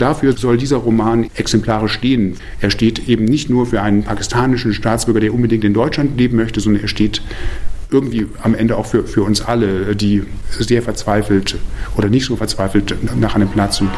Dafür 0.00 0.34
soll 0.34 0.56
dieser 0.56 0.78
Roman 0.78 1.28
exemplarisch 1.34 1.92
stehen. 1.92 2.36
Er 2.60 2.70
steht 2.70 3.06
eben 3.06 3.26
nicht 3.26 3.50
nur 3.50 3.66
für 3.66 3.82
einen 3.82 4.02
pakistanischen 4.02 4.72
Staatsbürger, 4.72 5.20
der 5.20 5.34
unbedingt 5.34 5.62
in 5.62 5.74
Deutschland 5.74 6.18
leben 6.18 6.38
möchte, 6.38 6.60
sondern 6.60 6.80
er 6.82 6.88
steht 6.88 7.20
irgendwie 7.90 8.26
am 8.42 8.54
Ende 8.54 8.78
auch 8.78 8.86
für, 8.86 9.04
für 9.04 9.22
uns 9.22 9.42
alle, 9.42 9.94
die 9.94 10.22
sehr 10.58 10.80
verzweifelt 10.80 11.58
oder 11.98 12.08
nicht 12.08 12.24
so 12.24 12.36
verzweifelt 12.36 12.96
nach 13.20 13.34
einem 13.34 13.48
Platz 13.48 13.76
suchen. 13.76 13.92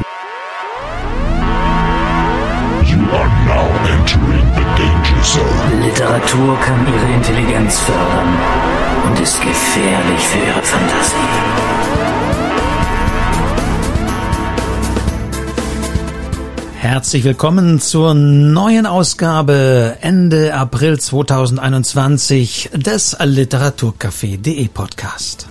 Literatur 5.84 6.58
kann 6.58 6.86
ihre 6.92 7.14
Intelligenz 7.14 7.78
fördern 7.78 8.36
und 9.06 9.20
ist 9.20 9.40
gefährlich 9.40 10.26
für 10.26 10.38
ihre 10.38 10.62
Fantasie. 10.62 11.41
Herzlich 16.82 17.22
willkommen 17.22 17.80
zur 17.80 18.12
neuen 18.12 18.86
Ausgabe 18.86 19.98
Ende 20.00 20.52
April 20.52 20.98
2021 20.98 22.70
des 22.74 23.16
Literaturcafé.de 23.20 24.66
Podcast. 24.66 25.46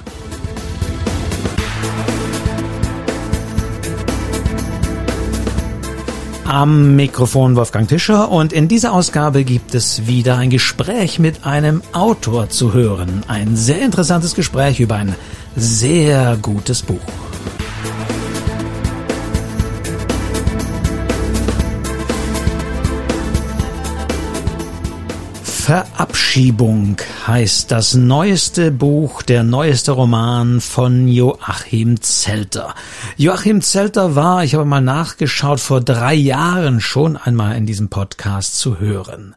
Am 6.43 6.97
Mikrofon 6.97 7.55
Wolfgang 7.55 7.87
Tischer 7.87 8.29
und 8.29 8.51
in 8.51 8.67
dieser 8.67 8.91
Ausgabe 8.91 9.45
gibt 9.45 9.73
es 9.73 10.07
wieder 10.07 10.35
ein 10.35 10.49
Gespräch 10.49 11.17
mit 11.17 11.45
einem 11.45 11.81
Autor 11.93 12.49
zu 12.49 12.73
hören. 12.73 13.23
Ein 13.29 13.55
sehr 13.55 13.81
interessantes 13.81 14.35
Gespräch 14.35 14.81
über 14.81 14.95
ein 14.95 15.15
sehr 15.55 16.37
gutes 16.41 16.81
Buch. 16.81 16.99
Verabschiebung 25.71 26.97
heißt 27.25 27.71
das 27.71 27.93
neueste 27.93 28.71
Buch, 28.71 29.21
der 29.21 29.43
neueste 29.43 29.93
Roman 29.93 30.59
von 30.59 31.07
Joachim 31.07 32.01
Zelter. 32.01 32.75
Joachim 33.15 33.61
Zelter 33.61 34.13
war, 34.13 34.43
ich 34.43 34.53
habe 34.53 34.65
mal 34.65 34.81
nachgeschaut, 34.81 35.61
vor 35.61 35.79
drei 35.79 36.13
Jahren 36.13 36.81
schon 36.81 37.15
einmal 37.15 37.55
in 37.55 37.65
diesem 37.65 37.87
Podcast 37.87 38.59
zu 38.59 38.79
hören. 38.79 39.33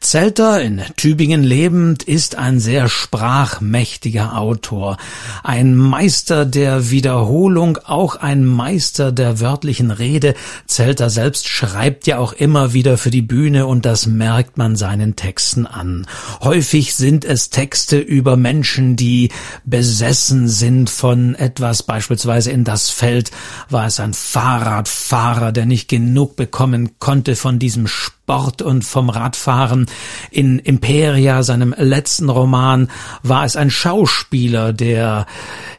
Zelter, 0.00 0.60
in 0.60 0.82
Tübingen 0.96 1.42
lebend, 1.42 2.02
ist 2.02 2.36
ein 2.36 2.60
sehr 2.60 2.88
sprachmächtiger 2.88 4.36
Autor, 4.38 4.96
ein 5.42 5.76
Meister 5.76 6.44
der 6.44 6.90
Wiederholung, 6.90 7.78
auch 7.84 8.16
ein 8.16 8.44
Meister 8.44 9.12
der 9.12 9.40
wörtlichen 9.40 9.90
Rede. 9.90 10.34
Zelter 10.66 11.10
selbst 11.10 11.48
schreibt 11.48 12.06
ja 12.06 12.18
auch 12.18 12.32
immer 12.32 12.72
wieder 12.72 12.98
für 12.98 13.10
die 13.10 13.22
Bühne 13.22 13.66
und 13.66 13.86
das 13.86 14.06
merkt 14.06 14.58
man 14.58 14.76
seinen 14.76 15.16
Texten 15.16 15.66
an. 15.66 16.06
Häufig 16.42 16.94
sind 16.94 17.24
es 17.24 17.50
Texte 17.50 17.98
über 17.98 18.36
Menschen, 18.36 18.96
die 18.96 19.30
besessen 19.64 20.48
sind 20.48 20.90
von 20.90 21.34
etwas, 21.34 21.82
beispielsweise 21.82 22.50
in 22.50 22.64
das 22.64 22.90
Feld 22.90 23.30
war 23.70 23.86
es 23.86 24.00
ein 24.00 24.14
Fahrradfahrer, 24.14 25.52
der 25.52 25.66
nicht 25.66 25.88
genug 25.88 26.36
bekommen 26.36 26.98
konnte 26.98 27.36
von 27.36 27.58
diesem 27.58 27.86
Sport 28.22 28.62
und 28.62 28.84
vom 28.84 29.10
Radfahren. 29.10 29.86
In 30.30 30.60
Imperia, 30.60 31.42
seinem 31.42 31.74
letzten 31.76 32.28
Roman, 32.28 32.88
war 33.24 33.44
es 33.44 33.56
ein 33.56 33.68
Schauspieler, 33.68 34.72
der 34.72 35.26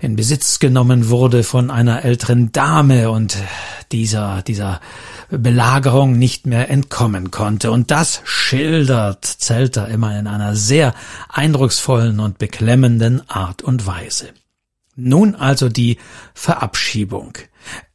in 0.01 0.17
Besitz 0.17 0.59
genommen 0.59 1.09
wurde 1.09 1.43
von 1.43 1.71
einer 1.71 2.03
älteren 2.03 2.51
Dame 2.51 3.11
und 3.11 3.37
dieser, 3.93 4.41
dieser 4.41 4.81
Belagerung 5.29 6.19
nicht 6.19 6.45
mehr 6.45 6.69
entkommen 6.69 7.31
konnte. 7.31 7.71
Und 7.71 7.91
das 7.91 8.21
schildert 8.25 9.23
Zelter 9.23 9.87
immer 9.87 10.19
in 10.19 10.27
einer 10.27 10.53
sehr 10.57 10.93
eindrucksvollen 11.29 12.19
und 12.19 12.39
beklemmenden 12.39 13.27
Art 13.29 13.61
und 13.61 13.87
Weise. 13.87 14.31
Nun 14.97 15.35
also 15.35 15.69
die 15.69 15.97
Verabschiebung. 16.33 17.37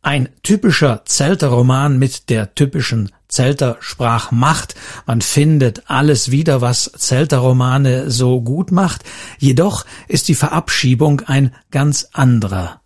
Ein 0.03 0.29
typischer 0.43 1.03
Zelter-Roman 1.05 1.99
mit 1.99 2.31
der 2.31 2.55
typischen 2.55 3.13
Zelter-Sprachmacht. 3.29 4.75
Man 5.07 5.21
findet 5.21 5.91
alles 5.91 6.31
wieder, 6.31 6.61
was 6.61 6.91
Zelter-Romane 6.97 8.11
so 8.11 8.41
gut 8.41 8.73
macht. 8.73 9.05
Jedoch 9.39 9.85
ist 10.09 10.29
die 10.29 10.35
Verabschiebung 10.35 11.23
ein 11.27 11.55
ganz 11.71 12.09
anderer 12.13 12.81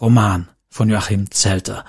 Roman 0.00 0.48
von 0.76 0.90
Joachim 0.90 1.30
Zelter. 1.30 1.84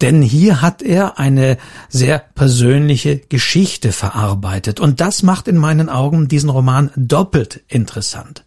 Denn 0.00 0.22
hier 0.22 0.62
hat 0.62 0.82
er 0.82 1.18
eine 1.18 1.58
sehr 1.88 2.18
persönliche 2.18 3.18
Geschichte 3.18 3.92
verarbeitet. 3.92 4.78
Und 4.78 5.00
das 5.00 5.22
macht 5.22 5.48
in 5.48 5.56
meinen 5.56 5.88
Augen 5.88 6.28
diesen 6.28 6.50
Roman 6.50 6.90
doppelt 6.96 7.62
interessant. 7.66 8.44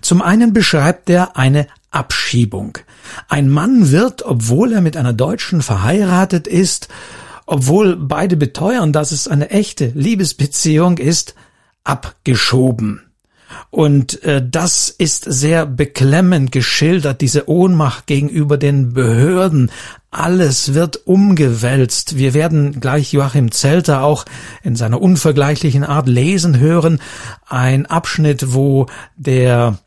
Zum 0.00 0.22
einen 0.22 0.52
beschreibt 0.52 1.08
er 1.10 1.36
eine 1.36 1.66
Abschiebung. 1.90 2.78
Ein 3.28 3.48
Mann 3.48 3.90
wird, 3.90 4.22
obwohl 4.24 4.72
er 4.72 4.80
mit 4.80 4.96
einer 4.96 5.12
Deutschen 5.12 5.62
verheiratet 5.62 6.46
ist, 6.46 6.88
obwohl 7.46 7.96
beide 7.96 8.36
beteuern, 8.36 8.92
dass 8.92 9.10
es 9.10 9.26
eine 9.26 9.50
echte 9.50 9.86
Liebesbeziehung 9.94 10.98
ist, 10.98 11.34
abgeschoben. 11.82 13.02
Und 13.70 14.22
äh, 14.22 14.44
das 14.48 14.88
ist 14.88 15.24
sehr 15.24 15.66
beklemmend 15.66 16.52
geschildert, 16.52 17.20
diese 17.20 17.48
Ohnmacht 17.48 18.06
gegenüber 18.06 18.56
den 18.56 18.92
Behörden. 18.92 19.70
Alles 20.12 20.74
wird 20.74 21.06
umgewälzt. 21.06 22.16
Wir 22.16 22.34
werden 22.34 22.80
gleich 22.80 23.12
Joachim 23.12 23.50
Zelter 23.50 24.02
auch 24.02 24.24
in 24.62 24.76
seiner 24.76 25.00
unvergleichlichen 25.00 25.84
Art 25.84 26.08
lesen 26.08 26.58
hören. 26.58 27.00
Ein 27.48 27.86
Abschnitt, 27.86 28.52
wo 28.54 28.86
der 29.16 29.78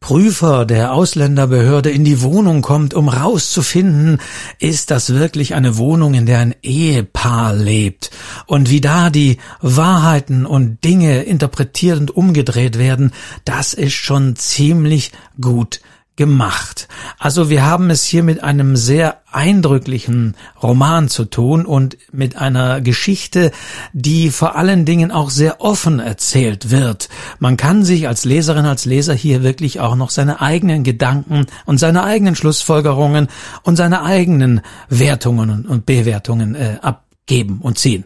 Prüfer 0.00 0.64
der 0.64 0.92
Ausländerbehörde 0.92 1.90
in 1.90 2.04
die 2.04 2.22
Wohnung 2.22 2.62
kommt, 2.62 2.94
um 2.94 3.08
rauszufinden, 3.08 4.20
ist 4.58 4.90
das 4.90 5.12
wirklich 5.12 5.54
eine 5.54 5.76
Wohnung, 5.76 6.14
in 6.14 6.24
der 6.24 6.38
ein 6.38 6.54
Ehepaar 6.62 7.52
lebt? 7.52 8.10
Und 8.46 8.70
wie 8.70 8.80
da 8.80 9.10
die 9.10 9.38
Wahrheiten 9.60 10.46
und 10.46 10.84
Dinge 10.84 11.22
interpretiert 11.24 11.98
und 11.98 12.16
umgedreht 12.16 12.78
werden, 12.78 13.12
das 13.44 13.74
ist 13.74 13.94
schon 13.94 14.36
ziemlich 14.36 15.12
gut 15.40 15.80
gemacht. 16.18 16.88
Also 17.18 17.48
wir 17.48 17.64
haben 17.64 17.90
es 17.90 18.04
hier 18.04 18.24
mit 18.24 18.42
einem 18.42 18.74
sehr 18.76 19.22
eindrücklichen 19.30 20.34
Roman 20.60 21.08
zu 21.08 21.24
tun 21.24 21.64
und 21.64 21.96
mit 22.12 22.36
einer 22.36 22.80
Geschichte, 22.80 23.52
die 23.92 24.30
vor 24.30 24.56
allen 24.56 24.84
Dingen 24.84 25.12
auch 25.12 25.30
sehr 25.30 25.60
offen 25.60 26.00
erzählt 26.00 26.70
wird. 26.70 27.08
Man 27.38 27.56
kann 27.56 27.84
sich 27.84 28.08
als 28.08 28.24
Leserin, 28.24 28.66
als 28.66 28.84
Leser 28.84 29.14
hier 29.14 29.44
wirklich 29.44 29.78
auch 29.78 29.94
noch 29.94 30.10
seine 30.10 30.42
eigenen 30.42 30.82
Gedanken 30.82 31.46
und 31.66 31.78
seine 31.78 32.02
eigenen 32.02 32.34
Schlussfolgerungen 32.34 33.28
und 33.62 33.76
seine 33.76 34.02
eigenen 34.02 34.62
Wertungen 34.88 35.66
und 35.66 35.86
Bewertungen 35.86 36.56
äh, 36.56 36.78
abgeben 36.82 37.60
und 37.62 37.78
ziehen. 37.78 38.04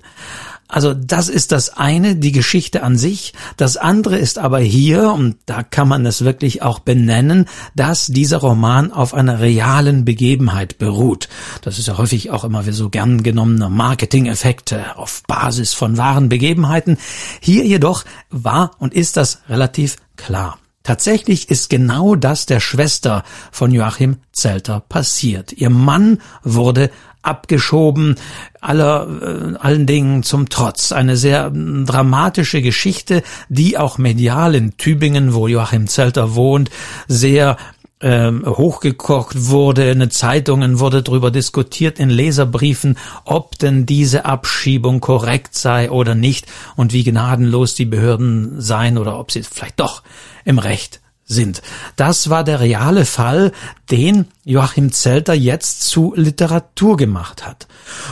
Also 0.73 0.95
das 0.95 1.29
ist 1.29 1.53
das 1.53 1.77
eine, 1.77 2.17
die 2.17 2.33
Geschichte 2.33 2.83
an 2.83 2.97
sich. 2.97 3.35
Das 3.59 3.77
andere 3.77 4.17
ist 4.17 4.39
aber 4.39 4.59
hier, 4.59 5.13
und 5.13 5.37
da 5.45 5.63
kann 5.63 5.87
man 5.87 6.07
es 6.07 6.25
wirklich 6.25 6.63
auch 6.63 6.79
benennen, 6.79 7.45
dass 7.75 8.07
dieser 8.07 8.39
Roman 8.39 8.91
auf 8.91 9.13
einer 9.13 9.39
realen 9.39 10.07
Begebenheit 10.07 10.79
beruht. 10.79 11.29
Das 11.61 11.79
ist 11.79 11.89
ja 11.89 11.99
häufig 11.99 12.31
auch 12.31 12.43
immer 12.43 12.65
wie 12.65 12.73
so 12.73 12.89
gern 12.89 13.23
genommene 13.23 13.69
Marketing-Effekte 13.69 14.97
auf 14.97 15.23
Basis 15.29 15.75
von 15.75 15.99
wahren 15.99 16.31
Begebenheiten. 16.31 16.97
Hier 17.41 17.67
jedoch 17.67 18.07
war 18.31 18.71
und 18.79 18.95
ist 18.95 19.19
das 19.19 19.41
relativ 19.51 19.99
klar. 20.17 20.59
Tatsächlich 20.85 21.51
ist 21.51 21.69
genau 21.69 22.17
das 22.17 22.47
der 22.47 22.61
Schwester 22.61 23.25
von 23.53 23.73
Joachim 23.73 24.17
Zelter 24.33 24.81
passiert. 24.81 25.53
Ihr 25.53 25.71
Mann 25.71 26.19
wurde 26.43 26.91
abgeschoben, 27.23 28.17
aller, 28.61 29.07
äh, 29.23 29.57
allen 29.59 29.87
Dingen 29.87 30.23
zum 30.23 30.49
Trotz. 30.49 30.93
Eine 30.93 31.17
sehr 31.17 31.51
dramatische 31.51 32.63
Geschichte, 32.63 33.23
die 33.49 33.79
auch 33.79 33.99
medial 33.99 34.55
in 34.55 34.77
Tübingen, 34.77 35.35
wo 35.35 35.49
Joachim 35.49 35.87
Zelter 35.87 36.35
wohnt, 36.35 36.71
sehr 37.09 37.57
ähm, 38.03 38.45
hochgekocht 38.45 39.47
wurde, 39.47 39.91
in 39.91 40.01
den 40.01 40.11
Zeitungen 40.11 40.81
wurde 40.81 41.03
darüber 41.03 41.31
diskutiert, 41.31 41.99
in 42.01 42.11
Leserbriefen, 42.11 42.99
ob 43.25 43.59
denn 43.59 43.87
diese 43.87 44.25
Abschiebung 44.25 45.01
korrekt 45.01 45.55
sei 45.55 45.91
oder 45.91 46.15
nicht 46.15 46.47
und 46.75 46.93
wie 46.93 47.05
gnadenlos 47.05 47.75
die 47.75 47.85
Behörden 47.85 48.61
seien 48.61 48.99
oder 48.99 49.19
ob 49.19 49.31
sie 49.31 49.45
vielleicht 49.45 49.79
doch 49.79 50.03
im 50.45 50.59
Recht 50.59 51.02
sind. 51.25 51.63
Das 51.97 52.31
war 52.31 52.45
der 52.45 52.61
reale 52.61 53.05
Fall, 53.05 53.53
den 53.91 54.27
Joachim 54.45 54.93
Zelter 54.93 55.35
jetzt 55.35 55.83
zu 55.83 56.13
Literatur 56.17 56.97
gemacht 56.97 57.47
hat. 57.47 57.67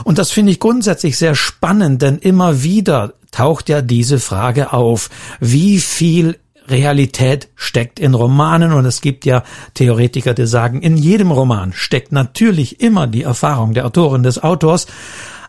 Und 0.05 0.19
das 0.19 0.31
finde 0.31 0.53
ich 0.53 0.61
grundsätzlich 0.61 1.19
sehr 1.19 1.35
spannend, 1.35 2.03
denn 2.03 2.19
immer 2.19 2.63
wieder 2.63 3.15
taucht 3.31 3.69
ja 3.69 3.83
diese 3.83 4.19
Frage 4.19 4.73
auf, 4.73 5.11
wie 5.39 5.79
viel 5.79 6.39
Realität 6.69 7.49
steckt 7.57 7.99
in 7.99 8.15
Romanen 8.15 8.73
und 8.73 8.85
es 8.85 9.01
gibt 9.01 9.25
ja 9.25 9.43
Theoretiker, 9.75 10.35
die 10.35 10.47
sagen, 10.47 10.83
in 10.83 10.97
jedem 10.97 11.33
Roman 11.33 11.73
steckt 11.73 12.13
natürlich 12.13 12.81
immer 12.81 13.07
die 13.07 13.23
Erfahrung 13.23 13.75
der 13.75 13.87
Autorin 13.87 14.23
des 14.23 14.43
Autors, 14.43 14.87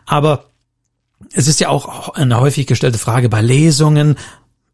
aber 0.04 0.46
es 1.32 1.48
ist 1.48 1.60
ja 1.60 1.68
auch 1.68 2.10
eine 2.10 2.40
häufig 2.40 2.66
gestellte 2.66 2.98
Frage 2.98 3.28
bei 3.28 3.40
Lesungen, 3.40 4.16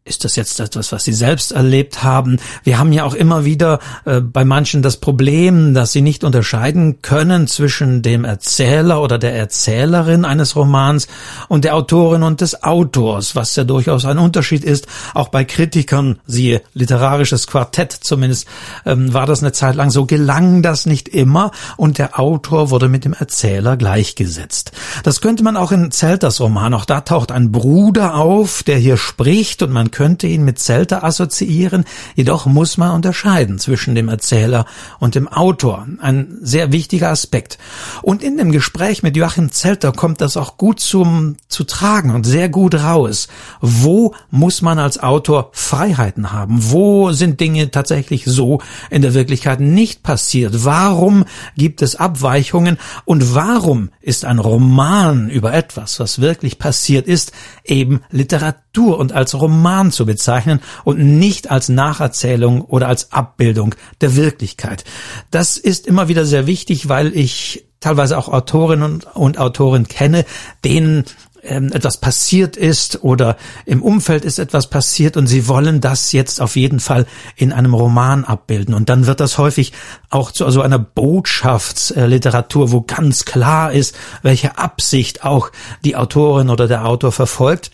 ist 0.05 0.25
das 0.25 0.35
jetzt 0.35 0.59
etwas, 0.59 0.91
was 0.91 1.03
Sie 1.03 1.13
selbst 1.13 1.51
erlebt 1.51 2.03
haben? 2.03 2.39
Wir 2.63 2.79
haben 2.79 2.91
ja 2.91 3.03
auch 3.03 3.13
immer 3.13 3.45
wieder 3.45 3.79
äh, 4.05 4.21
bei 4.21 4.43
manchen 4.43 4.81
das 4.81 4.97
Problem, 4.97 5.73
dass 5.73 5.91
sie 5.91 6.01
nicht 6.01 6.23
unterscheiden 6.23 7.01
können 7.01 7.47
zwischen 7.47 8.01
dem 8.01 8.25
Erzähler 8.25 9.01
oder 9.01 9.19
der 9.19 9.35
Erzählerin 9.35 10.25
eines 10.25 10.55
Romans 10.55 11.07
und 11.47 11.63
der 11.63 11.75
Autorin 11.75 12.23
und 12.23 12.41
des 12.41 12.63
Autors, 12.63 13.35
was 13.35 13.55
ja 13.55 13.63
durchaus 13.63 14.05
ein 14.05 14.17
Unterschied 14.17 14.63
ist. 14.63 14.87
Auch 15.13 15.27
bei 15.27 15.43
Kritikern, 15.43 16.19
siehe 16.25 16.63
literarisches 16.73 17.45
Quartett 17.45 17.91
zumindest, 17.91 18.47
ähm, 18.85 19.13
war 19.13 19.27
das 19.27 19.43
eine 19.43 19.51
Zeit 19.51 19.75
lang 19.75 19.91
so, 19.91 20.05
gelang 20.05 20.63
das 20.63 20.87
nicht 20.87 21.07
immer 21.07 21.51
und 21.77 21.99
der 21.99 22.19
Autor 22.19 22.71
wurde 22.71 22.89
mit 22.89 23.05
dem 23.05 23.13
Erzähler 23.13 23.77
gleichgesetzt. 23.77 24.71
Das 25.03 25.21
könnte 25.21 25.43
man 25.43 25.55
auch 25.55 25.71
in 25.71 25.91
Zelters 25.91 26.39
Roman, 26.39 26.73
auch 26.73 26.85
da 26.85 27.01
taucht 27.01 27.31
ein 27.31 27.51
Bruder 27.51 28.15
auf, 28.15 28.63
der 28.63 28.77
hier 28.77 28.97
spricht 28.97 29.61
und 29.61 29.71
man 29.71 29.88
könnte 29.91 30.27
ihn 30.27 30.43
mit 30.43 30.59
Zelter 30.59 31.03
assoziieren, 31.03 31.85
jedoch 32.15 32.45
muss 32.45 32.77
man 32.77 32.91
unterscheiden 32.91 33.59
zwischen 33.59 33.95
dem 33.95 34.09
Erzähler 34.09 34.65
und 34.99 35.15
dem 35.15 35.27
Autor. 35.27 35.87
Ein 35.99 36.37
sehr 36.41 36.71
wichtiger 36.71 37.09
Aspekt. 37.09 37.57
Und 38.01 38.23
in 38.23 38.37
dem 38.37 38.51
Gespräch 38.51 39.03
mit 39.03 39.15
Joachim 39.15 39.51
Zelter 39.51 39.91
kommt 39.91 40.21
das 40.21 40.37
auch 40.37 40.57
gut 40.57 40.79
zum, 40.79 41.37
zu 41.47 41.63
tragen 41.63 42.13
und 42.13 42.25
sehr 42.25 42.49
gut 42.49 42.75
raus. 42.75 43.27
Wo 43.61 44.13
muss 44.31 44.61
man 44.61 44.79
als 44.79 45.01
Autor 45.01 45.49
Freiheiten 45.53 46.31
haben? 46.31 46.57
Wo 46.71 47.11
sind 47.11 47.39
Dinge 47.39 47.71
tatsächlich 47.71 48.25
so 48.25 48.61
in 48.89 49.01
der 49.01 49.13
Wirklichkeit 49.13 49.59
nicht 49.59 50.03
passiert? 50.03 50.65
Warum 50.65 51.25
gibt 51.55 51.81
es 51.81 51.95
Abweichungen? 51.95 52.77
Und 53.05 53.33
warum 53.35 53.89
ist 54.01 54.25
ein 54.25 54.39
Roman 54.39 55.29
über 55.29 55.53
etwas, 55.53 55.99
was 55.99 56.19
wirklich 56.19 56.59
passiert 56.59 57.07
ist, 57.07 57.31
eben 57.63 58.01
Literatur 58.09 58.97
und 58.97 59.13
als 59.13 59.39
Roman 59.39 59.78
Roman 59.79 59.91
zu 59.91 60.05
bezeichnen 60.05 60.59
und 60.83 60.99
nicht 60.99 61.49
als 61.49 61.69
Nacherzählung 61.69 62.61
oder 62.61 62.87
als 62.87 63.11
Abbildung 63.11 63.75
der 64.01 64.15
Wirklichkeit. 64.15 64.83
Das 65.31 65.57
ist 65.57 65.87
immer 65.87 66.07
wieder 66.07 66.25
sehr 66.25 66.47
wichtig, 66.47 66.89
weil 66.89 67.15
ich 67.15 67.65
teilweise 67.79 68.17
auch 68.17 68.27
Autorinnen 68.27 69.03
und 69.13 69.37
Autoren 69.37 69.87
kenne, 69.87 70.25
denen 70.65 71.05
ähm, 71.43 71.71
etwas 71.71 71.95
passiert 71.95 72.57
ist 72.57 73.01
oder 73.05 73.37
im 73.65 73.81
Umfeld 73.81 74.25
ist 74.25 74.37
etwas 74.37 74.67
passiert 74.67 75.15
und 75.15 75.27
sie 75.27 75.47
wollen 75.47 75.79
das 75.79 76.11
jetzt 76.11 76.41
auf 76.41 76.57
jeden 76.57 76.81
Fall 76.81 77.05
in 77.37 77.53
einem 77.53 77.73
Roman 77.73 78.25
abbilden. 78.25 78.73
Und 78.73 78.89
dann 78.89 79.05
wird 79.05 79.21
das 79.21 79.37
häufig 79.37 79.71
auch 80.09 80.33
zu 80.33 80.49
so 80.51 80.61
einer 80.61 80.79
Botschaftsliteratur, 80.79 82.73
wo 82.73 82.81
ganz 82.81 83.23
klar 83.23 83.71
ist, 83.71 83.95
welche 84.23 84.57
Absicht 84.57 85.23
auch 85.23 85.51
die 85.85 85.95
Autorin 85.95 86.49
oder 86.49 86.67
der 86.67 86.85
Autor 86.85 87.13
verfolgt. 87.13 87.71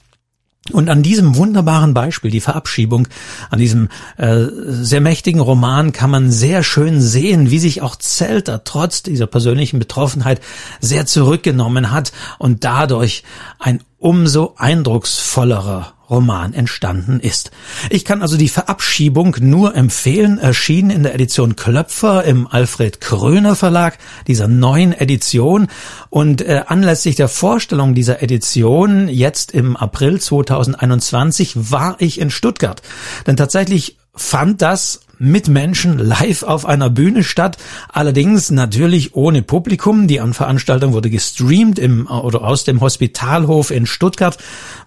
Und 0.71 0.89
an 0.89 1.03
diesem 1.03 1.35
wunderbaren 1.35 1.93
Beispiel, 1.93 2.31
die 2.31 2.41
Verabschiebung, 2.41 3.07
an 3.51 3.59
diesem 3.59 3.89
äh, 4.17 4.45
sehr 4.67 4.99
mächtigen 4.99 5.39
Roman 5.39 5.91
kann 5.91 6.09
man 6.09 6.31
sehr 6.31 6.63
schön 6.63 7.01
sehen, 7.01 7.51
wie 7.51 7.59
sich 7.59 7.83
auch 7.83 7.95
Zelter 7.95 8.63
trotz 8.63 9.03
dieser 9.03 9.27
persönlichen 9.27 9.77
Betroffenheit 9.77 10.41
sehr 10.81 11.05
zurückgenommen 11.05 11.91
hat 11.91 12.13
und 12.39 12.63
dadurch 12.63 13.23
ein 13.59 13.81
umso 14.05 14.53
eindrucksvollerer 14.57 15.95
Roman 16.11 16.53
entstanden 16.53 17.19
ist. 17.19 17.49
Ich 17.89 18.05
kann 18.05 18.21
also 18.21 18.37
die 18.37 18.49
Verabschiebung 18.49 19.37
nur 19.39 19.73
empfehlen, 19.73 20.37
erschienen 20.37 20.91
in 20.91 21.01
der 21.01 21.15
Edition 21.15 21.55
Klöpfer 21.55 22.23
im 22.23 22.45
Alfred 22.45 23.01
Kröner 23.01 23.55
Verlag, 23.55 23.97
dieser 24.27 24.47
neuen 24.47 24.93
Edition. 24.93 25.69
Und 26.11 26.43
äh, 26.43 26.61
anlässlich 26.67 27.15
der 27.15 27.27
Vorstellung 27.27 27.95
dieser 27.95 28.21
Edition 28.21 29.07
jetzt 29.07 29.49
im 29.49 29.75
April 29.75 30.21
2021 30.21 31.71
war 31.71 31.95
ich 31.97 32.19
in 32.21 32.29
Stuttgart. 32.29 32.83
Denn 33.25 33.37
tatsächlich 33.37 33.97
fand 34.13 34.61
das 34.61 34.99
mit 35.17 35.47
Menschen 35.47 35.97
live 35.97 36.43
auf 36.43 36.65
einer 36.65 36.89
Bühne 36.89 37.23
statt, 37.23 37.57
allerdings 37.89 38.51
natürlich 38.51 39.15
ohne 39.15 39.41
Publikum. 39.41 40.07
Die 40.07 40.21
Veranstaltung 40.31 40.93
wurde 40.93 41.09
gestreamt 41.09 41.79
im 41.79 42.07
oder 42.07 42.43
aus 42.43 42.63
dem 42.63 42.81
Hospitalhof 42.81 43.71
in 43.71 43.85
Stuttgart. 43.85 44.37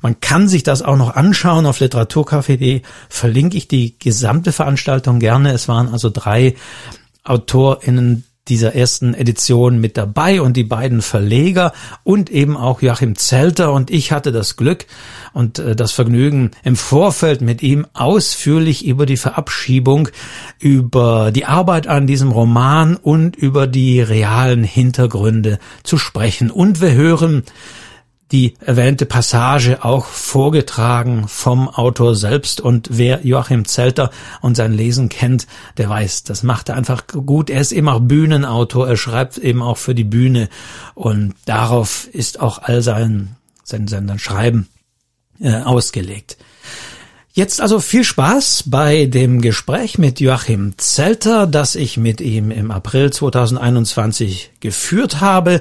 Man 0.03 0.21
kann 0.21 0.49
sich 0.49 0.63
das 0.63 0.83
auch 0.83 0.97
noch 0.97 1.15
anschauen 1.15 1.67
auf 1.67 1.81
literaturcafé.de. 1.81 2.83
Verlinke 3.09 3.57
ich 3.57 3.69
die 3.69 3.99
gesamte 3.99 4.53
Veranstaltung 4.53 5.19
gerne. 5.19 5.53
Es 5.53 5.69
waren 5.69 5.89
also 5.89 6.11
drei 6.11 6.55
AutorInnen 7.25 8.25
dieser 8.49 8.75
ersten 8.75 9.15
Edition 9.15 9.81
mit 9.81 9.97
dabei 9.97 10.41
und 10.41 10.57
die 10.57 10.65
beiden 10.65 11.03
Verleger 11.03 11.73
und 12.05 12.31
eben 12.31 12.57
auch 12.57 12.83
Joachim 12.83 13.17
Zelter 13.17 13.73
und 13.73 13.91
ich 13.91 14.13
hatte 14.13 14.33
das 14.33 14.57
Glück 14.57 14.87
und 15.33 15.59
äh, 15.59 15.77
das 15.77 15.93
Vergnügen 15.93 16.51
im 16.65 16.77
Vorfeld 16.77 17.41
mit 17.41 17.63
ihm 17.63 17.87
ausführlich 17.95 18.87
über 18.87 19.07
die 19.07 19.17
Verabschiebung, 19.17 20.09
über 20.59 21.31
die 21.33 21.45
Arbeit 21.45 21.87
an 21.87 22.07
diesem 22.07 22.31
Roman 22.31 22.97
und 22.97 23.37
über 23.37 23.67
die 23.67 24.01
realen 24.01 24.65
Hintergründe 24.65 25.59
zu 25.83 25.99
sprechen. 25.99 26.51
Und 26.51 26.81
wir 26.81 26.93
hören 26.93 27.43
die 28.33 28.55
erwähnte 28.61 29.07
Passage 29.07 29.85
auch 29.85 30.07
vorgetragen 30.07 31.27
vom 31.29 31.69
Autor 31.69 32.15
selbst 32.15 32.61
und 32.61 32.89
wer 32.93 33.25
Joachim 33.25 33.65
Zelter 33.65 34.11
und 34.41 34.57
sein 34.57 34.73
Lesen 34.73 35.09
kennt, 35.09 35.47
der 35.79 35.89
weiß, 35.89 36.25
das 36.25 36.43
macht 36.43 36.69
er 36.69 36.77
einfach 36.77 37.07
gut. 37.07 37.49
Er 37.49 37.61
ist 37.61 37.73
eben 37.73 37.89
auch 37.89 38.01
Bühnenautor, 38.01 38.87
er 38.87 38.97
schreibt 38.97 39.39
eben 39.39 39.63
auch 39.63 39.79
für 39.79 39.95
die 39.95 40.05
Bühne 40.05 40.49
und 40.95 41.35
darauf 41.47 42.07
ist 42.09 42.41
auch 42.41 42.63
all 42.63 42.83
sein, 42.83 43.37
sein, 43.65 43.89
sein 43.89 44.19
Schreiben 44.19 44.69
äh, 45.41 45.63
ausgelegt. 45.63 46.37
Jetzt 47.39 47.61
also 47.61 47.79
viel 47.79 48.03
Spaß 48.03 48.65
bei 48.67 49.07
dem 49.07 49.41
Gespräch 49.41 49.97
mit 49.97 50.19
Joachim 50.19 50.77
Zelter, 50.77 51.47
das 51.47 51.77
ich 51.77 51.97
mit 51.97 52.21
ihm 52.21 52.51
im 52.51 52.73
April 52.73 53.13
2021 53.13 54.51
geführt 54.59 55.21
habe. 55.21 55.61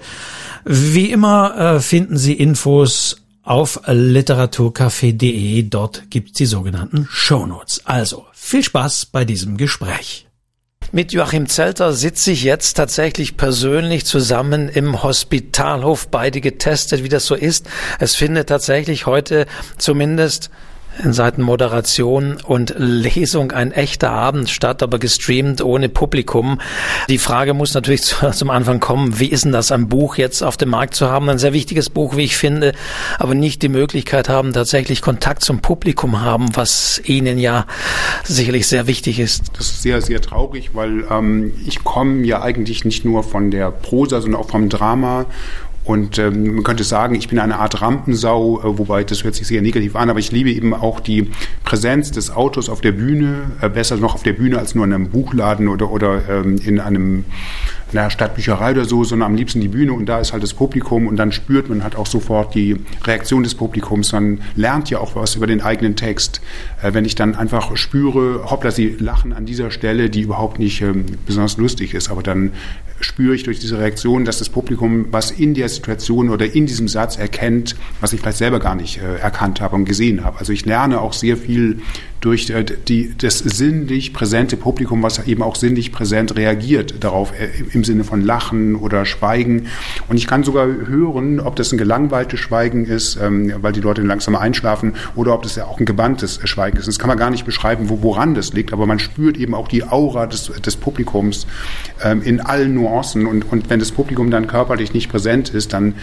Wie 0.66 1.12
immer 1.12 1.76
äh, 1.76 1.80
finden 1.80 2.18
Sie 2.18 2.34
Infos 2.34 3.18
auf 3.44 3.82
literaturcafé.de. 3.86 5.62
Dort 5.70 6.10
gibt's 6.10 6.40
die 6.40 6.48
sogenannten 6.48 7.08
Shownotes. 7.12 7.86
Also 7.86 8.26
viel 8.34 8.64
Spaß 8.64 9.06
bei 9.12 9.24
diesem 9.24 9.56
Gespräch. 9.58 10.26
Mit 10.92 11.14
Joachim 11.14 11.46
Zelter 11.46 11.94
sitze 11.94 12.32
ich 12.32 12.42
jetzt 12.44 12.74
tatsächlich 12.74 13.38
persönlich 13.38 14.04
zusammen 14.04 14.68
im 14.68 15.04
Hospitalhof, 15.04 16.08
beide 16.08 16.42
getestet, 16.42 17.04
wie 17.04 17.10
das 17.10 17.28
so 17.28 17.36
ist. 17.36 17.70
Es 18.00 18.16
findet 18.16 18.50
tatsächlich 18.50 19.06
heute 19.06 19.46
zumindest 19.78 20.50
in 21.04 21.14
Seiten 21.14 21.42
Moderation 21.42 22.38
und 22.44 22.74
Lesung 22.78 23.52
ein 23.52 23.72
echter 23.72 24.12
Abend 24.12 24.50
statt, 24.50 24.84
aber 24.84 25.00
gestreamt 25.00 25.62
ohne 25.62 25.90
Publikum. 25.90 26.60
Die 27.10 27.18
Frage 27.18 27.54
muss 27.54 27.74
natürlich 27.74 28.04
zum 28.32 28.50
Anfang 28.50 28.80
kommen, 28.80 29.20
wie 29.20 29.28
ist 29.28 29.46
denn 29.46 29.52
das, 29.52 29.72
ein 29.72 29.88
Buch 29.90 30.18
jetzt 30.18 30.44
auf 30.44 30.58
dem 30.58 30.70
Markt 30.70 30.96
zu 30.96 31.10
haben? 31.10 31.30
Ein 31.30 31.38
sehr 31.38 31.54
wichtiges 31.54 31.90
Buch, 31.90 32.16
wie 32.18 32.24
ich 32.24 32.38
finde, 32.38 32.74
aber 33.20 33.36
nicht 33.36 33.62
die 33.62 33.70
Möglichkeit 33.70 34.30
haben, 34.30 34.54
tatsächlich 34.54 35.02
Kontakt 35.02 35.44
zum 35.44 35.60
Publikum 35.60 36.22
haben, 36.22 36.56
was 36.56 37.02
Ihnen 37.06 37.38
ja 37.38 37.66
sicherlich 38.24 38.68
sehr 38.68 38.88
wichtig 38.88 39.20
ist. 39.20 39.52
Das 39.58 39.68
ist 39.68 39.82
sehr, 39.82 40.02
sehr 40.02 40.22
traurig, 40.22 40.72
weil 40.74 41.06
ähm, 41.10 41.54
ich 41.66 41.84
komme 41.84 42.26
ja 42.26 42.42
eigentlich 42.42 42.86
nicht 42.86 43.06
nur 43.06 43.24
von 43.24 43.52
der 43.52 43.72
Prosa, 43.72 44.22
sondern 44.22 44.42
auch 44.42 44.50
vom 44.50 44.70
Drama 44.70 45.26
und 45.88 46.20
ähm, 46.20 46.56
man 46.56 46.64
könnte 46.66 46.84
sagen, 46.84 47.16
ich 47.16 47.30
bin 47.30 47.40
eine 47.40 47.60
Art 47.60 47.82
Rampensau, 47.82 48.60
äh, 48.60 48.78
wobei 48.78 49.06
das 49.06 49.24
hört 49.24 49.36
sich 49.36 49.48
sehr 49.48 49.62
negativ 49.62 49.96
an, 49.96 50.10
aber 50.10 50.20
ich 50.20 50.34
liebe 50.34 50.52
eben 50.52 50.74
auch 50.74 51.00
die 51.00 51.30
Präsenz 51.64 52.12
des 52.12 52.30
Autors 52.30 52.68
auf 52.68 52.82
der 52.82 52.92
Bühne, 52.92 53.52
äh, 53.62 53.70
besser 53.70 53.96
noch 53.96 54.14
auf 54.14 54.24
der 54.24 54.34
Bühne 54.34 54.60
als 54.60 54.76
nur 54.76 54.84
in 54.84 54.92
einem 54.92 55.10
Buchladen 55.10 55.70
oder, 55.70 55.90
oder 55.90 56.28
ähm, 56.30 56.58
in 56.58 56.82
einem 56.82 57.24
einer 57.92 58.10
Stadtbücherei 58.10 58.72
oder 58.72 58.86
so, 58.86 59.04
sondern 59.04 59.28
am 59.32 59.36
liebsten 59.36 59.62
die 59.62 59.68
Bühne 59.68 59.94
und 59.94 60.08
da 60.08 60.20
ist 60.20 60.34
halt 60.34 60.44
das 60.44 60.54
Publikum 60.54 61.08
und 61.08 61.18
dann 61.18 61.32
spürt 61.32 61.70
man 61.70 61.84
halt 61.84 61.96
auch 61.96 62.08
sofort 62.08 62.54
die 62.56 62.78
Reaktion 63.06 63.44
des 63.44 63.56
Publikums. 63.56 64.12
Man 64.12 64.42
lernt 64.56 64.90
ja 64.90 65.00
auch 65.00 65.16
was 65.16 65.36
über 65.36 65.48
den 65.48 65.62
eigenen 65.62 65.96
Text. 65.96 66.42
Äh, 66.82 66.94
wenn 66.94 67.06
ich 67.06 67.16
dann 67.16 67.36
einfach 67.36 67.76
spüre, 67.78 68.50
hoppla, 68.50 68.72
sie 68.72 68.96
lachen 69.00 69.34
an 69.34 69.46
dieser 69.46 69.72
Stelle, 69.72 70.10
die 70.10 70.22
überhaupt 70.22 70.60
nicht 70.60 70.82
ähm, 70.82 71.06
besonders 71.26 71.58
lustig 71.58 71.94
ist, 71.94 72.10
aber 72.10 72.24
dann 72.24 72.52
spüre 73.00 73.36
ich 73.36 73.44
durch 73.44 73.60
diese 73.60 73.78
Reaktion, 73.78 74.26
dass 74.26 74.40
das 74.40 74.50
Publikum 74.50 75.08
was 75.12 75.32
in 75.32 75.54
der 75.54 75.70
Situation 75.70 76.30
oder 76.30 76.54
in 76.54 76.66
diesem 76.66 76.88
Satz 76.88 77.18
erkennt, 77.18 77.76
was 78.02 78.14
ich 78.14 78.20
vielleicht 78.20 78.38
selber 78.38 78.60
gar 78.60 78.76
nicht 78.76 78.98
äh, 79.02 79.18
erkannt 79.18 79.62
habe 79.62 79.76
und 79.76 79.86
gesehen 79.86 80.24
habe. 80.24 80.40
Also 80.40 80.52
ich 80.54 80.66
lerne 80.66 81.00
auch 81.02 81.14
sehr 81.14 81.38
viel 81.38 81.82
durch 82.22 82.50
äh, 82.50 82.64
die, 82.64 83.14
das 83.18 83.40
sinnlich 83.40 84.14
präsente 84.14 84.58
Publikum, 84.58 85.04
was 85.04 85.26
eben 85.28 85.44
auch 85.44 85.56
sinnlich 85.56 85.92
präsent 85.92 86.36
reagiert 86.36 87.04
darauf, 87.04 87.32
äh, 87.32 87.50
im 87.74 87.84
Sinne 87.84 88.04
von 88.04 88.22
Lachen 88.22 88.76
oder 88.76 89.06
Schweigen. 89.06 89.68
Und 90.08 90.18
ich 90.18 90.28
kann 90.28 90.44
sogar 90.44 90.68
hören, 90.68 91.40
ob 91.40 91.56
das 91.56 91.72
ein 91.72 91.78
gelangweiltes 91.78 92.40
Schweigen 92.40 92.86
ist, 92.86 93.18
ähm, 93.22 93.54
weil 93.62 93.74
die 93.74 93.82
Leute 93.82 94.02
langsam 94.02 94.36
einschlafen, 94.36 94.94
oder 95.16 95.34
ob 95.34 95.44
das 95.44 95.56
ja 95.56 95.66
auch 95.66 95.80
ein 95.80 95.86
gewandtes 95.86 96.40
Schweigen 96.44 96.78
ist. 96.78 96.88
Das 96.88 97.00
kann 97.00 97.08
man 97.08 97.18
gar 97.18 97.30
nicht 97.30 97.46
beschreiben, 97.46 97.90
wo, 97.90 98.02
woran 98.02 98.34
das 98.34 98.54
liegt, 98.54 98.74
aber 98.74 98.86
man 98.86 99.00
spürt 99.00 99.38
eben 99.38 99.54
auch 99.54 99.68
die 99.68 99.84
Aura 99.84 100.28
des, 100.28 100.52
des 100.62 100.76
Publikums 100.76 101.48
ähm, 102.04 102.22
in 102.22 102.40
allen 102.40 102.74
Nuancen. 102.74 103.26
Und, 103.26 103.52
und 103.52 103.70
wenn 103.70 103.80
das 103.80 103.92
Publikum 103.92 104.32
dann 104.32 104.48
körperlich 104.48 104.94
nicht 104.94 105.10
präsent 105.10 105.50
ist, 105.50 105.74
dann 105.74 105.96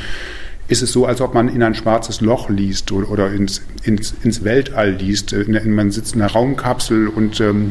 ist 0.69 0.83
es 0.83 0.93
so, 0.93 1.07
als 1.07 1.21
ob 1.21 1.35
man 1.35 1.49
in 1.49 1.63
ein 1.63 1.75
schwarzes 1.75 2.21
Loch 2.21 2.49
liest 2.49 2.91
oder, 2.93 3.11
oder 3.11 3.33
ins, 3.33 3.63
ins, 3.83 4.15
ins, 4.23 4.45
Weltall 4.45 4.93
liest. 4.93 5.33
Äh, 5.33 5.45
man 5.67 5.91
sitzt 5.91 6.15
in 6.15 6.23
einer 6.23 6.33
Raumkapsel 6.33 7.09
und 7.09 7.41
ähm, 7.41 7.71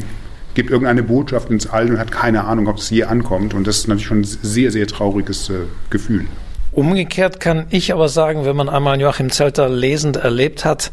gibt 0.54 0.70
irgendeine 0.70 1.02
Botschaft 1.02 1.50
ins 1.50 1.66
All 1.66 1.90
und 1.90 1.98
hat 1.98 2.12
keine 2.12 2.44
Ahnung, 2.44 2.68
ob 2.68 2.78
es 2.78 2.90
je 2.90 3.04
ankommt. 3.04 3.54
Und 3.54 3.66
das 3.66 3.78
ist 3.78 3.88
natürlich 3.88 4.06
schon 4.06 4.20
ein 4.20 4.24
sehr, 4.24 4.70
sehr 4.70 4.86
trauriges 4.86 5.50
äh, 5.50 5.54
Gefühl. 5.90 6.26
Umgekehrt 6.72 7.38
kann 7.38 7.66
ich 7.70 7.92
aber 7.92 8.08
sagen, 8.08 8.44
wenn 8.44 8.56
man 8.56 8.68
einmal 8.68 9.00
Joachim 9.00 9.30
Zelter 9.30 9.68
lesend 9.68 10.16
erlebt 10.16 10.64
hat, 10.64 10.90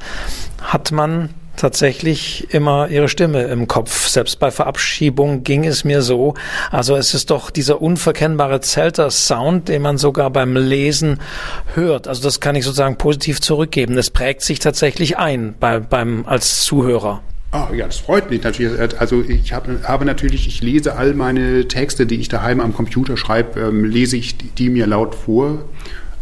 hat 0.61 0.91
man 0.91 1.29
tatsächlich 1.55 2.53
immer 2.53 2.89
ihre 2.89 3.07
Stimme 3.07 3.43
im 3.43 3.67
Kopf. 3.67 4.07
Selbst 4.07 4.39
bei 4.39 4.51
Verabschiebung 4.51 5.43
ging 5.43 5.65
es 5.65 5.83
mir 5.83 6.01
so. 6.01 6.33
Also 6.71 6.95
es 6.95 7.13
ist 7.13 7.29
doch 7.29 7.51
dieser 7.51 7.81
unverkennbare 7.81 8.61
Zelter-Sound, 8.61 9.69
den 9.69 9.81
man 9.81 9.97
sogar 9.97 10.29
beim 10.29 10.55
Lesen 10.55 11.19
hört. 11.75 12.07
Also 12.07 12.23
das 12.23 12.39
kann 12.39 12.55
ich 12.55 12.65
sozusagen 12.65 12.97
positiv 12.97 13.41
zurückgeben. 13.41 13.97
Es 13.97 14.09
prägt 14.09 14.41
sich 14.41 14.59
tatsächlich 14.59 15.17
ein 15.17 15.55
bei, 15.59 15.79
beim, 15.79 16.25
als 16.25 16.63
Zuhörer. 16.63 17.21
Oh, 17.53 17.73
ja, 17.73 17.85
das 17.85 17.97
freut 17.97 18.29
mich 18.29 18.43
natürlich. 18.43 18.79
Also 18.97 19.21
ich 19.27 19.51
habe, 19.51 19.81
habe 19.83 20.05
natürlich, 20.05 20.47
ich 20.47 20.61
lese 20.61 20.95
all 20.95 21.13
meine 21.13 21.67
Texte, 21.67 22.05
die 22.05 22.15
ich 22.15 22.29
daheim 22.29 22.61
am 22.61 22.73
Computer 22.73 23.17
schreibe, 23.17 23.59
ähm, 23.59 23.83
lese 23.83 24.15
ich 24.15 24.37
die, 24.37 24.69
mir 24.69 24.87
laut 24.87 25.15
vor 25.15 25.65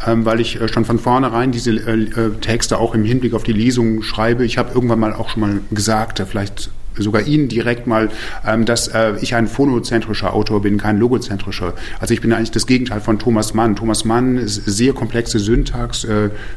weil 0.06 0.40
ich 0.40 0.60
äh, 0.60 0.68
schon 0.68 0.86
von 0.86 1.00
vornherein 1.00 1.52
diese 1.52 1.72
äh, 1.72 1.94
äh, 1.94 2.32
Texte 2.40 2.78
auch 2.78 2.96
im 2.96 3.04
Hinblick 3.04 3.34
auf 3.34 3.44
die 3.44 3.54
Lesung 3.54 4.02
schreibe. 4.02 4.46
Ich 4.46 4.58
habe 4.58 4.74
irgendwann 4.74 5.00
mal 5.00 5.14
auch 5.14 5.30
schon 5.30 5.42
mal 5.42 5.60
gesagt, 5.72 6.24
vielleicht 6.30 6.72
sogar 6.98 7.22
Ihnen 7.22 7.48
direkt 7.48 7.88
mal, 7.88 8.10
ähm, 8.46 8.66
dass 8.66 8.92
ich 9.22 9.34
ein 9.34 9.48
phonozentrischer 9.48 10.34
Autor 10.34 10.62
bin, 10.62 10.78
kein 10.78 10.98
logozentrischer. 10.98 11.74
Also 12.02 12.14
ich 12.14 12.20
bin 12.20 12.34
eigentlich 12.34 12.52
das 12.52 12.68
Gegenteil 12.68 13.00
von 13.00 13.20
Thomas 13.20 13.54
Mann. 13.54 13.78
Thomas 13.78 14.04
Mann 14.04 14.38
ist 14.38 14.66
sehr 14.66 14.92
komplexe 14.92 15.40
Syntax, 15.40 16.06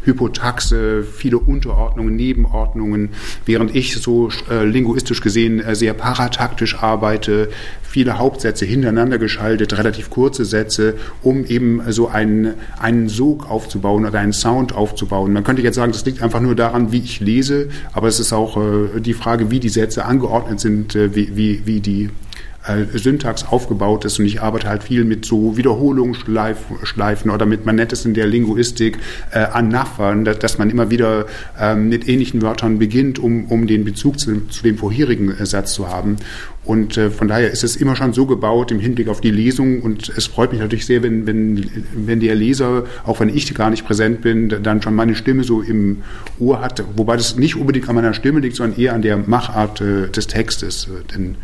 Hypotaxe, 0.04 1.04
viele 1.04 1.38
Unterordnungen, 1.38 2.16
Nebenordnungen, 2.16 3.10
während 3.46 3.76
ich 3.76 3.94
so 3.94 4.30
linguistisch 4.50 5.20
gesehen 5.20 5.62
sehr 5.74 5.94
parataktisch 5.94 6.82
arbeite, 6.82 7.48
viele 7.92 8.18
Hauptsätze 8.18 8.64
hintereinander 8.64 9.18
geschaltet, 9.18 9.76
relativ 9.76 10.08
kurze 10.08 10.46
Sätze, 10.46 10.94
um 11.20 11.44
eben 11.44 11.82
so 11.92 12.08
einen, 12.08 12.54
einen 12.80 13.10
Sog 13.10 13.50
aufzubauen 13.50 14.06
oder 14.06 14.18
einen 14.18 14.32
Sound 14.32 14.74
aufzubauen. 14.74 15.34
Man 15.34 15.44
könnte 15.44 15.60
jetzt 15.60 15.74
sagen, 15.74 15.92
das 15.92 16.06
liegt 16.06 16.22
einfach 16.22 16.40
nur 16.40 16.54
daran, 16.54 16.90
wie 16.90 17.00
ich 17.00 17.20
lese, 17.20 17.68
aber 17.92 18.08
es 18.08 18.18
ist 18.18 18.32
auch 18.32 18.56
äh, 18.56 19.00
die 19.00 19.12
Frage, 19.12 19.50
wie 19.50 19.60
die 19.60 19.68
Sätze 19.68 20.06
angeordnet 20.06 20.58
sind, 20.58 20.94
äh, 20.94 21.14
wie, 21.14 21.36
wie, 21.36 21.66
wie 21.66 21.80
die 21.80 22.08
Syntax 22.94 23.44
aufgebaut 23.44 24.04
ist 24.04 24.18
und 24.18 24.26
ich 24.26 24.40
arbeite 24.40 24.68
halt 24.68 24.84
viel 24.84 25.04
mit 25.04 25.24
so 25.24 25.56
Wiederholungsschleifen 25.56 27.30
oder 27.30 27.44
mit, 27.44 27.66
man 27.66 27.76
nennt 27.76 27.92
es 27.92 28.04
in 28.04 28.14
der 28.14 28.26
Linguistik, 28.26 28.98
äh, 29.32 29.40
Anaphern, 29.40 30.24
dass 30.24 30.58
man 30.58 30.70
immer 30.70 30.90
wieder 30.90 31.26
ähm, 31.58 31.88
mit 31.88 32.08
ähnlichen 32.08 32.40
Wörtern 32.42 32.78
beginnt, 32.78 33.18
um, 33.18 33.46
um 33.46 33.66
den 33.66 33.84
Bezug 33.84 34.20
zu, 34.20 34.46
zu 34.46 34.62
dem 34.62 34.78
vorherigen 34.78 35.30
äh, 35.30 35.44
Satz 35.44 35.74
zu 35.74 35.88
haben. 35.88 36.16
Und 36.64 36.96
äh, 36.96 37.10
von 37.10 37.26
daher 37.26 37.50
ist 37.50 37.64
es 37.64 37.74
immer 37.74 37.96
schon 37.96 38.12
so 38.12 38.26
gebaut 38.26 38.70
im 38.70 38.78
Hinblick 38.78 39.08
auf 39.08 39.20
die 39.20 39.32
Lesung. 39.32 39.82
Und 39.82 40.08
es 40.10 40.26
freut 40.26 40.52
mich 40.52 40.60
natürlich 40.60 40.86
sehr, 40.86 41.02
wenn, 41.02 41.26
wenn, 41.26 41.68
wenn 41.92 42.20
der 42.20 42.36
Leser, 42.36 42.84
auch 43.04 43.18
wenn 43.18 43.28
ich 43.28 43.52
gar 43.54 43.70
nicht 43.70 43.84
präsent 43.84 44.20
bin, 44.20 44.48
dann 44.48 44.80
schon 44.80 44.94
meine 44.94 45.16
Stimme 45.16 45.42
so 45.42 45.60
im 45.60 46.02
Ohr 46.38 46.60
hat. 46.60 46.84
Wobei 46.96 47.16
das 47.16 47.36
nicht 47.36 47.56
unbedingt 47.56 47.88
an 47.88 47.96
meiner 47.96 48.14
Stimme 48.14 48.38
liegt, 48.38 48.56
sondern 48.56 48.78
eher 48.78 48.94
an 48.94 49.02
der 49.02 49.16
Machart 49.16 49.80
äh, 49.80 50.08
des 50.08 50.28
Textes. 50.28 50.88
Denn 51.12 51.34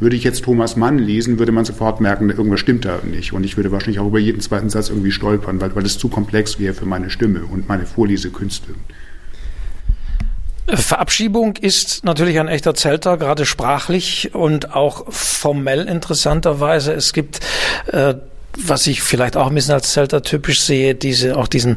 würde 0.00 0.16
ich 0.16 0.24
jetzt 0.24 0.44
Thomas 0.44 0.76
Mann 0.76 0.98
lesen, 0.98 1.38
würde 1.38 1.52
man 1.52 1.64
sofort 1.64 2.00
merken, 2.00 2.30
irgendwas 2.30 2.60
stimmt 2.60 2.84
da 2.84 3.00
nicht. 3.04 3.32
Und 3.32 3.44
ich 3.44 3.56
würde 3.56 3.72
wahrscheinlich 3.72 3.98
auch 3.98 4.08
über 4.08 4.18
jeden 4.18 4.40
zweiten 4.40 4.70
Satz 4.70 4.90
irgendwie 4.90 5.12
stolpern, 5.12 5.60
weil, 5.60 5.74
weil 5.74 5.86
es 5.86 5.98
zu 5.98 6.08
komplex 6.08 6.58
wäre 6.58 6.74
für 6.74 6.86
meine 6.86 7.10
Stimme 7.10 7.44
und 7.44 7.68
meine 7.68 7.86
Vorlesekünste. 7.86 8.74
Verabschiebung 10.68 11.56
ist 11.56 12.04
natürlich 12.04 12.40
ein 12.40 12.48
echter 12.48 12.74
Zelter, 12.74 13.16
gerade 13.18 13.46
sprachlich 13.46 14.34
und 14.34 14.74
auch 14.74 15.04
formell 15.12 15.86
interessanterweise. 15.86 16.92
Es 16.92 17.12
gibt 17.12 17.40
äh, 17.86 18.14
was 18.58 18.86
ich 18.86 19.02
vielleicht 19.02 19.36
auch 19.36 19.48
ein 19.48 19.54
bisschen 19.54 19.74
als 19.74 19.92
Zelter 19.92 20.22
typisch 20.22 20.60
sehe, 20.62 20.94
diese, 20.94 21.36
auch 21.36 21.48
diesen, 21.48 21.76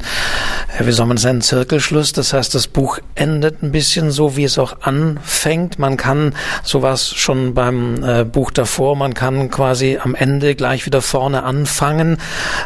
wie 0.79 0.91
soll 0.91 1.05
man 1.05 1.17
es 1.17 1.23
nennen, 1.23 1.41
Zirkelschluss. 1.41 2.13
Das 2.13 2.33
heißt, 2.33 2.55
das 2.55 2.67
Buch 2.67 2.99
endet 3.15 3.61
ein 3.63 3.71
bisschen 3.71 4.11
so, 4.11 4.37
wie 4.37 4.43
es 4.43 4.57
auch 4.57 4.81
anfängt. 4.81 5.79
Man 5.79 5.97
kann 5.97 6.35
sowas 6.63 7.09
schon 7.09 7.53
beim 7.53 8.03
äh, 8.03 8.23
Buch 8.23 8.51
davor, 8.51 8.95
man 8.95 9.13
kann 9.13 9.49
quasi 9.49 9.99
am 10.01 10.15
Ende 10.15 10.55
gleich 10.55 10.85
wieder 10.85 11.01
vorne 11.01 11.43
anfangen 11.43 12.17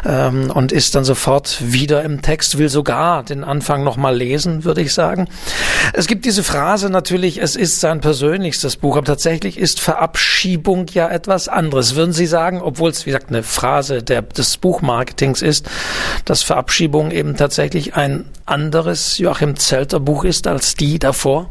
ähm, 0.04 0.50
und 0.50 0.72
ist 0.72 0.94
dann 0.94 1.04
sofort 1.04 1.58
wieder 1.60 2.02
im 2.02 2.22
Text, 2.22 2.58
will 2.58 2.68
sogar 2.68 3.22
den 3.22 3.44
Anfang 3.44 3.84
nochmal 3.84 4.16
lesen, 4.16 4.64
würde 4.64 4.80
ich 4.80 4.94
sagen. 4.94 5.28
Es 5.92 6.06
gibt 6.06 6.24
diese 6.24 6.44
Phrase 6.44 6.90
natürlich, 6.90 7.40
es 7.40 7.56
ist 7.56 7.80
sein 7.80 8.00
persönlichstes 8.00 8.76
Buch, 8.76 8.96
aber 8.96 9.06
tatsächlich 9.06 9.58
ist 9.58 9.80
Verabschiebung 9.80 10.86
ja 10.92 11.08
etwas 11.08 11.48
anderes. 11.48 11.94
Würden 11.94 12.12
Sie 12.12 12.26
sagen, 12.26 12.60
obwohl 12.62 12.90
es, 12.90 13.06
wie 13.06 13.10
gesagt, 13.10 13.30
eine 13.30 13.42
Phrase 13.42 14.03
der, 14.08 14.22
des 14.22 14.56
Buchmarketings 14.56 15.42
ist, 15.42 15.68
dass 16.24 16.42
Verabschiebung 16.42 17.10
eben 17.10 17.36
tatsächlich 17.36 17.94
ein 17.94 18.26
anderes 18.46 19.18
Joachim 19.18 19.56
Zelter 19.56 20.00
Buch 20.00 20.24
ist 20.24 20.46
als 20.46 20.74
die 20.74 20.98
davor? 20.98 21.50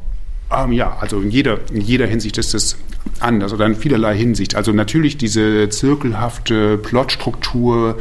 Ähm, 0.52 0.72
ja, 0.72 0.98
also 1.00 1.20
in 1.20 1.32
jeder, 1.32 1.60
in 1.72 1.82
jeder 1.82 2.06
Hinsicht 2.06 2.38
ist 2.38 2.54
es 2.54 2.78
anders 3.20 3.54
oder 3.54 3.66
in 3.66 3.76
vielerlei 3.76 4.16
Hinsicht. 4.16 4.56
Also 4.56 4.72
natürlich 4.72 5.18
diese 5.18 5.70
zirkelhafte 5.70 6.78
Plotstruktur, 6.78 7.98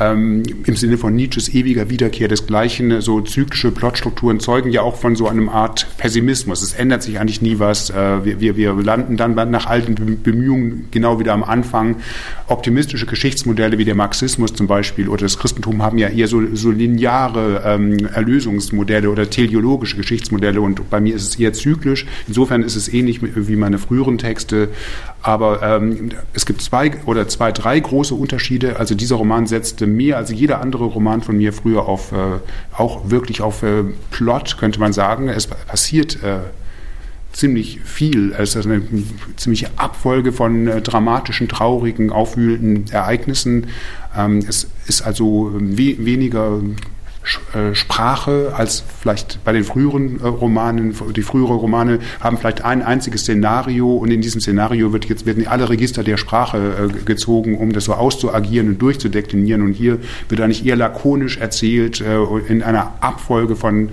ähm, 0.00 0.42
im 0.64 0.76
Sinne 0.76 0.98
von 0.98 1.14
Nietzsches 1.14 1.52
ewiger 1.52 1.90
Wiederkehr 1.90 2.28
desgleichen, 2.28 3.00
so 3.00 3.20
zyklische 3.20 3.70
Plotstrukturen 3.70 4.40
zeugen 4.40 4.70
ja 4.70 4.82
auch 4.82 4.96
von 4.96 5.16
so 5.16 5.28
einem 5.28 5.48
Art 5.48 5.86
Pessimismus. 5.98 6.62
Es 6.62 6.74
ändert 6.74 7.02
sich 7.02 7.18
eigentlich 7.18 7.42
nie 7.42 7.58
was. 7.58 7.90
Äh, 7.90 8.40
wir, 8.40 8.56
wir, 8.56 8.74
landen 8.74 9.16
dann 9.16 9.34
nach 9.50 9.66
alten 9.66 9.94
Bemühungen 10.22 10.88
genau 10.90 11.18
wieder 11.18 11.32
am 11.32 11.42
Anfang. 11.42 11.96
Optimistische 12.46 13.06
Geschichtsmodelle 13.06 13.78
wie 13.78 13.84
der 13.84 13.94
Marxismus 13.94 14.54
zum 14.54 14.66
Beispiel 14.66 15.08
oder 15.08 15.22
das 15.22 15.38
Christentum 15.38 15.82
haben 15.82 15.98
ja 15.98 16.08
eher 16.08 16.28
so, 16.28 16.42
so 16.54 16.70
lineare 16.70 17.62
ähm, 17.64 18.06
Erlösungsmodelle 18.06 19.10
oder 19.10 19.28
teleologische 19.28 19.96
Geschichtsmodelle 19.96 20.60
und 20.60 20.88
bei 20.90 21.00
mir 21.00 21.14
ist 21.14 21.28
es 21.28 21.36
eher 21.38 21.52
zyklisch. 21.52 22.06
Insofern 22.26 22.62
ist 22.62 22.76
es 22.76 22.92
ähnlich 22.92 23.20
wie 23.22 23.56
meine 23.56 23.78
früheren 23.78 24.18
Texte. 24.18 24.68
Aber 25.20 25.62
ähm, 25.62 26.10
es 26.32 26.46
gibt 26.46 26.62
zwei 26.62 26.92
oder 27.04 27.26
zwei, 27.28 27.50
drei 27.50 27.78
große 27.80 28.14
Unterschiede. 28.14 28.78
Also 28.78 28.94
dieser 28.94 29.16
Roman 29.16 29.46
setzte 29.78 29.86
mehr 29.86 30.16
als 30.16 30.30
jeder 30.30 30.60
andere 30.60 30.84
Roman 30.84 31.22
von 31.22 31.36
mir 31.36 31.52
früher 31.52 31.86
auf, 31.86 32.12
äh, 32.12 32.16
auch 32.76 33.10
wirklich 33.10 33.40
auf 33.40 33.62
äh, 33.62 33.84
Plot, 34.10 34.58
könnte 34.58 34.80
man 34.80 34.92
sagen. 34.92 35.28
Es 35.28 35.46
passiert 35.46 36.22
äh, 36.22 36.40
ziemlich 37.32 37.80
viel. 37.84 38.32
Es 38.32 38.56
ist 38.56 38.66
eine 38.66 38.82
ziemliche 39.36 39.70
Abfolge 39.76 40.32
von 40.32 40.66
äh, 40.66 40.80
dramatischen, 40.82 41.48
traurigen, 41.48 42.10
aufwühlenden 42.10 42.92
Ereignissen. 42.92 43.68
Ähm, 44.16 44.40
es 44.48 44.68
ist 44.86 45.02
also 45.02 45.52
we 45.54 45.96
weniger 46.04 46.60
Sprache 47.74 48.52
als 48.54 48.82
vielleicht 49.00 49.44
bei 49.44 49.52
den 49.52 49.64
früheren 49.64 50.20
äh, 50.20 50.26
Romanen. 50.26 50.94
Die 51.14 51.22
früheren 51.22 51.56
Romane 51.56 51.98
haben 52.20 52.38
vielleicht 52.38 52.64
ein 52.64 52.82
einziges 52.82 53.22
Szenario 53.22 53.96
und 53.96 54.10
in 54.10 54.20
diesem 54.20 54.40
Szenario 54.40 54.92
wird 54.92 55.06
jetzt, 55.06 55.26
werden 55.26 55.46
alle 55.46 55.68
Register 55.68 56.02
der 56.02 56.16
Sprache 56.16 56.90
äh, 56.90 57.04
gezogen, 57.04 57.56
um 57.58 57.72
das 57.72 57.84
so 57.84 57.94
auszuagieren 57.94 58.68
und 58.68 58.82
durchzudeklinieren. 58.82 59.62
Und 59.62 59.72
hier 59.72 59.98
wird 60.28 60.40
eigentlich 60.40 60.64
eher 60.64 60.76
lakonisch 60.76 61.38
erzählt 61.38 62.02
in 62.48 62.62
einer 62.62 62.94
Abfolge 63.00 63.56
von 63.56 63.90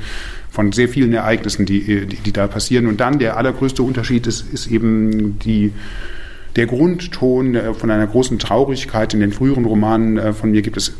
von 0.49 0.71
sehr 0.71 0.87
vielen 0.87 1.11
Ereignissen, 1.11 1.65
die, 1.65 2.05
die, 2.05 2.15
die 2.15 2.31
da 2.31 2.47
passieren. 2.47 2.87
Und 2.87 3.01
dann 3.01 3.19
der 3.19 3.35
allergrößte 3.35 3.83
Unterschied 3.83 4.25
ist, 4.25 4.53
ist 4.53 4.67
eben 4.67 5.37
die, 5.39 5.73
der 6.55 6.65
Grundton 6.65 7.57
von 7.77 7.91
einer 7.91 8.07
großen 8.07 8.39
Traurigkeit. 8.39 9.13
In 9.13 9.19
den 9.19 9.33
früheren 9.33 9.65
Romanen 9.65 10.33
von 10.33 10.51
mir 10.51 10.61
gibt 10.61 10.77
es 10.77 10.93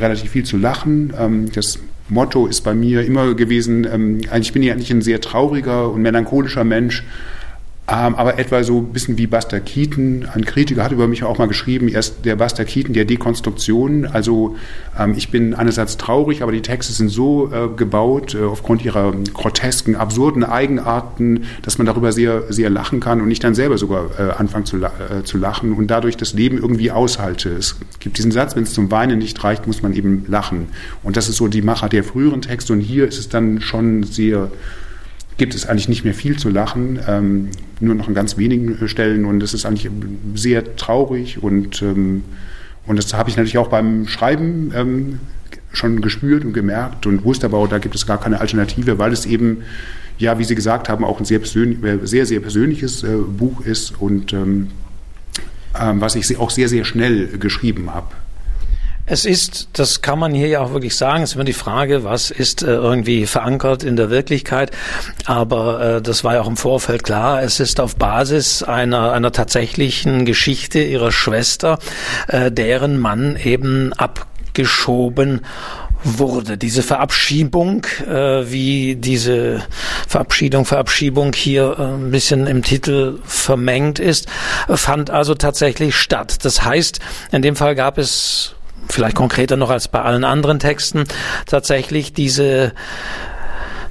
relativ 0.00 0.30
viel 0.30 0.44
zu 0.44 0.56
lachen. 0.56 1.12
Ähm, 1.18 1.52
das 1.52 1.78
Motto 2.08 2.46
ist 2.46 2.62
bei 2.62 2.74
mir 2.74 3.04
immer 3.04 3.34
gewesen, 3.34 3.86
ähm, 3.90 4.20
ich 4.40 4.52
bin 4.52 4.62
ja 4.62 4.72
eigentlich 4.72 4.90
ein 4.90 5.02
sehr 5.02 5.20
trauriger 5.20 5.90
und 5.90 6.02
melancholischer 6.02 6.64
Mensch, 6.64 7.04
aber 7.86 8.38
etwa 8.38 8.64
so 8.64 8.78
ein 8.78 8.92
bisschen 8.92 9.16
wie 9.16 9.28
Buster 9.28 9.60
Keaton. 9.60 10.26
Ein 10.34 10.44
Kritiker 10.44 10.82
hat 10.82 10.90
über 10.90 11.06
mich 11.06 11.22
auch 11.22 11.38
mal 11.38 11.46
geschrieben, 11.46 11.88
er 11.88 12.00
ist 12.00 12.24
der 12.24 12.34
Buster 12.34 12.64
Keaton 12.64 12.94
der 12.94 13.04
Dekonstruktion. 13.04 14.06
Also 14.06 14.56
ähm, 14.98 15.14
ich 15.16 15.30
bin 15.30 15.54
einerseits 15.54 15.96
traurig, 15.96 16.42
aber 16.42 16.50
die 16.50 16.62
Texte 16.62 16.92
sind 16.92 17.10
so 17.10 17.52
äh, 17.52 17.68
gebaut, 17.76 18.34
äh, 18.34 18.42
aufgrund 18.42 18.84
ihrer 18.84 19.12
grotesken, 19.32 19.94
absurden 19.94 20.42
Eigenarten, 20.42 21.44
dass 21.62 21.78
man 21.78 21.86
darüber 21.86 22.10
sehr, 22.10 22.52
sehr 22.52 22.70
lachen 22.70 22.98
kann 22.98 23.20
und 23.20 23.30
ich 23.30 23.38
dann 23.38 23.54
selber 23.54 23.78
sogar 23.78 24.10
äh, 24.18 24.32
anfange 24.32 24.64
zu, 24.64 24.78
äh, 24.78 25.22
zu 25.22 25.38
lachen 25.38 25.72
und 25.72 25.88
dadurch 25.88 26.16
das 26.16 26.32
Leben 26.32 26.58
irgendwie 26.58 26.90
aushalte. 26.90 27.50
Es 27.50 27.76
gibt 28.00 28.18
diesen 28.18 28.32
Satz, 28.32 28.56
wenn 28.56 28.64
es 28.64 28.72
zum 28.72 28.90
Weinen 28.90 29.20
nicht 29.20 29.42
reicht, 29.44 29.68
muss 29.68 29.82
man 29.82 29.92
eben 29.92 30.24
lachen. 30.26 30.68
Und 31.04 31.16
das 31.16 31.28
ist 31.28 31.36
so 31.36 31.46
die 31.46 31.62
Macher 31.62 31.88
der 31.88 32.02
früheren 32.02 32.42
Texte 32.42 32.72
und 32.72 32.80
hier 32.80 33.06
ist 33.06 33.18
es 33.18 33.28
dann 33.28 33.60
schon 33.60 34.02
sehr 34.02 34.50
gibt 35.36 35.54
es 35.54 35.66
eigentlich 35.66 35.88
nicht 35.88 36.04
mehr 36.04 36.14
viel 36.14 36.38
zu 36.38 36.48
lachen, 36.48 36.98
ähm, 37.06 37.48
nur 37.80 37.94
noch 37.94 38.08
an 38.08 38.14
ganz 38.14 38.38
wenigen 38.38 38.80
äh, 38.80 38.88
Stellen 38.88 39.24
und 39.24 39.42
es 39.42 39.54
ist 39.54 39.66
eigentlich 39.66 39.90
sehr 40.34 40.76
traurig 40.76 41.42
und, 41.42 41.82
ähm, 41.82 42.24
und 42.86 42.96
das 42.96 43.12
habe 43.14 43.30
ich 43.30 43.36
natürlich 43.36 43.58
auch 43.58 43.68
beim 43.68 44.06
Schreiben 44.06 44.72
ähm, 44.74 45.20
schon 45.72 46.00
gespürt 46.00 46.44
und 46.44 46.52
gemerkt 46.52 47.06
und 47.06 47.24
wusste 47.24 47.46
aber 47.46 47.58
auch, 47.58 47.68
da 47.68 47.78
gibt 47.78 47.94
es 47.94 48.06
gar 48.06 48.18
keine 48.18 48.40
Alternative, 48.40 48.98
weil 48.98 49.12
es 49.12 49.26
eben, 49.26 49.62
ja, 50.18 50.38
wie 50.38 50.44
Sie 50.44 50.54
gesagt 50.54 50.88
haben, 50.88 51.04
auch 51.04 51.18
ein 51.18 51.26
sehr, 51.26 51.40
äh, 51.40 51.98
sehr, 52.04 52.26
sehr 52.26 52.40
persönliches 52.40 53.02
äh, 53.02 53.16
Buch 53.16 53.60
ist 53.60 54.00
und 54.00 54.32
ähm, 54.32 54.68
ähm, 55.78 56.00
was 56.00 56.14
ich 56.14 56.38
auch 56.38 56.50
sehr, 56.50 56.68
sehr 56.68 56.84
schnell 56.84 57.38
geschrieben 57.38 57.92
habe. 57.92 58.08
Es 59.08 59.24
ist, 59.24 59.68
das 59.74 60.02
kann 60.02 60.18
man 60.18 60.34
hier 60.34 60.48
ja 60.48 60.60
auch 60.60 60.72
wirklich 60.72 60.96
sagen, 60.96 61.22
es 61.22 61.30
ist 61.30 61.34
immer 61.36 61.44
die 61.44 61.52
Frage, 61.52 62.02
was 62.02 62.32
ist 62.32 62.64
äh, 62.64 62.66
irgendwie 62.66 63.26
verankert 63.26 63.84
in 63.84 63.94
der 63.94 64.10
Wirklichkeit. 64.10 64.72
Aber 65.26 65.80
äh, 65.80 66.02
das 66.02 66.24
war 66.24 66.34
ja 66.34 66.40
auch 66.40 66.48
im 66.48 66.56
Vorfeld 66.56 67.04
klar, 67.04 67.40
es 67.44 67.60
ist 67.60 67.78
auf 67.78 67.94
Basis 67.94 68.64
einer, 68.64 69.12
einer 69.12 69.30
tatsächlichen 69.30 70.24
Geschichte 70.24 70.80
ihrer 70.80 71.12
Schwester, 71.12 71.78
äh, 72.26 72.50
deren 72.50 72.98
Mann 72.98 73.36
eben 73.36 73.92
abgeschoben 73.92 75.42
wurde. 76.02 76.58
Diese 76.58 76.82
Verabschiedung, 76.82 77.86
äh, 78.08 78.50
wie 78.50 78.96
diese 78.96 79.62
Verabschiedung, 80.08 80.64
Verabschiedung 80.64 81.32
hier 81.32 81.76
äh, 81.78 81.82
ein 81.82 82.10
bisschen 82.10 82.48
im 82.48 82.64
Titel 82.64 83.20
vermengt 83.24 84.00
ist, 84.00 84.26
fand 84.68 85.10
also 85.10 85.36
tatsächlich 85.36 85.94
statt. 85.94 86.44
Das 86.44 86.64
heißt, 86.64 86.98
in 87.30 87.42
dem 87.42 87.54
Fall 87.54 87.76
gab 87.76 87.98
es 87.98 88.55
vielleicht 88.88 89.16
konkreter 89.16 89.56
noch 89.56 89.70
als 89.70 89.88
bei 89.88 90.02
allen 90.02 90.24
anderen 90.24 90.58
Texten, 90.58 91.04
tatsächlich 91.46 92.12
diese 92.12 92.72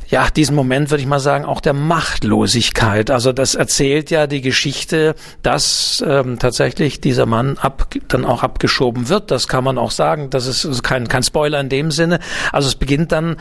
ja, 0.07 0.27
diesen 0.29 0.55
Moment 0.55 0.91
würde 0.91 1.01
ich 1.01 1.07
mal 1.07 1.19
sagen, 1.19 1.45
auch 1.45 1.61
der 1.61 1.73
Machtlosigkeit. 1.73 3.09
Also 3.09 3.33
das 3.33 3.55
erzählt 3.55 4.11
ja 4.11 4.27
die 4.27 4.41
Geschichte, 4.41 5.15
dass 5.41 6.03
ähm, 6.07 6.37
tatsächlich 6.37 7.01
dieser 7.01 7.25
Mann 7.25 7.57
ab, 7.57 7.87
dann 8.07 8.23
auch 8.23 8.43
abgeschoben 8.43 9.09
wird. 9.09 9.31
Das 9.31 9.47
kann 9.47 9.63
man 9.63 9.77
auch 9.77 9.91
sagen. 9.91 10.29
Das 10.29 10.45
ist 10.45 10.83
kein, 10.83 11.07
kein 11.07 11.23
Spoiler 11.23 11.59
in 11.59 11.69
dem 11.69 11.89
Sinne. 11.91 12.19
Also 12.51 12.67
es 12.67 12.75
beginnt 12.75 13.11
dann 13.11 13.37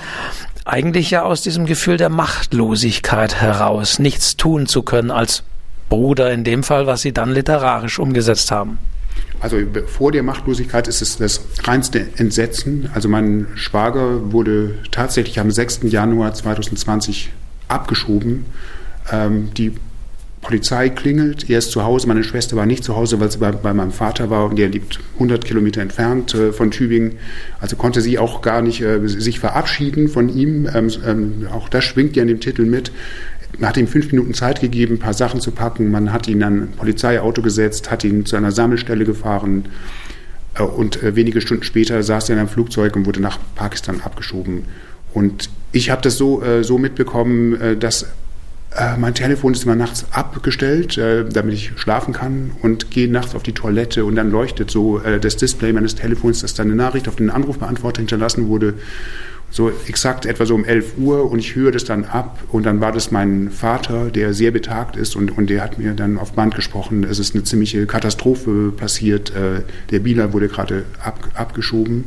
eigentlich 0.65 1.11
ja 1.11 1.23
aus 1.23 1.43
diesem 1.43 1.67
Gefühl 1.67 1.99
der 1.99 2.09
Machtlosigkeit 2.09 3.41
heraus, 3.41 3.99
nichts 3.99 4.37
tun 4.37 4.67
zu 4.67 4.83
können 4.83 5.11
als 5.11 5.43
Bruder 5.91 6.33
in 6.33 6.45
dem 6.45 6.63
Fall, 6.63 6.87
was 6.87 7.03
sie 7.03 7.13
dann 7.13 7.31
literarisch 7.31 7.99
umgesetzt 7.99 8.51
haben. 8.51 8.79
Also 9.45 9.59
vor 9.89 10.11
der 10.11 10.23
Machtlosigkeit 10.23 10.89
ist 10.89 11.03
es 11.03 11.19
das 11.19 11.43
reinste 11.65 12.07
Entsetzen. 12.17 12.89
Also 12.95 13.11
mein 13.11 13.47
Schwager 13.57 14.33
wurde 14.33 14.77
tatsächlich 14.91 15.39
am 15.39 15.51
6. 15.51 15.81
Januar 15.83 16.33
2020 16.33 17.31
abgeschoben. 17.69 18.47
Ähm, 19.13 19.51
die 19.55 19.75
Polizei 20.41 20.89
klingelt, 20.89 21.51
er 21.51 21.59
ist 21.59 21.73
zu 21.73 21.85
Hause, 21.85 22.07
meine 22.09 22.25
Schwester 22.25 22.57
war 22.57 22.65
nicht 22.65 22.85
zu 22.85 22.97
Hause, 22.97 23.21
weil 23.21 23.31
sie 23.31 23.39
bei, 23.39 23.53
bei 23.53 23.75
meinem 23.75 23.93
Vater 23.93 24.31
war 24.31 24.47
und 24.47 24.57
der 24.57 24.69
liegt 24.69 25.01
100 25.15 25.45
Kilometer 25.45 25.83
entfernt 25.83 26.35
äh, 26.35 26.53
von 26.53 26.71
Tübingen. 26.71 27.17
Also 27.61 27.77
konnte 27.77 28.01
sie 28.01 28.19
auch 28.19 28.41
gar 28.41 28.63
nicht 28.63 28.81
äh, 28.81 29.07
sich 29.07 29.41
verabschieden 29.41 30.09
von 30.09 30.35
ihm. 30.35 30.69
Ähm, 30.73 30.91
ähm, 31.07 31.49
auch 31.53 31.69
das 31.69 31.85
schwingt 31.85 32.17
ja 32.17 32.23
in 32.23 32.29
dem 32.29 32.41
Titel 32.41 32.65
mit. 32.65 32.93
Man 33.59 33.69
hat 33.69 33.77
ihm 33.77 33.87
fünf 33.87 34.11
Minuten 34.11 34.35
Zeit 34.35 34.61
gegeben, 34.61 34.95
ein 34.95 34.99
paar 34.99 35.15
Sachen 35.15 35.41
zu 35.41 35.51
packen. 35.51 35.91
Man 35.91 36.13
hat 36.13 36.29
ihn 36.29 36.43
an 36.43 36.63
ein 36.63 36.73
Polizeiauto 36.73 37.43
gesetzt, 37.43 37.91
hat 37.91 38.05
ihn 38.05 38.27
zu 38.27 38.37
einer 38.37 38.53
Sammelstelle 38.53 39.05
gefahren. 39.05 39.67
Äh, 40.55 40.63
und 40.63 41.03
äh, 41.03 41.17
wenige 41.17 41.41
Stunden 41.41 41.65
später 41.65 42.03
saß 42.03 42.29
er 42.29 42.35
in 42.35 42.41
einem 42.41 42.49
Flugzeug 42.49 42.97
und 42.97 43.07
wurde 43.07 43.21
nach 43.21 43.39
Pakistan 43.55 44.01
abgeschoben. 44.01 44.65
Und 45.13 45.51
ich 45.73 45.91
habe 45.91 46.03
das 46.03 46.17
so, 46.17 46.43
äh, 46.43 46.65
so 46.65 46.79
mitbekommen, 46.79 47.79
dass 47.79 48.07
mein 48.99 49.15
Telefon 49.15 49.53
ist 49.53 49.63
immer 49.63 49.77
nachts 49.77 50.05
abgestellt, 50.11 50.99
damit 50.99 51.55
ich 51.55 51.71
schlafen 51.77 52.13
kann 52.13 52.51
und 52.61 52.91
gehe 52.91 53.09
nachts 53.09 53.37
auf 53.37 53.45
die 53.45 53.53
Toilette 53.53 54.05
und 54.05 54.17
dann 54.17 54.33
leuchtet 54.33 54.69
so 54.69 54.99
das 54.99 55.37
Display 55.37 55.73
meines 55.73 55.95
Telefons, 55.95 56.41
dass 56.41 56.55
da 56.55 56.65
eine 56.65 56.75
Nachricht 56.75 57.07
auf 57.07 57.15
den 57.15 57.31
Anrufbeantworter 57.31 58.01
hinterlassen 58.01 58.49
wurde 58.49 58.75
so 59.55 59.71
exakt 59.87 60.27
etwa 60.27 60.47
so 60.47 60.57
um 60.57 60.65
11 60.65 60.99
Uhr 60.99 61.31
und 61.31 61.39
ich 61.39 61.55
höre 61.55 61.71
das 61.71 61.85
dann 61.85 62.05
ab 62.07 62.43
und 62.51 62.67
dann 62.67 62.81
war 62.81 62.91
das 62.91 63.13
mein 63.13 63.53
Vater, 63.53 64.11
der 64.11 64.35
sehr 64.35 64.51
betagt 64.51 64.97
ist 64.97 65.15
und, 65.15 65.39
und 65.39 65.49
der 65.49 65.63
hat 65.63 65.79
mir 65.79 65.93
dann 65.93 66.19
auf 66.19 66.33
Band 66.33 66.57
gesprochen, 66.57 67.05
es 67.05 67.21
ist 67.21 67.37
eine 67.37 67.45
ziemliche 67.45 67.87
Katastrophe 67.87 68.73
passiert, 68.77 69.31
äh, 69.31 69.63
der 69.93 70.01
Bieler 70.01 70.33
wurde 70.33 70.49
gerade 70.49 70.87
ab, 71.01 71.29
abgeschoben 71.35 72.07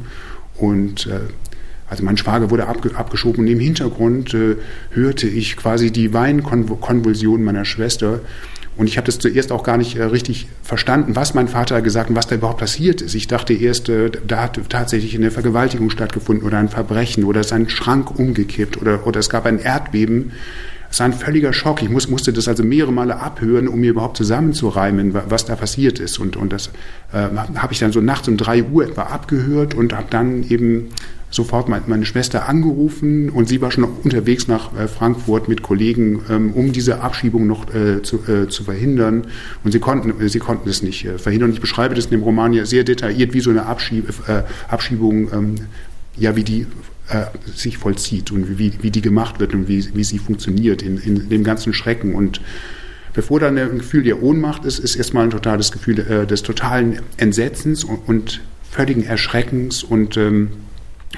und 0.58 1.08
äh, 1.08 1.22
also 1.90 2.04
mein 2.04 2.18
Schwager 2.18 2.50
wurde 2.50 2.68
abge, 2.68 2.94
abgeschoben 2.94 3.46
und 3.46 3.48
im 3.48 3.62
Hintergrund 3.62 4.34
äh, 4.34 4.58
hörte 4.92 5.30
ich 5.30 5.56
quasi 5.56 5.90
die 5.90 6.14
Weinkonvulsion 6.14 7.46
meiner 7.46 7.64
Schwester 7.64 8.20
und 8.78 8.88
ich 8.88 8.98
habe 8.98 9.06
das 9.06 9.18
zuerst 9.18 9.52
auch 9.52 9.64
gar 9.64 9.78
nicht 9.78 9.98
äh, 9.98 10.04
richtig 10.04 10.48
verstanden, 10.62 11.16
was 11.16 11.34
mein 11.34 11.48
Vater 11.48 11.82
gesagt 11.82 12.10
und 12.10 12.16
was 12.16 12.28
da 12.28 12.36
überhaupt 12.36 12.60
passiert 12.60 13.02
ist. 13.02 13.16
Ich 13.16 13.28
dachte 13.28 13.54
erst, 13.54 13.90
äh, 13.90 14.12
da 14.26 14.44
hat 14.44 14.60
tatsächlich 14.70 15.16
eine 15.16 15.32
Vergewaltigung 15.32 15.90
stattgefunden 15.90 16.46
oder 16.46 16.60
ein 16.60 16.70
Verbrechen 16.70 17.24
oder 17.24 17.42
ist 17.42 17.54
ein 17.54 17.70
Schrank 17.70 18.18
umgekippt 18.18 18.80
oder, 18.80 19.06
oder 19.08 19.20
es 19.20 19.30
gab 19.30 19.46
ein 19.46 19.60
Erdbeben. 19.60 20.32
Es 20.90 21.00
war 21.00 21.08
ein 21.08 21.14
völliger 21.14 21.52
Schock. 21.54 21.82
Ich 21.82 21.90
muss, 21.90 22.08
musste 22.08 22.32
das 22.32 22.48
also 22.48 22.64
mehrere 22.64 22.94
Male 22.94 23.20
abhören, 23.20 23.68
um 23.68 23.80
mir 23.80 23.90
überhaupt 23.90 24.16
zusammenzureimen, 24.16 25.14
was 25.14 25.46
da 25.46 25.56
passiert 25.56 26.00
ist. 26.00 26.20
Und, 26.20 26.38
und 26.38 26.54
das 26.54 26.68
äh, 27.12 27.28
habe 27.56 27.74
ich 27.74 27.80
dann 27.80 27.92
so 27.92 28.00
nachts 28.00 28.28
um 28.28 28.38
drei 28.38 28.64
Uhr 28.64 28.86
etwa 28.86 29.04
abgehört 29.04 29.74
und 29.74 29.94
habe 29.94 30.08
dann 30.10 30.44
eben 30.50 30.90
sofort 31.30 31.68
meine 31.68 32.06
Schwester 32.06 32.48
angerufen 32.48 33.30
und 33.30 33.50
sie 33.50 33.62
war 33.62 33.70
schon 33.72 33.84
unterwegs 33.84 34.48
nach 34.48 34.74
äh, 34.78 34.88
Frankfurt 34.88 35.50
mit 35.50 35.62
Kollegen, 35.62 36.22
ähm, 36.30 36.54
um 36.54 36.72
diese 36.72 37.02
Abschiebung 37.02 37.48
noch 37.48 37.74
äh, 37.74 38.02
zu, 38.02 38.20
äh, 38.28 38.48
zu 38.48 38.64
verhindern. 38.64 39.28
Und 39.64 39.74
sie 39.74 39.80
konnten, 39.80 40.30
sie 40.30 40.40
konnten 40.40 40.70
es 40.70 40.82
nicht 40.82 41.08
verhindern. 41.18 41.52
Ich 41.52 41.60
beschreibe 41.60 41.96
das 41.96 42.06
in 42.06 42.12
dem 42.12 42.24
Roman 42.24 42.54
ja 42.54 42.66
sehr 42.66 42.84
detailliert, 42.84 43.34
wie 43.34 43.42
so 43.42 43.50
eine 43.50 43.66
Abschieb 43.66 44.06
Abschiebung, 44.68 45.32
ähm, 45.34 45.56
ja, 46.16 46.36
wie 46.36 46.44
die 46.44 46.66
sich 47.56 47.78
vollzieht 47.78 48.32
und 48.32 48.60
wie, 48.60 48.74
wie 48.82 48.92
die 48.92 49.02
gemacht 49.02 49.40
wird 49.40 49.54
und 49.54 49.70
wie, 49.70 49.96
wie 49.96 50.04
sie 50.04 50.20
funktioniert 50.20 50.82
in, 50.82 50.98
in 50.98 51.30
dem 51.30 51.46
ganzen 51.46 51.72
Schrecken. 51.74 52.14
Und 52.14 52.42
bevor 53.14 53.40
dann 53.40 53.58
ein 53.58 53.78
Gefühl 53.78 54.04
der 54.04 54.22
Ohnmacht 54.22 54.66
ist, 54.66 54.80
ist 54.80 54.98
erstmal 54.98 55.24
ein 55.24 55.30
totales 55.30 55.72
Gefühl 55.72 55.96
des 55.96 56.44
totalen 56.44 57.00
Entsetzens 57.16 57.86
und, 57.86 58.00
und 58.08 58.42
völligen 58.70 59.06
Erschreckens 59.06 59.84
und 59.84 60.18
ähm, 60.18 60.50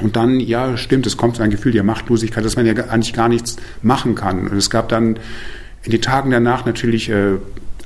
und 0.01 0.15
dann, 0.15 0.39
ja, 0.39 0.77
stimmt, 0.77 1.05
es 1.07 1.17
kommt 1.17 1.37
so 1.37 1.43
ein 1.43 1.49
Gefühl 1.49 1.71
der 1.71 1.83
Machtlosigkeit, 1.83 2.43
dass 2.43 2.55
man 2.55 2.65
ja 2.65 2.73
eigentlich 2.73 3.13
gar 3.13 3.29
nichts 3.29 3.57
machen 3.81 4.15
kann. 4.15 4.47
Und 4.47 4.57
es 4.57 4.69
gab 4.69 4.89
dann 4.89 5.19
in 5.83 5.91
den 5.91 6.01
Tagen 6.01 6.31
danach 6.31 6.65
natürlich 6.65 7.09
äh, 7.09 7.37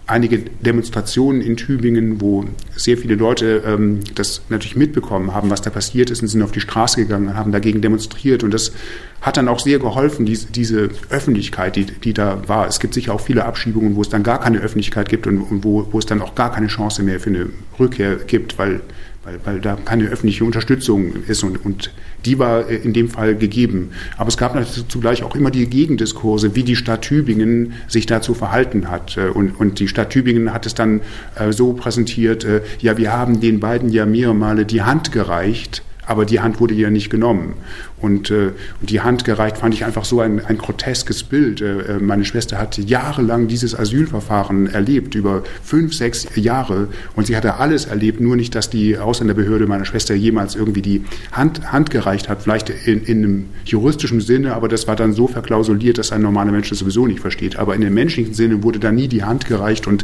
einige 0.06 0.40
Demonstrationen 0.40 1.42
in 1.42 1.56
Tübingen, 1.56 2.20
wo 2.20 2.46
sehr 2.76 2.98
viele 2.98 3.16
Leute 3.16 3.64
ähm, 3.66 4.02
das 4.16 4.42
natürlich 4.50 4.76
mitbekommen 4.76 5.34
haben, 5.34 5.50
was 5.50 5.62
da 5.62 5.70
passiert 5.70 6.10
ist 6.10 6.22
und 6.22 6.28
sind 6.28 6.42
auf 6.42 6.52
die 6.52 6.60
Straße 6.60 6.98
gegangen 6.98 7.30
und 7.30 7.36
haben 7.36 7.52
dagegen 7.52 7.82
demonstriert. 7.82 8.44
Und 8.44 8.54
das 8.54 8.74
hat 9.22 9.38
dann 9.38 9.48
auch 9.48 9.60
sehr 9.60 9.80
geholfen, 9.80 10.26
diese, 10.26 10.48
diese 10.48 10.90
Öffentlichkeit, 11.10 11.78
die, 11.78 11.86
die 11.86 12.14
da 12.14 12.42
war. 12.48 12.68
Es 12.68 12.80
gibt 12.80 12.94
sicher 12.94 13.14
auch 13.14 13.22
viele 13.22 13.46
Abschiebungen, 13.46 13.96
wo 13.96 14.02
es 14.02 14.10
dann 14.10 14.24
gar 14.24 14.42
keine 14.42 14.60
Öffentlichkeit 14.60 15.08
gibt 15.08 15.26
und, 15.26 15.40
und 15.40 15.64
wo, 15.64 15.88
wo 15.92 16.00
es 16.00 16.06
dann 16.06 16.22
auch 16.22 16.36
gar 16.36 16.52
keine 16.52 16.68
Chance 16.68 17.02
mehr 17.04 17.20
für 17.20 17.30
eine 17.30 17.48
Rückkehr 17.80 18.16
gibt, 18.16 18.58
weil 18.60 18.82
weil, 19.24 19.40
weil 19.44 19.60
da 19.60 19.78
keine 19.84 20.10
öffentliche 20.10 20.44
Unterstützung 20.44 21.24
ist 21.28 21.44
und, 21.44 21.64
und 21.66 21.92
die 22.26 22.40
war 22.40 22.70
äh, 22.70 22.76
in 22.76 22.94
dem 22.94 23.10
Fall 23.10 23.36
gegeben. 23.36 23.92
Aber 24.18 24.28
es 24.28 24.38
gab 24.38 24.56
natürlich 24.56 24.88
zugleich 24.88 25.24
auch 25.24 25.36
immer 25.36 25.52
die 25.52 25.70
Gegendiskurse, 25.70 26.56
wie 26.56 26.64
die 26.64 26.76
Stadt 26.76 27.04
Tübingen 27.04 27.74
sich 27.88 28.06
dazu 28.06 28.34
verhalten 28.34 28.90
hat. 28.90 29.18
Äh, 29.18 29.30
und, 29.30 29.60
und 29.60 29.80
die 29.80 29.88
Stadt 29.88 30.10
Tübingen 30.10 30.54
hat 30.54 30.66
es 30.66 30.74
dann 30.74 31.02
äh, 31.36 31.52
so 31.52 31.74
präsentiert, 31.74 32.46
ja, 32.80 32.98
wir 32.98 33.14
haben 33.14 33.40
den 33.40 33.60
beiden 33.60 33.90
ja 33.90 34.06
mehrere 34.06 34.36
Male 34.36 34.66
die 34.66 34.82
Hand 34.82 35.12
gereicht, 35.12 35.84
aber 36.06 36.26
die 36.26 36.40
Hand 36.40 36.60
wurde 36.60 36.74
ja 36.74 36.90
nicht 36.90 37.10
genommen. 37.10 37.56
und, 38.04 38.30
äh, 38.32 38.52
und 38.82 38.90
die 38.90 39.00
Hand 39.00 39.24
gereicht, 39.24 39.58
fand 39.58 39.74
ich 39.74 39.86
einfach 39.86 40.04
so 40.04 40.20
ein, 40.20 40.44
ein 40.46 40.58
groteskes 40.58 41.24
Bild. 41.24 41.62
Äh, 41.62 42.00
meine 42.02 42.26
Schwester 42.26 42.60
hat 42.60 42.78
jahrelang 42.78 43.48
dieses 43.48 43.80
Asylverfahren 43.80 44.68
erlebt, 44.68 45.16
über 45.16 45.44
fünf, 45.64 45.94
sechs 45.94 46.28
Jahre. 46.36 46.90
Und 47.16 47.28
sie 47.28 47.38
hatte 47.38 47.56
alles 47.56 47.86
erlebt, 47.86 48.20
nur 48.20 48.36
nicht, 48.36 48.56
dass 48.56 48.70
die 48.70 48.98
Ausländerbehörde 48.98 49.68
meiner 49.68 49.86
Schwester 49.86 50.14
jemals 50.16 50.56
irgendwie 50.56 50.82
die 50.82 51.06
Hand, 51.32 51.72
Hand 51.72 51.92
gereicht 51.92 52.28
hat. 52.28 52.42
Vielleicht 52.42 52.70
in, 52.70 53.04
in 53.06 53.24
einem 53.24 53.46
juristischen 53.64 54.20
Sinne, 54.20 54.54
aber 54.54 54.68
das 54.68 54.86
war 54.86 54.98
dann 54.98 55.14
so 55.14 55.28
verklausuliert, 55.28 55.98
dass 55.98 56.12
ein 56.12 56.22
normaler 56.22 56.52
Mensch 56.52 56.70
das 56.70 56.80
sowieso 56.80 57.08
nicht 57.08 57.22
versteht. 57.22 57.56
Aber 57.56 57.74
in 57.74 57.82
dem 57.82 57.94
menschlichen 57.94 58.34
Sinne 58.34 58.64
wurde 58.64 58.80
da 58.80 58.92
nie 58.92 59.08
die 59.08 59.24
Hand 59.24 59.46
gereicht. 59.46 59.88
Und 59.88 60.04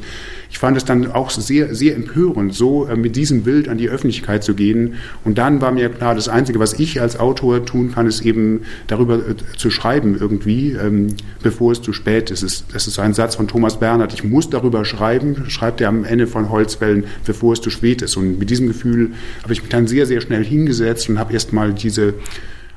ich 0.50 0.58
fand 0.58 0.78
es 0.78 0.86
dann 0.86 1.12
auch 1.12 1.30
sehr, 1.30 1.76
sehr 1.76 1.96
empörend, 1.96 2.56
so 2.56 2.86
äh, 2.86 2.96
mit 2.96 3.18
diesem 3.18 3.44
Bild 3.44 3.68
an 3.68 3.78
die 3.78 3.90
Öffentlichkeit 3.90 4.42
zu 4.42 4.54
gehen. 4.54 4.94
Und 5.26 5.38
dann 5.38 5.60
war 5.60 5.74
mir 5.74 5.89
klar, 5.90 6.16
das 6.16 6.30
Einzige, 6.30 6.60
was 6.60 6.74
ich 6.74 7.02
als 7.02 7.20
Autor 7.20 7.66
tun 7.66 7.92
kann, 7.94 8.08
ist 8.08 8.22
eben 8.22 8.62
darüber 8.88 9.16
äh, 9.16 9.36
zu 9.58 9.70
schreiben 9.70 10.18
irgendwie, 10.20 10.72
ähm, 10.72 11.16
bevor 11.44 11.72
es 11.72 11.82
zu 11.82 11.94
spät 11.94 12.32
ist. 12.32 12.44
Das 12.74 12.88
ist 12.88 13.00
ein 13.00 13.14
Satz 13.14 13.36
von 13.36 13.48
Thomas 13.48 13.80
Bernhard. 13.80 14.14
Ich 14.14 14.24
muss 14.24 14.50
darüber 14.50 14.86
schreiben, 14.86 15.46
schreibt 15.50 15.82
er 15.82 15.90
am 15.90 16.06
Ende 16.06 16.28
von 16.28 16.50
Holzwellen, 16.50 17.06
bevor 17.26 17.54
es 17.54 17.62
zu 17.62 17.70
spät 17.70 18.02
ist. 18.02 18.18
Und 18.18 18.40
mit 18.40 18.50
diesem 18.50 18.68
Gefühl 18.68 19.12
habe 19.44 19.54
ich 19.54 19.62
mich 19.62 19.70
dann 19.70 19.88
sehr, 19.88 20.06
sehr 20.06 20.22
schnell 20.22 20.44
hingesetzt 20.44 21.10
und 21.10 21.20
habe 21.20 21.34
erst 21.34 21.54
mal 21.54 21.74
diese, 21.74 22.14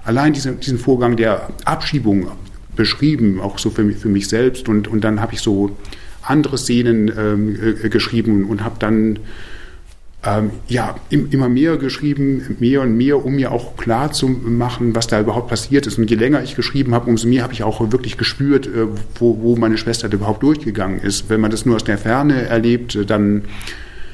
allein 0.04 0.32
diese, 0.32 0.52
diesen 0.52 0.78
Vorgang 0.78 1.16
der 1.16 1.50
Abschiebung 1.64 2.28
beschrieben, 2.74 3.40
auch 3.40 3.58
so 3.58 3.70
für 3.70 3.84
mich, 3.84 3.96
für 3.98 4.08
mich 4.08 4.28
selbst. 4.28 4.68
Und, 4.68 4.88
und 4.88 5.02
dann 5.02 5.20
habe 5.20 5.34
ich 5.34 5.40
so 5.40 5.76
andere 6.22 6.58
Szenen 6.58 7.12
ähm, 7.16 7.56
äh, 7.82 7.88
geschrieben 7.88 8.44
und 8.44 8.64
habe 8.64 8.76
dann 8.78 9.18
ähm, 10.24 10.50
ja, 10.68 10.94
immer 11.10 11.48
mehr 11.48 11.76
geschrieben, 11.78 12.56
mehr 12.60 12.82
und 12.82 12.96
mehr, 12.96 13.24
um 13.24 13.34
mir 13.34 13.50
auch 13.50 13.76
klar 13.76 14.12
zu 14.12 14.28
machen, 14.28 14.94
was 14.94 15.08
da 15.08 15.20
überhaupt 15.20 15.48
passiert 15.48 15.86
ist. 15.86 15.98
Und 15.98 16.10
je 16.10 16.16
länger 16.16 16.42
ich 16.44 16.54
geschrieben 16.54 16.94
habe, 16.94 17.10
umso 17.10 17.26
mehr 17.26 17.42
habe 17.42 17.52
ich 17.52 17.64
auch 17.64 17.80
wirklich 17.90 18.18
gespürt, 18.18 18.66
äh, 18.66 18.86
wo, 19.16 19.38
wo 19.42 19.56
meine 19.56 19.78
Schwester 19.78 20.12
überhaupt 20.12 20.44
durchgegangen 20.44 21.00
ist. 21.00 21.28
Wenn 21.28 21.40
man 21.40 21.50
das 21.50 21.66
nur 21.66 21.74
aus 21.74 21.84
der 21.84 21.98
Ferne 21.98 22.42
erlebt, 22.42 22.94
äh, 22.94 23.04
dann 23.04 23.42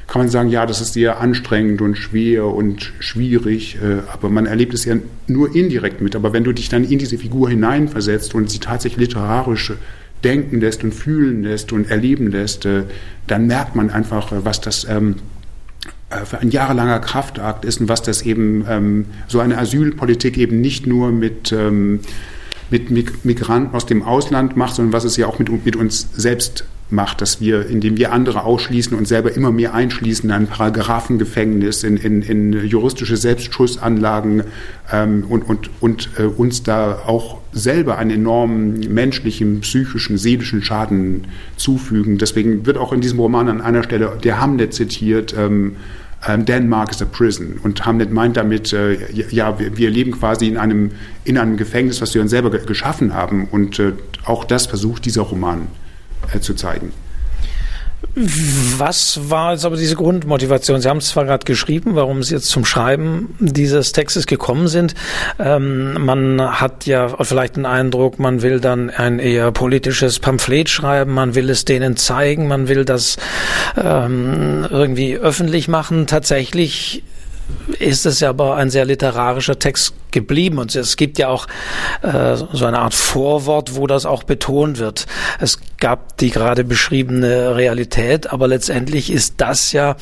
kann 0.06 0.22
man 0.22 0.30
sagen, 0.30 0.48
ja, 0.48 0.64
das 0.64 0.80
ist 0.80 0.94
sehr 0.94 1.20
anstrengend 1.20 1.82
und 1.82 1.96
schwer 1.96 2.46
und 2.46 2.94
schwierig, 3.00 3.76
äh, 3.76 3.98
aber 4.10 4.30
man 4.30 4.46
erlebt 4.46 4.72
es 4.72 4.86
ja 4.86 4.96
nur 5.26 5.54
indirekt 5.54 6.00
mit. 6.00 6.16
Aber 6.16 6.32
wenn 6.32 6.44
du 6.44 6.52
dich 6.52 6.70
dann 6.70 6.84
in 6.84 6.98
diese 6.98 7.18
Figur 7.18 7.50
hineinversetzt 7.50 8.34
und 8.34 8.48
sie 8.48 8.60
tatsächlich 8.60 9.08
literarisch 9.08 9.74
denken 10.24 10.60
lässt 10.60 10.82
und 10.82 10.94
fühlen 10.94 11.42
lässt 11.42 11.72
und 11.72 11.90
erleben 11.90 12.30
lässt, 12.30 12.66
dann 13.28 13.46
merkt 13.46 13.76
man 13.76 13.90
einfach, 13.90 14.32
was 14.32 14.60
das 14.60 14.84
ähm, 14.90 15.14
äh, 15.14 15.37
ein 16.10 16.50
jahrelanger 16.50 17.00
Kraftakt 17.00 17.64
ist 17.64 17.80
und 17.80 17.88
was 17.88 18.02
das 18.02 18.22
eben 18.22 18.64
ähm, 18.68 19.06
so 19.26 19.40
eine 19.40 19.58
Asylpolitik 19.58 20.38
eben 20.38 20.60
nicht 20.60 20.86
nur 20.86 21.10
mit 21.10 21.52
ähm, 21.52 22.00
mit 22.70 22.90
Migranten 23.24 23.74
aus 23.74 23.86
dem 23.86 24.02
Ausland 24.02 24.56
macht, 24.56 24.74
sondern 24.74 24.92
was 24.92 25.04
es 25.04 25.16
ja 25.16 25.26
auch 25.26 25.38
mit, 25.38 25.64
mit 25.64 25.76
uns 25.76 26.08
selbst 26.14 26.64
macht, 26.90 27.20
dass 27.20 27.40
wir, 27.40 27.66
indem 27.66 27.98
wir 27.98 28.12
andere 28.12 28.44
ausschließen 28.44 28.96
und 28.96 29.06
selber 29.06 29.34
immer 29.34 29.52
mehr 29.52 29.74
einschließen 29.74 30.30
in 30.30 30.34
ein 30.34 30.46
Paragraphengefängnis, 30.46 31.84
in, 31.84 31.96
in, 31.96 32.22
in 32.22 32.66
juristische 32.66 33.16
Selbstschussanlagen 33.16 34.44
ähm, 34.90 35.24
und, 35.28 35.42
und, 35.42 35.70
und 35.80 36.10
äh, 36.18 36.22
uns 36.22 36.62
da 36.62 37.02
auch 37.06 37.38
selber 37.52 37.98
einen 37.98 38.10
enormen 38.10 38.92
menschlichen, 38.92 39.60
psychischen, 39.60 40.16
seelischen 40.16 40.62
Schaden 40.62 41.26
zufügen. 41.56 42.16
Deswegen 42.16 42.64
wird 42.64 42.78
auch 42.78 42.92
in 42.92 43.00
diesem 43.00 43.18
Roman 43.18 43.48
an 43.48 43.60
einer 43.60 43.82
Stelle 43.82 44.18
der 44.22 44.40
Hamlet 44.40 44.72
zitiert, 44.72 45.34
ähm, 45.36 45.76
ähm, 46.26 46.46
Denmark 46.46 46.90
is 46.90 47.02
a 47.02 47.04
prison. 47.04 47.60
Und 47.62 47.84
Hamlet 47.84 48.12
meint 48.12 48.36
damit, 48.36 48.72
äh, 48.72 48.96
ja, 49.30 49.58
wir, 49.58 49.76
wir, 49.76 49.90
leben 49.90 50.12
quasi 50.12 50.48
in 50.48 50.56
einem, 50.56 50.90
in 51.24 51.38
einem 51.38 51.56
Gefängnis, 51.56 52.00
was 52.00 52.14
wir 52.14 52.22
uns 52.22 52.30
selber 52.30 52.50
geschaffen 52.50 53.14
haben. 53.14 53.46
Und 53.50 53.78
äh, 53.78 53.92
auch 54.24 54.44
das 54.44 54.66
versucht 54.66 55.04
dieser 55.04 55.22
Roman 55.22 55.68
zu 56.40 56.54
zeigen. 56.54 56.92
Was 58.14 59.30
war 59.30 59.52
jetzt 59.52 59.64
aber 59.64 59.76
diese 59.76 59.96
Grundmotivation? 59.96 60.80
Sie 60.80 60.88
haben 60.88 60.98
es 60.98 61.08
zwar 61.08 61.24
gerade 61.24 61.44
geschrieben, 61.44 61.94
warum 61.94 62.22
Sie 62.22 62.34
jetzt 62.34 62.48
zum 62.48 62.64
Schreiben 62.64 63.34
dieses 63.40 63.92
Textes 63.92 64.26
gekommen 64.26 64.68
sind. 64.68 64.94
Ähm, 65.38 66.04
man 66.04 66.60
hat 66.60 66.86
ja 66.86 67.08
vielleicht 67.22 67.56
den 67.56 67.66
Eindruck, 67.66 68.18
man 68.18 68.42
will 68.42 68.60
dann 68.60 68.90
ein 68.90 69.18
eher 69.18 69.50
politisches 69.50 70.20
Pamphlet 70.20 70.68
schreiben, 70.68 71.12
man 71.12 71.34
will 71.34 71.50
es 71.50 71.64
denen 71.64 71.96
zeigen, 71.96 72.46
man 72.46 72.68
will 72.68 72.84
das 72.84 73.16
ähm, 73.76 74.66
irgendwie 74.70 75.16
öffentlich 75.16 75.68
machen. 75.68 76.06
Tatsächlich 76.06 77.02
ist 77.78 78.06
es 78.06 78.20
ja 78.20 78.30
aber 78.30 78.56
ein 78.56 78.70
sehr 78.70 78.84
literarischer 78.84 79.58
Text 79.58 79.94
geblieben. 80.10 80.58
Und 80.58 80.74
es 80.74 80.96
gibt 80.96 81.18
ja 81.18 81.28
auch 81.28 81.46
äh, 82.02 82.36
so 82.36 82.64
eine 82.64 82.78
Art 82.78 82.94
Vorwort, 82.94 83.76
wo 83.76 83.86
das 83.86 84.06
auch 84.06 84.22
betont 84.22 84.78
wird. 84.78 85.06
Es 85.38 85.58
gab 85.78 86.16
die 86.18 86.30
gerade 86.30 86.64
beschriebene 86.64 87.56
Realität, 87.56 88.32
aber 88.32 88.48
letztendlich 88.48 89.10
ist 89.10 89.34
das 89.38 89.72
ja 89.72 89.96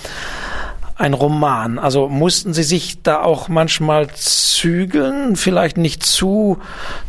ein 0.98 1.12
Roman. 1.12 1.78
Also 1.78 2.08
mussten 2.08 2.54
Sie 2.54 2.62
sich 2.62 3.02
da 3.02 3.20
auch 3.20 3.48
manchmal 3.48 4.08
zügeln, 4.14 5.36
vielleicht 5.36 5.76
nicht 5.76 6.04
zu 6.04 6.58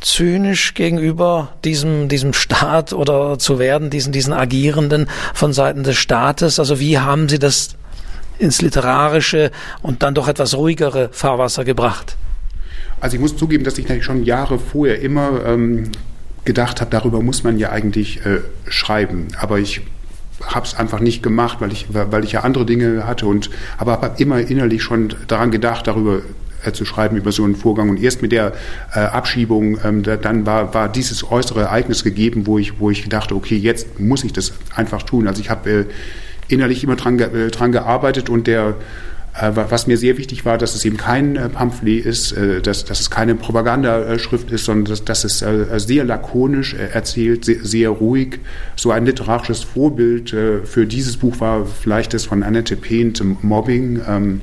zynisch 0.02 0.74
gegenüber 0.74 1.54
diesem, 1.64 2.10
diesem 2.10 2.34
Staat 2.34 2.92
oder 2.92 3.40
zu 3.40 3.60
werden, 3.60 3.90
diesen, 3.90 4.12
diesen 4.12 4.34
Agierenden 4.34 5.10
von 5.34 5.54
Seiten 5.54 5.84
des 5.84 5.96
Staates? 5.96 6.60
Also 6.60 6.80
wie 6.82 7.00
haben 7.00 7.30
Sie 7.30 7.40
das 7.40 7.78
ins 8.40 8.62
literarische 8.62 9.52
und 9.82 10.04
dann 10.04 10.14
doch 10.14 10.28
etwas 10.28 10.56
ruhigere 10.56 11.10
Fahrwasser 11.12 11.64
gebracht? 11.64 12.18
Also 13.00 13.16
ich 13.16 13.22
muss 13.22 13.38
zugeben, 13.38 13.64
dass 13.64 13.78
ich 13.78 14.04
schon 14.04 14.24
Jahre 14.24 14.58
vorher 14.58 15.02
immer 15.02 15.46
ähm, 15.46 15.92
gedacht 16.46 16.82
habe, 16.82 16.90
darüber 16.90 17.22
muss 17.22 17.44
man 17.44 17.60
ja 17.60 17.70
eigentlich 17.70 18.26
äh, 18.26 18.40
schreiben. 18.68 19.28
Aber 19.40 19.60
ich 19.60 19.82
habe 20.44 20.66
es 20.66 20.76
einfach 20.76 21.00
nicht 21.00 21.22
gemacht, 21.22 21.58
weil 21.62 21.72
ich, 21.72 21.88
weil 21.90 22.24
ich 22.24 22.32
ja 22.32 22.42
andere 22.42 22.66
Dinge 22.66 23.06
hatte 23.06 23.26
und 23.28 23.50
aber 23.78 23.94
habe 23.94 24.22
immer 24.22 24.40
innerlich 24.40 24.82
schon 24.84 25.14
daran 25.28 25.52
gedacht, 25.52 25.88
darüber 25.88 26.22
äh, 26.64 26.72
zu 26.72 26.86
schreiben 26.86 27.18
über 27.18 27.32
so 27.32 27.44
einen 27.44 27.56
Vorgang. 27.56 27.90
Und 27.90 28.02
erst 28.02 28.22
mit 28.22 28.32
der 28.32 28.54
äh, 28.94 29.00
Abschiebung, 29.00 29.78
ähm, 29.84 30.04
da, 30.04 30.18
dann 30.18 30.46
war, 30.46 30.74
war 30.74 30.90
dieses 30.90 31.30
äußere 31.30 31.62
Ereignis 31.62 32.04
gegeben, 32.04 32.48
wo 32.48 32.58
ich, 32.58 32.80
wo 32.80 32.90
ich 32.90 33.08
dachte, 33.10 33.36
okay, 33.36 33.58
jetzt 33.58 34.00
muss 34.00 34.24
ich 34.24 34.34
das 34.34 34.54
einfach 34.76 35.04
tun. 35.04 35.28
Also 35.28 35.42
ich 35.42 35.50
habe 35.50 35.70
äh, 35.70 35.86
innerlich 36.48 36.84
immer 36.84 36.96
dran, 36.96 37.20
äh, 37.20 37.50
dran 37.50 37.72
gearbeitet 37.72 38.30
und 38.30 38.48
der 38.48 38.76
äh, 39.40 39.52
was 39.54 39.86
mir 39.86 39.98
sehr 39.98 40.18
wichtig 40.18 40.46
war, 40.46 40.58
dass 40.58 40.74
es 40.74 40.84
eben 40.84 40.98
kein 40.98 41.36
äh, 41.36 41.50
Pamphlet 41.50 42.06
ist, 42.06 42.36
dass, 42.64 42.86
dass 42.86 43.00
es 43.00 43.10
keine 43.12 43.36
Propagandaschrift 43.36 44.52
ist, 44.52 44.66
sondern 44.66 44.86
dass, 44.86 45.06
dass 45.06 45.24
es 45.24 45.46
sehr 45.86 46.04
lakonisch 46.06 46.74
erzählt, 46.74 47.46
sehr, 47.46 47.64
sehr, 47.64 47.90
ruhig. 47.90 48.40
So 48.76 48.92
ein 48.92 49.06
literarisches 49.06 49.64
Vorbild 49.64 50.32
für 50.32 50.86
dieses 50.88 51.18
Buch 51.18 51.40
war 51.40 51.66
vielleicht 51.66 52.14
das 52.14 52.26
von 52.26 52.44
Annette 52.44 52.76
Paint, 52.76 53.24
Mobbing. 53.44 54.42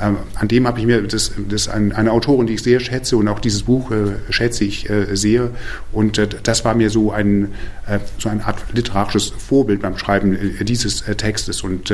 Ähm, 0.00 0.18
an 0.34 0.48
dem 0.48 0.66
habe 0.66 0.78
ich 0.78 0.86
mir, 0.86 1.02
das, 1.02 1.32
das 1.48 1.68
eine 1.68 2.12
Autorin, 2.12 2.46
die 2.46 2.54
ich 2.54 2.62
sehr 2.62 2.80
schätze 2.80 3.16
und 3.16 3.26
auch 3.28 3.40
dieses 3.40 3.64
Buch 3.64 3.90
äh, 3.90 4.12
schätze 4.30 4.64
ich 4.64 4.88
äh, 4.88 5.16
sehr. 5.16 5.50
Und 5.92 6.18
äh, 6.18 6.28
das 6.42 6.64
war 6.64 6.74
mir 6.74 6.90
so 6.90 7.10
ein, 7.10 7.52
äh, 7.86 7.98
so 8.18 8.28
eine 8.28 8.44
Art 8.44 8.62
literarisches 8.72 9.32
Vorbild 9.36 9.82
beim 9.82 9.98
Schreiben 9.98 10.34
äh, 10.34 10.64
dieses 10.64 11.02
äh, 11.02 11.14
Textes. 11.16 11.62
Und 11.62 11.92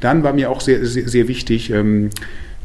dann 0.00 0.22
war 0.22 0.32
mir 0.32 0.50
auch 0.50 0.60
sehr, 0.60 0.84
sehr, 0.84 1.08
sehr 1.08 1.28
wichtig, 1.28 1.70
ähm, 1.70 2.10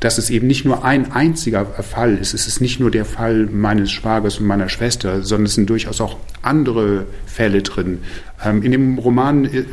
dass 0.02 0.18
es 0.18 0.30
eben 0.30 0.48
nicht 0.48 0.66
nur 0.66 0.84
ein 0.84 1.12
einziger 1.12 1.66
Fall 1.66 2.18
ist. 2.18 2.34
Es 2.34 2.48
ist 2.48 2.60
nicht 2.60 2.80
nur 2.80 2.90
der 2.90 3.06
Fall 3.06 3.46
meines 3.46 3.92
Schwagers 3.92 4.40
und 4.40 4.48
meiner 4.48 4.68
Schwester, 4.68 5.22
sondern 5.22 5.46
es 5.46 5.54
sind 5.54 5.70
durchaus 5.70 6.02
auch 6.02 6.18
andere 6.42 7.06
Fälle 7.28 7.62
drin. 7.62 8.00
Ähm, 8.44 8.64
in 8.64 8.72
dem 8.72 8.98
Roman 8.98 9.46
äh, 9.46 9.64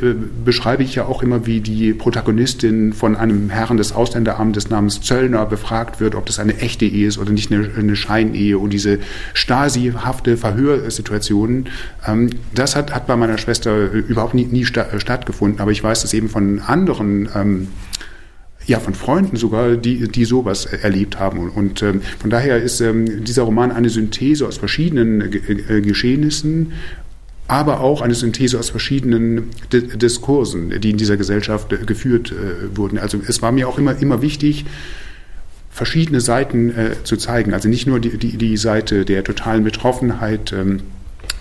beschreibe 0.45 0.83
ich 0.83 0.93
ja 0.93 1.05
auch 1.05 1.23
immer, 1.23 1.47
wie 1.47 1.61
die 1.61 1.93
Protagonistin 1.93 2.93
von 2.93 3.15
einem 3.15 3.49
Herrn 3.49 3.77
des 3.77 3.91
Ausländeramtes 3.91 4.69
namens 4.69 5.01
Zöllner 5.01 5.47
befragt 5.47 5.99
wird, 5.99 6.13
ob 6.13 6.27
das 6.27 6.37
eine 6.37 6.57
echte 6.59 6.85
Ehe 6.85 7.07
ist 7.07 7.17
oder 7.17 7.31
nicht 7.31 7.51
eine, 7.51 7.67
eine 7.75 7.95
Scheinehe. 7.95 8.59
Und 8.59 8.71
diese 8.71 8.99
Stasi-hafte 9.33 10.37
Verhörsituation, 10.37 11.65
ähm, 12.05 12.29
das 12.53 12.75
hat, 12.75 12.93
hat 12.93 13.07
bei 13.07 13.15
meiner 13.15 13.39
Schwester 13.39 13.91
überhaupt 13.91 14.35
nie, 14.35 14.45
nie 14.45 14.65
stattgefunden. 14.65 15.59
Aber 15.59 15.71
ich 15.71 15.83
weiß 15.83 16.03
das 16.03 16.13
eben 16.13 16.29
von 16.29 16.59
anderen 16.59 17.29
ähm, 17.33 17.67
ja, 18.69 18.79
von 18.79 18.93
Freunden 18.93 19.35
sogar, 19.35 19.75
die, 19.75 20.07
die 20.07 20.25
sowas 20.25 20.65
erlebt 20.65 21.19
haben. 21.19 21.39
Und, 21.39 21.49
und 21.49 21.81
ähm, 21.81 22.01
von 22.19 22.29
daher 22.29 22.61
ist 22.61 22.79
ähm, 22.81 23.25
dieser 23.25 23.43
Roman 23.43 23.71
eine 23.71 23.89
Synthese 23.89 24.47
aus 24.47 24.57
verschiedenen 24.57 25.21
äh, 25.21 25.77
äh 25.77 25.81
Geschehnissen, 25.81 26.73
aber 27.47 27.79
auch 27.79 28.01
eine 28.01 28.13
Synthese 28.13 28.59
aus 28.59 28.69
verschiedenen 28.69 29.49
D 29.73 29.81
Diskursen, 29.81 30.79
die 30.79 30.91
in 30.91 30.97
dieser 30.97 31.17
Gesellschaft 31.17 31.73
äh, 31.73 31.77
geführt 31.77 32.31
äh, 32.31 32.77
wurden. 32.77 32.99
Also 32.99 33.19
es 33.27 33.41
war 33.41 33.51
mir 33.51 33.67
auch 33.67 33.79
immer, 33.79 33.99
immer 33.99 34.21
wichtig, 34.21 34.65
verschiedene 35.71 36.21
Seiten 36.21 36.69
äh, 36.69 37.03
zu 37.03 37.17
zeigen. 37.17 37.53
Also 37.53 37.69
nicht 37.69 37.87
nur 37.87 37.99
die, 37.99 38.17
die, 38.17 38.37
die 38.37 38.57
Seite 38.57 39.03
der 39.03 39.23
totalen 39.23 39.63
Betroffenheit, 39.63 40.53
ähm, 40.53 40.81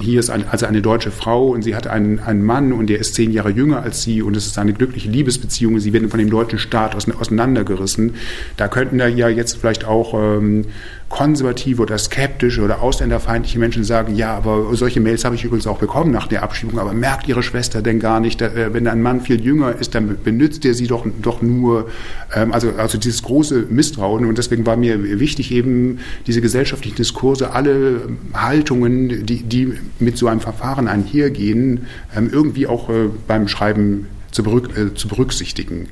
hier 0.00 0.20
ist 0.20 0.30
also 0.30 0.66
eine 0.66 0.80
deutsche 0.80 1.10
Frau 1.10 1.48
und 1.48 1.62
sie 1.62 1.74
hat 1.74 1.86
einen, 1.86 2.20
einen 2.20 2.44
Mann 2.44 2.72
und 2.72 2.88
der 2.88 2.98
ist 2.98 3.14
zehn 3.14 3.32
Jahre 3.32 3.50
jünger 3.50 3.82
als 3.82 4.02
sie 4.02 4.22
und 4.22 4.36
es 4.36 4.46
ist 4.46 4.58
eine 4.58 4.72
glückliche 4.72 5.08
Liebesbeziehung. 5.08 5.78
Sie 5.80 5.92
werden 5.92 6.08
von 6.08 6.18
dem 6.18 6.30
deutschen 6.30 6.58
Staat 6.58 6.94
auseinandergerissen. 6.94 8.14
Da 8.56 8.68
könnten 8.68 8.98
da 8.98 9.08
ja 9.08 9.28
jetzt 9.28 9.56
vielleicht 9.56 9.84
auch 9.84 10.14
ähm, 10.14 10.66
konservative 11.08 11.82
oder 11.82 11.96
skeptische 11.96 12.62
oder 12.62 12.82
ausländerfeindliche 12.82 13.58
Menschen 13.58 13.82
sagen, 13.82 14.14
ja, 14.14 14.36
aber 14.36 14.74
solche 14.76 15.00
Mails 15.00 15.24
habe 15.24 15.34
ich 15.34 15.44
übrigens 15.44 15.66
auch 15.66 15.78
bekommen 15.78 16.10
nach 16.10 16.26
der 16.26 16.42
Abschiebung, 16.42 16.78
aber 16.78 16.92
merkt 16.92 17.26
Ihre 17.28 17.42
Schwester 17.42 17.80
denn 17.80 17.98
gar 17.98 18.20
nicht, 18.20 18.42
äh, 18.42 18.72
wenn 18.72 18.86
ein 18.86 19.00
Mann 19.00 19.22
viel 19.22 19.40
jünger 19.40 19.74
ist, 19.74 19.94
dann 19.94 20.18
benutzt 20.22 20.64
er 20.64 20.74
sie 20.74 20.86
doch, 20.86 21.06
doch 21.22 21.40
nur, 21.40 21.88
ähm, 22.34 22.52
also, 22.52 22.72
also 22.76 22.98
dieses 22.98 23.22
große 23.22 23.66
Misstrauen 23.70 24.26
und 24.26 24.36
deswegen 24.36 24.66
war 24.66 24.76
mir 24.76 25.18
wichtig 25.18 25.50
eben 25.50 26.00
diese 26.26 26.42
gesellschaftlichen 26.42 26.96
Diskurse, 26.96 27.52
alle 27.52 28.02
Haltungen, 28.34 29.24
die, 29.24 29.42
die 29.42 29.74
mit 29.98 30.18
so 30.18 30.28
einem 30.28 30.40
Verfahren 30.40 30.88
einhergehen, 30.88 31.86
ähm, 32.14 32.28
irgendwie 32.30 32.66
auch 32.66 32.90
äh, 32.90 33.08
beim 33.26 33.48
Schreiben 33.48 34.08
zu, 34.30 34.42
äh, 34.42 34.94
zu 34.94 35.08
berücksichtigen. 35.08 35.88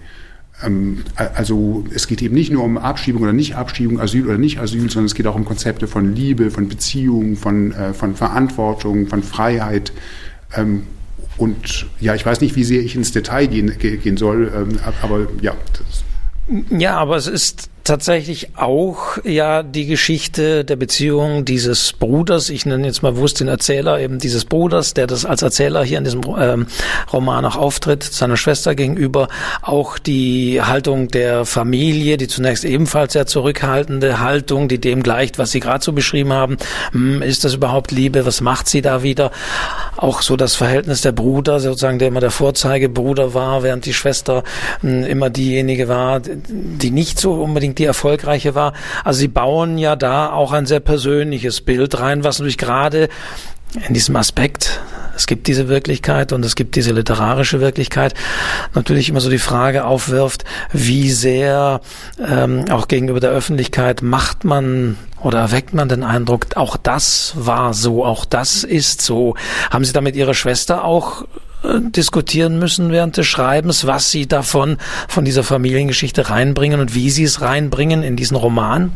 Ähm, 0.63 1.05
also 1.35 1.85
es 1.95 2.07
geht 2.07 2.23
eben 2.23 2.35
nicht 2.35 2.51
nur 2.51 2.65
um 2.65 2.79
Abschiebung 2.79 3.23
oder 3.23 3.33
Nicht-Abschiebung, 3.33 4.01
Asyl 4.01 4.27
oder 4.27 4.39
Nicht-Asyl, 4.39 4.91
sondern 4.91 5.07
es 5.07 5.15
geht 5.15 5.27
auch 5.27 5.35
um 5.35 5.45
Konzepte 5.45 5.87
von 5.87 6.15
Liebe, 6.15 6.51
von 6.51 6.69
Beziehung, 6.69 7.37
von, 7.37 7.73
äh, 7.73 7.93
von 7.93 8.15
Verantwortung, 8.17 9.07
von 9.07 9.23
Freiheit. 9.23 9.93
Ähm, 10.55 10.85
und 11.37 11.87
ja, 12.01 12.15
ich 12.15 12.25
weiß 12.25 12.41
nicht, 12.41 12.57
wie 12.57 12.65
sehr 12.65 12.81
ich 12.81 12.97
ins 12.97 13.13
Detail 13.13 13.47
gehen, 13.47 13.79
gehen 13.79 14.17
soll, 14.17 14.51
ähm, 14.55 14.79
aber 15.03 15.27
ja. 15.43 15.55
ja, 16.71 16.97
aber 16.97 17.17
es 17.17 17.27
ist 17.27 17.69
tatsächlich 17.87 18.57
auch 18.57 19.19
ja 19.25 19.63
die 19.63 19.87
Geschichte 19.87 20.65
der 20.65 20.77
Beziehung 20.77 21.45
dieses 21.45 21.93
Bruders, 21.93 22.51
ich 22.51 22.67
nenne 22.67 22.87
jetzt 22.87 23.03
mal 23.03 23.13
bewusst 23.13 23.41
den 23.41 23.49
Erzähler 23.49 24.01
eben 24.01 24.19
dieses 24.19 24.45
Bruders, 24.45 24.95
der 24.95 25.07
das 25.07 25.25
als 25.25 25.43
Erzähler 25.43 25.85
hier 25.85 25.99
in 25.99 26.05
diesem 26.05 26.23
ähm, 26.39 26.67
Roman 27.13 27.45
auch 27.45 27.57
auftritt, 27.57 28.03
seiner 28.03 28.37
Schwester 28.37 28.75
gegenüber, 28.75 29.29
auch 29.63 29.99
die 29.99 30.61
Haltung 30.61 31.09
der 31.09 31.45
Familie, 31.45 32.17
die 32.17 32.29
zunächst 32.29 32.65
ebenfalls 32.65 33.13
sehr 33.13 33.27
zurückhaltende 33.27 34.21
Haltung, 34.21 34.69
die 34.69 34.81
dem 34.81 35.03
gleicht, 35.03 35.39
was 35.39 35.53
Sie 35.53 35.61
gerade 35.61 35.85
so 35.85 35.93
beschrieben 35.93 36.33
haben. 36.33 36.57
Hm, 36.93 37.23
ist 37.23 37.45
das 37.45 37.55
überhaupt 37.55 37.93
Liebe? 37.93 38.27
Was 38.27 38.41
macht 38.41 38.69
sie 38.69 38.83
da 38.83 39.03
wieder? 39.03 39.31
Auch 39.97 40.23
so 40.23 40.37
das 40.37 40.57
Verhältnis 40.57 41.03
der 41.03 41.13
Bruder, 41.13 41.61
sozusagen, 41.61 41.99
der 41.99 42.09
immer 42.09 42.21
der 42.21 42.31
Vorzeigebruder 42.31 43.33
war, 43.33 43.63
während 43.63 43.87
die 43.87 43.95
Schwester 43.95 44.43
hm, 44.81 45.05
immer 45.05 45.31
diejenige 45.31 45.89
war, 45.89 46.21
die 46.21 46.91
nicht 46.91 47.21
so 47.21 47.35
unbedingt 47.35 47.76
die 47.79 47.85
erfolgreiche 47.85 48.55
war. 48.55 48.73
Also 49.05 49.21
sie 49.21 49.29
bauen 49.29 49.79
ja 49.79 49.97
da 49.97 50.31
auch 50.31 50.53
ein 50.53 50.67
sehr 50.67 50.81
persönliches 50.81 51.61
Bild 51.61 51.99
rein, 51.99 52.25
was 52.25 52.39
natürlich 52.39 52.59
gerade 52.59 53.09
in 53.87 53.95
diesem 53.95 54.17
Aspekt, 54.17 54.81
es 55.17 55.27
gibt 55.27 55.47
diese 55.47 55.69
Wirklichkeit 55.69 56.33
und 56.33 56.45
es 56.45 56.55
gibt 56.55 56.77
diese 56.77 56.93
literarische 56.93 57.61
Wirklichkeit, 57.61 58.15
natürlich 58.75 59.09
immer 59.09 59.21
so 59.21 59.31
die 59.31 59.39
Frage 59.39 59.85
aufwirft, 59.85 60.45
wie 60.73 61.11
sehr 61.11 61.81
ähm, 62.27 62.67
auch 62.71 62.89
gegenüber 62.89 63.21
der 63.21 63.31
Öffentlichkeit 63.31 64.03
macht 64.03 64.45
man 64.45 64.97
oder 65.21 65.41
erweckt 65.41 65.75
man 65.75 65.89
den 65.89 66.05
Eindruck, 66.05 66.57
auch 66.57 66.77
das 66.77 67.35
war 67.37 67.75
so, 67.75 68.05
auch 68.05 68.25
das 68.25 68.65
ist 68.65 69.03
so. 69.03 69.35
Haben 69.71 69.85
Sie 69.85 69.93
damit 69.93 70.17
Ihre 70.17 70.35
Schwester 70.35 70.85
auch 70.85 71.25
diskutieren 71.65 72.59
müssen 72.59 72.91
während 72.91 73.17
des 73.17 73.27
Schreibens, 73.27 73.87
was 73.87 74.11
Sie 74.11 74.27
davon, 74.27 74.77
von 75.09 75.25
dieser 75.25 75.43
Familiengeschichte 75.43 76.31
reinbringen 76.31 76.81
und 76.81 76.95
wie 76.95 77.11
Sie 77.11 77.25
es 77.25 77.41
reinbringen 77.41 78.03
in 78.03 78.17
diesen 78.17 78.37
Roman? 78.37 78.93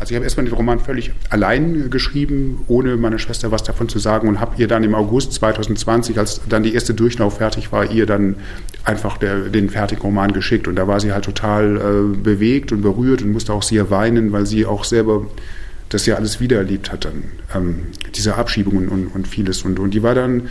Also 0.00 0.12
ich 0.12 0.16
habe 0.16 0.24
erstmal 0.24 0.46
den 0.46 0.54
Roman 0.54 0.80
völlig 0.80 1.12
allein 1.28 1.90
geschrieben, 1.90 2.64
ohne 2.68 2.96
meiner 2.96 3.18
Schwester 3.18 3.50
was 3.52 3.64
davon 3.64 3.90
zu 3.90 3.98
sagen 3.98 4.28
und 4.28 4.40
habe 4.40 4.54
ihr 4.56 4.66
dann 4.66 4.82
im 4.82 4.94
August 4.94 5.34
2020, 5.34 6.18
als 6.18 6.40
dann 6.48 6.62
die 6.62 6.72
erste 6.72 6.94
Durchlauf 6.94 7.36
fertig 7.36 7.70
war, 7.70 7.90
ihr 7.90 8.06
dann 8.06 8.36
einfach 8.84 9.18
der, 9.18 9.40
den 9.50 9.68
fertigen 9.68 10.00
Roman 10.00 10.32
geschickt. 10.32 10.68
Und 10.68 10.76
da 10.76 10.88
war 10.88 11.00
sie 11.00 11.12
halt 11.12 11.26
total 11.26 11.76
äh, 11.76 12.16
bewegt 12.16 12.72
und 12.72 12.80
berührt 12.80 13.20
und 13.20 13.32
musste 13.32 13.52
auch 13.52 13.62
sehr 13.62 13.90
weinen, 13.90 14.32
weil 14.32 14.46
sie 14.46 14.64
auch 14.64 14.84
selber 14.84 15.26
das 15.90 16.06
ja 16.06 16.14
alles 16.14 16.40
wiedererlebt 16.40 16.90
hat 16.92 17.04
dann, 17.04 17.24
ähm, 17.54 17.86
diese 18.14 18.36
Abschiebungen 18.36 18.88
und, 18.88 19.08
und 19.08 19.28
vieles. 19.28 19.62
Und, 19.62 19.78
und 19.78 19.90
die 19.92 20.02
war 20.02 20.14
dann 20.14 20.48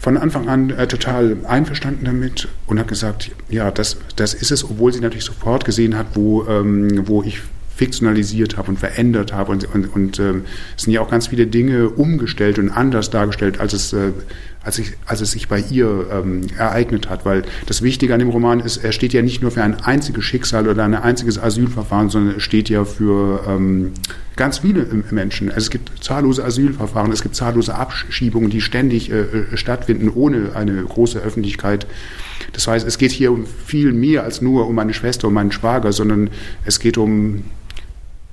von 0.00 0.16
Anfang 0.16 0.48
an 0.48 0.70
äh, 0.70 0.88
total 0.88 1.36
einverstanden 1.46 2.06
damit 2.06 2.48
und 2.66 2.78
hat 2.80 2.88
gesagt, 2.88 3.32
ja, 3.50 3.70
das, 3.70 3.98
das 4.16 4.32
ist 4.32 4.50
es, 4.50 4.64
obwohl 4.64 4.92
sie 4.92 5.00
natürlich 5.00 5.26
sofort 5.26 5.66
gesehen 5.66 5.96
hat, 5.96 6.06
wo, 6.14 6.46
ähm, 6.46 7.06
wo 7.06 7.22
ich 7.22 7.40
fiktionalisiert 7.74 8.56
habe 8.56 8.68
und 8.68 8.78
verändert 8.78 9.32
habe. 9.32 9.52
Und, 9.52 9.74
und, 9.74 9.94
und 9.94 10.18
äh, 10.18 10.34
es 10.76 10.84
sind 10.84 10.92
ja 10.92 11.00
auch 11.00 11.10
ganz 11.10 11.28
viele 11.28 11.46
Dinge 11.46 11.88
umgestellt 11.88 12.58
und 12.58 12.70
anders 12.70 13.10
dargestellt, 13.10 13.58
als 13.58 13.72
es, 13.72 13.92
äh, 13.92 14.12
als, 14.62 14.78
ich, 14.78 14.92
als 15.06 15.20
es 15.22 15.30
sich 15.30 15.48
bei 15.48 15.60
ihr 15.70 16.06
ähm, 16.12 16.42
ereignet 16.58 17.08
hat. 17.08 17.24
Weil 17.24 17.44
das 17.66 17.82
Wichtige 17.82 18.12
an 18.12 18.20
dem 18.20 18.28
Roman 18.28 18.60
ist, 18.60 18.78
er 18.78 18.92
steht 18.92 19.12
ja 19.12 19.22
nicht 19.22 19.40
nur 19.40 19.50
für 19.50 19.62
ein 19.62 19.80
einziges 19.80 20.24
Schicksal 20.24 20.68
oder 20.68 20.84
ein 20.84 20.94
einziges 20.94 21.38
Asylverfahren, 21.38 22.10
sondern 22.10 22.34
er 22.34 22.40
steht 22.40 22.68
ja 22.68 22.84
für 22.84 23.44
ähm, 23.48 23.92
ganz 24.36 24.58
viele 24.58 24.86
Menschen. 25.10 25.48
Also 25.48 25.60
es 25.60 25.70
gibt 25.70 26.04
zahllose 26.04 26.44
Asylverfahren, 26.44 27.12
es 27.12 27.22
gibt 27.22 27.34
zahllose 27.34 27.74
Abschiebungen, 27.74 28.50
die 28.50 28.60
ständig 28.60 29.10
äh, 29.10 29.20
äh, 29.20 29.56
stattfinden, 29.56 30.10
ohne 30.10 30.54
eine 30.54 30.82
große 30.82 31.18
Öffentlichkeit. 31.18 31.86
Das 32.52 32.66
heißt, 32.66 32.86
es 32.86 32.98
geht 32.98 33.12
hier 33.12 33.32
um 33.32 33.46
viel 33.46 33.92
mehr 33.92 34.24
als 34.24 34.40
nur 34.40 34.66
um 34.66 34.74
meine 34.74 34.94
Schwester 34.94 35.28
und 35.28 35.34
meinen 35.34 35.52
Schwager, 35.52 35.92
sondern 35.92 36.30
es 36.64 36.80
geht 36.80 36.98
um 36.98 37.44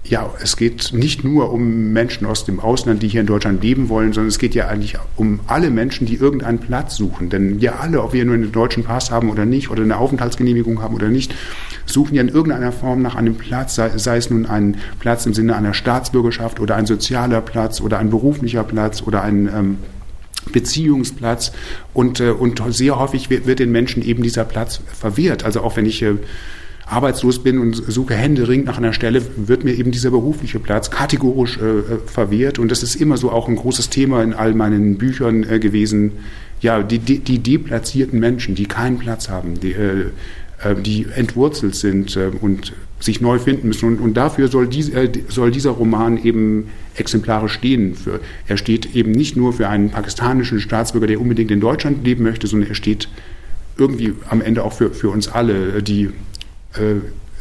ja, 0.10 0.34
es 0.42 0.56
geht 0.56 0.94
nicht 0.94 1.24
nur 1.24 1.52
um 1.52 1.92
Menschen 1.92 2.26
aus 2.26 2.46
dem 2.46 2.60
Ausland, 2.60 3.04
die 3.04 3.08
hier 3.08 3.22
in 3.22 3.28
Deutschland 3.28 3.62
leben 3.62 3.90
wollen, 3.90 4.14
sondern 4.14 4.30
es 4.30 4.40
geht 4.40 4.56
ja 4.56 4.68
eigentlich 4.68 4.96
um 5.16 5.42
alle 5.48 5.70
Menschen, 5.70 6.08
die 6.08 6.16
irgendeinen 6.16 6.60
Platz 6.60 6.96
suchen. 6.96 7.30
Denn 7.30 7.60
wir 7.60 7.80
alle, 7.80 8.02
ob 8.02 8.14
wir 8.14 8.24
nur 8.24 8.36
einen 8.36 8.52
deutschen 8.52 8.84
Pass 8.84 9.12
haben 9.12 9.30
oder 9.30 9.46
nicht, 9.46 9.70
oder 9.70 9.84
eine 9.84 9.98
Aufenthaltsgenehmigung 9.98 10.82
haben 10.82 10.96
oder 10.96 11.10
nicht, 11.10 11.36
suchen 11.86 12.16
ja 12.16 12.22
in 12.22 12.30
irgendeiner 12.30 12.72
Form 12.72 13.02
nach 13.02 13.16
einem 13.16 13.36
Platz, 13.36 13.76
sei, 13.76 13.98
sei 13.98 14.18
es 14.18 14.30
nun 14.30 14.46
ein 14.46 14.78
Platz 15.00 15.26
im 15.26 15.34
Sinne 15.34 15.56
einer 15.56 15.74
Staatsbürgerschaft 15.74 16.60
oder 16.60 16.76
ein 16.76 16.86
sozialer 16.86 17.42
Platz 17.42 17.82
oder 17.82 18.00
ein 18.00 18.10
beruflicher 18.10 18.64
Platz 18.64 19.02
oder 19.02 19.24
ein 19.24 19.50
ähm, 19.54 19.78
Beziehungsplatz 20.52 21.52
und, 21.94 22.22
äh, 22.22 22.30
und 22.30 22.62
sehr 22.70 22.98
häufig 22.98 23.30
wird, 23.30 23.46
wird 23.46 23.60
den 23.60 23.72
Menschen 23.72 24.02
eben 24.04 24.24
dieser 24.24 24.46
Platz 24.46 24.82
verwehrt. 24.94 25.44
Also 25.44 25.62
auch 25.62 25.76
wenn 25.76 25.86
ich 25.86 26.02
äh, 26.02 26.16
arbeitslos 26.90 27.40
bin 27.40 27.60
und 27.60 27.76
suche 27.76 28.16
händeringend 28.16 28.66
nach 28.66 28.78
einer 28.78 28.94
Stelle, 28.94 29.22
wird 29.36 29.64
mir 29.64 29.74
eben 29.74 29.92
dieser 29.92 30.12
berufliche 30.12 30.60
Platz 30.60 30.90
kategorisch 30.90 31.58
äh, 31.58 31.98
verwehrt. 32.06 32.60
Und 32.60 32.72
das 32.72 32.82
ist 32.82 32.96
immer 32.96 33.18
so 33.18 33.32
auch 33.32 33.50
ein 33.50 33.58
großes 33.58 33.90
Thema 33.90 34.24
in 34.24 34.34
all 34.34 34.54
meinen 34.54 34.98
Büchern 34.98 35.44
äh, 35.44 35.60
gewesen. 35.60 36.14
Ja, 36.62 36.82
die, 36.82 37.00
die, 37.00 37.20
die 37.20 37.40
deplatzierten 37.40 38.20
Menschen, 38.20 38.56
die 38.56 38.66
keinen 38.66 38.98
Platz 38.98 39.30
haben, 39.30 39.60
die, 39.60 39.74
äh, 39.74 40.06
äh 40.64 40.76
die 40.76 41.08
entwurzelt 41.14 41.76
sind 41.76 42.16
äh, 42.16 42.32
und 42.40 42.74
sich 43.02 43.20
neu 43.20 43.38
finden 43.38 43.68
müssen. 43.68 43.90
Und, 43.90 44.00
und 44.00 44.14
dafür 44.16 44.48
soll, 44.48 44.68
dies, 44.68 44.90
äh, 44.90 45.12
soll, 45.28 45.52
dieser 45.52 45.72
Roman 45.72 46.24
eben 46.24 46.70
exemplarisch 46.96 47.54
stehen. 47.54 47.96
Für, 47.96 48.22
er 48.48 48.56
steht 48.56 48.96
eben 48.96 49.12
nicht 49.12 49.36
nur 49.36 49.52
für 49.52 49.68
einen 49.68 49.90
pakistanischen 49.90 50.62
Staatsbürger, 50.62 51.08
der 51.08 51.20
unbedingt 51.20 51.52
in 51.52 51.60
Deutschland 51.60 52.06
leben 52.06 52.24
möchte, 52.24 52.48
sondern 52.48 52.70
er 52.70 52.76
steht 52.76 53.10
irgendwie 53.78 54.14
am 54.30 54.42
Ende 54.42 54.64
auch 54.64 54.74
für, 54.74 54.92
für 54.92 55.10
uns 55.10 55.28
alle, 55.28 55.84
die 55.84 56.10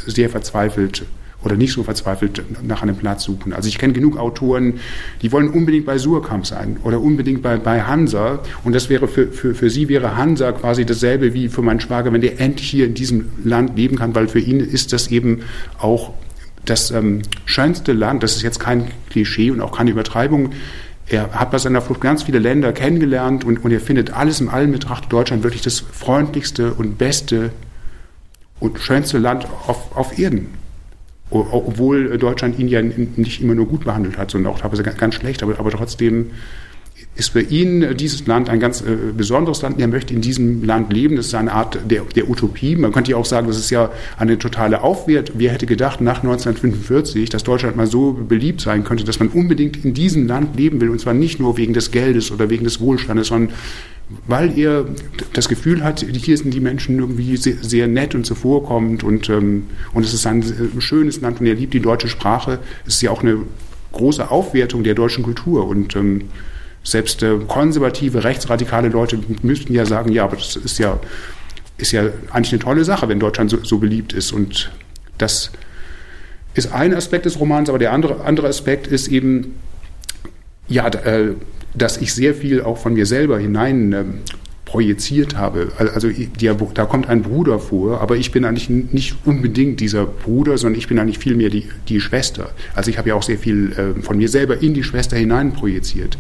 sehr 0.07 0.31
verzweifelt 0.31 1.05
oder 1.47 1.57
nicht 1.57 1.73
so 1.73 1.85
verzweifelt 1.85 2.43
nach 2.63 2.83
einem 2.83 2.97
Platz 2.97 3.25
suchen. 3.25 3.53
Also 3.53 3.69
ich 3.69 3.79
kenne 3.79 3.93
genug 3.93 4.19
Autoren, 4.19 4.81
die 5.23 5.31
wollen 5.33 5.49
unbedingt 5.49 5.87
bei 5.87 5.97
Surkamp 5.97 6.47
sein 6.47 6.77
oder 6.83 7.01
unbedingt 7.01 7.43
bei, 7.43 7.57
bei 7.57 7.83
Hansa. 7.83 8.41
Und 8.65 8.75
das 8.75 8.89
wäre 8.91 9.07
für, 9.07 9.29
für, 9.29 9.55
für 9.55 9.71
sie 9.71 9.89
wäre 9.89 10.17
Hansa 10.17 10.53
quasi 10.53 10.85
dasselbe 10.85 11.35
wie 11.35 11.49
für 11.49 11.63
meinen 11.63 11.81
Schwager, 11.81 12.13
wenn 12.13 12.21
der 12.21 12.41
endlich 12.41 12.69
hier 12.69 12.87
in 12.87 12.95
diesem 12.95 13.31
Land 13.45 13.77
leben 13.77 13.97
kann, 13.97 14.15
weil 14.15 14.29
für 14.29 14.41
ihn 14.41 14.61
ist 14.61 14.93
das 14.93 15.09
eben 15.09 15.43
auch 15.79 16.15
das 16.65 16.91
ähm, 16.91 17.23
schönste 17.45 17.93
Land. 17.93 18.23
Das 18.23 18.37
ist 18.37 18.43
jetzt 18.43 18.59
kein 18.59 18.89
Klischee 19.11 19.51
und 19.51 19.61
auch 19.61 19.77
keine 19.77 19.91
Übertreibung. 19.91 20.51
Er 21.09 21.31
hat 21.33 21.53
bei 21.53 21.59
seiner 21.59 21.81
Flucht 21.81 22.01
ganz 22.01 22.25
viele 22.25 22.41
Länder 22.41 22.73
kennengelernt 22.73 23.45
und, 23.45 23.65
und 23.65 23.71
er 23.71 23.81
findet 23.81 24.11
alles 24.11 24.41
im 24.41 24.49
Allen 24.49 24.73
betrachtet 24.73 25.13
Deutschland 25.13 25.45
wirklich 25.45 25.63
das 25.63 25.79
freundlichste 25.79 26.75
und 26.75 26.99
beste 26.99 27.53
und 28.61 28.79
schönste 28.79 29.19
Land 29.19 29.47
auf, 29.67 29.97
auf 29.97 30.19
Erden. 30.19 30.49
Obwohl 31.31 32.19
Deutschland 32.19 32.59
ihn 32.59 32.69
ja 32.69 32.81
nicht 32.83 33.43
immer 33.43 33.55
nur 33.55 33.67
gut 33.67 33.85
behandelt 33.85 34.17
hat, 34.17 34.31
sondern 34.31 34.53
auch 34.53 34.61
teilweise 34.61 34.85
ganz 34.85 35.17
schlecht. 35.17 35.43
Aber, 35.43 35.59
aber 35.59 35.71
trotzdem 35.71 36.31
ist 37.17 37.31
für 37.31 37.41
ihn 37.41 37.97
dieses 37.97 38.27
Land 38.27 38.49
ein 38.49 38.61
ganz 38.61 38.81
äh, 38.83 38.97
besonderes 39.17 39.63
Land. 39.63 39.81
Er 39.81 39.89
möchte 39.89 40.13
in 40.15 40.21
diesem 40.21 40.63
Land 40.65 40.93
leben. 40.93 41.17
Das 41.17 41.27
ist 41.27 41.35
eine 41.35 41.53
Art 41.53 41.79
der, 41.91 42.03
der 42.15 42.29
Utopie. 42.29 42.77
Man 42.77 42.93
könnte 42.93 43.11
ja 43.11 43.17
auch 43.17 43.25
sagen, 43.25 43.47
das 43.47 43.59
ist 43.59 43.71
ja 43.71 43.91
eine 44.19 44.39
totale 44.39 44.83
Aufwert. 44.83 45.33
Wer 45.35 45.53
hätte 45.53 45.67
gedacht, 45.67 46.01
nach 46.01 46.19
1945, 46.19 47.31
dass 47.31 47.43
Deutschland 47.43 47.77
mal 47.77 47.87
so 47.87 48.13
beliebt 48.13 48.61
sein 48.61 48.85
könnte, 48.85 49.05
dass 49.05 49.19
man 49.19 49.29
unbedingt 49.29 49.85
in 49.85 49.95
diesem 49.95 50.27
Land 50.27 50.57
leben 50.57 50.81
will. 50.81 50.91
Und 50.91 51.01
zwar 51.01 51.15
nicht 51.15 51.41
nur 51.41 51.57
wegen 51.57 51.73
des 51.73 51.91
Geldes 51.91 52.31
oder 52.31 52.51
wegen 52.51 52.65
des 52.65 52.81
Wohlstandes, 52.81 53.29
sondern 53.29 53.55
weil 54.27 54.57
er 54.57 54.87
das 55.33 55.49
Gefühl 55.49 55.83
hat, 55.83 56.01
hier 56.01 56.39
sind 56.39 56.55
die 56.55 56.61
Menschen 56.61 56.99
irgendwie 56.99 57.37
sehr, 57.37 57.57
sehr 57.61 57.89
nett 57.89 58.15
und 58.15 58.25
zuvorkommend 58.25 59.03
und, 59.03 59.29
ähm, 59.29 59.67
und 59.95 60.05
es 60.05 60.15
ist 60.15 60.27
ein 60.27 60.45
schönes 60.79 61.21
Land 61.21 61.41
und 61.41 61.47
er 61.47 61.55
liebt 61.55 61.75
die 61.75 61.81
deutsche 61.81 62.09
Sprache. 62.09 62.61
Es 62.87 62.95
ist 62.95 63.03
ja 63.03 63.11
auch 63.11 63.23
eine 63.23 63.39
große 63.93 64.31
Aufwertung 64.31 64.85
der 64.85 64.95
deutschen 64.95 65.25
Kultur 65.25 65.67
und 65.67 65.97
ähm, 65.97 66.29
selbst 66.85 67.23
äh, 67.25 67.37
konservative, 67.49 68.23
rechtsradikale 68.23 68.89
Leute 68.89 69.19
müssten 69.43 69.75
ja 69.75 69.85
sagen, 69.87 70.13
ja, 70.13 70.25
aber 70.25 70.37
das 70.37 70.55
ist 70.55 70.79
ja, 70.79 71.01
ist 71.77 71.91
ja 71.91 72.05
eigentlich 72.31 72.53
eine 72.53 72.63
tolle 72.63 72.85
Sache, 72.85 73.09
wenn 73.09 73.19
Deutschland 73.19 73.51
so, 73.51 73.65
so 73.65 73.79
beliebt 73.79 74.13
ist 74.13 74.31
und 74.31 74.71
das 75.19 75.51
ist 76.55 76.73
ein 76.73 76.95
Aspekt 76.95 77.27
des 77.27 77.41
Romans, 77.41 77.69
aber 77.69 77.79
der 77.79 77.93
andere, 77.93 78.25
andere 78.25 78.47
Aspekt 78.47 78.87
ist 78.87 79.09
eben, 79.09 79.57
ja, 80.69 80.87
äh, 80.87 81.35
dass 81.77 81.99
ich 81.99 82.15
sehr 82.15 82.35
viel 82.35 82.63
auch 82.63 82.79
von 82.79 82.95
mir 82.95 83.07
selber 83.07 83.39
hinein 83.39 83.93
ähm, 83.93 84.15
projiziert 84.67 85.37
habe. 85.37 85.73
Also 85.79 86.11
die, 86.11 86.29
da 86.75 86.85
kommt 86.85 87.09
ein 87.09 87.23
Bruder 87.23 87.59
vor, 87.61 88.01
aber 88.01 88.17
ich 88.17 88.33
bin 88.33 88.45
eigentlich 88.45 88.69
nicht 88.69 89.17
unbedingt 89.25 89.81
dieser 89.81 90.05
Bruder, 90.05 90.59
sondern 90.59 90.79
ich 90.79 90.89
bin 90.89 90.99
eigentlich 90.99 91.21
vielmehr 91.21 91.51
die, 91.51 91.69
die 91.89 92.01
Schwester. 92.01 92.51
Also 92.75 92.91
ich 92.91 92.99
habe 92.99 93.09
ja 93.09 93.15
auch 93.15 93.23
sehr 93.23 93.39
viel 93.39 93.73
äh, 93.73 94.03
von 94.03 94.19
mir 94.19 94.29
selber 94.29 94.61
in 94.61 94.75
die 94.75 94.83
Schwester 94.83 95.17
hinein 95.17 95.53
projiziert. 95.53 96.19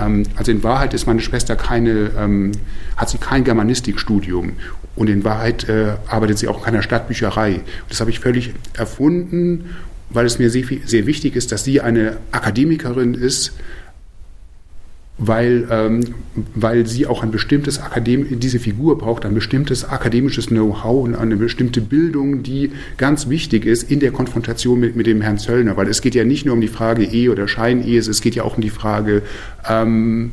Ähm, 0.00 0.22
also 0.36 0.52
in 0.52 0.62
Wahrheit 0.62 0.94
ist 0.94 1.06
meine 1.06 1.20
Schwester 1.20 1.56
keine, 1.56 2.12
ähm, 2.16 2.52
hat 2.96 3.10
sie 3.10 3.18
kein 3.18 3.42
Germanistikstudium 3.42 4.52
und 4.94 5.10
in 5.10 5.24
Wahrheit 5.24 5.68
äh, 5.68 5.94
arbeitet 6.06 6.38
sie 6.38 6.46
auch 6.46 6.58
in 6.58 6.64
keiner 6.64 6.82
Stadtbücherei. 6.82 7.60
Das 7.88 8.00
habe 8.00 8.10
ich 8.10 8.20
völlig 8.20 8.54
erfunden, 8.74 9.74
weil 10.10 10.24
es 10.24 10.38
mir 10.38 10.50
sehr, 10.50 10.64
sehr 10.84 11.06
wichtig 11.06 11.34
ist, 11.34 11.50
dass 11.50 11.64
sie 11.64 11.80
eine 11.80 12.16
Akademikerin 12.30 13.14
ist, 13.14 13.54
weil, 15.18 15.66
ähm, 15.70 16.00
weil 16.54 16.86
sie 16.86 17.06
auch 17.06 17.24
ein 17.24 17.32
bestimmtes 17.32 17.80
Akadem 17.80 18.38
diese 18.38 18.60
Figur 18.60 18.96
braucht 18.96 19.26
ein 19.26 19.34
bestimmtes 19.34 19.84
akademisches 19.84 20.46
Know-how 20.46 21.04
und 21.04 21.16
eine 21.16 21.36
bestimmte 21.36 21.80
Bildung, 21.80 22.44
die 22.44 22.70
ganz 22.96 23.28
wichtig 23.28 23.66
ist 23.66 23.90
in 23.90 23.98
der 23.98 24.12
Konfrontation 24.12 24.78
mit, 24.78 24.94
mit 24.94 25.06
dem 25.06 25.20
Herrn 25.20 25.38
Zöllner, 25.38 25.76
weil 25.76 25.88
es 25.88 26.00
geht 26.02 26.14
ja 26.14 26.24
nicht 26.24 26.46
nur 26.46 26.54
um 26.54 26.60
die 26.60 26.68
Frage 26.68 27.04
Ehe 27.04 27.32
oder 27.32 27.48
Scheinehe, 27.48 27.98
es 27.98 28.20
geht 28.20 28.36
ja 28.36 28.44
auch 28.44 28.56
um 28.56 28.62
die 28.62 28.70
Frage, 28.70 29.22
ähm, 29.68 30.32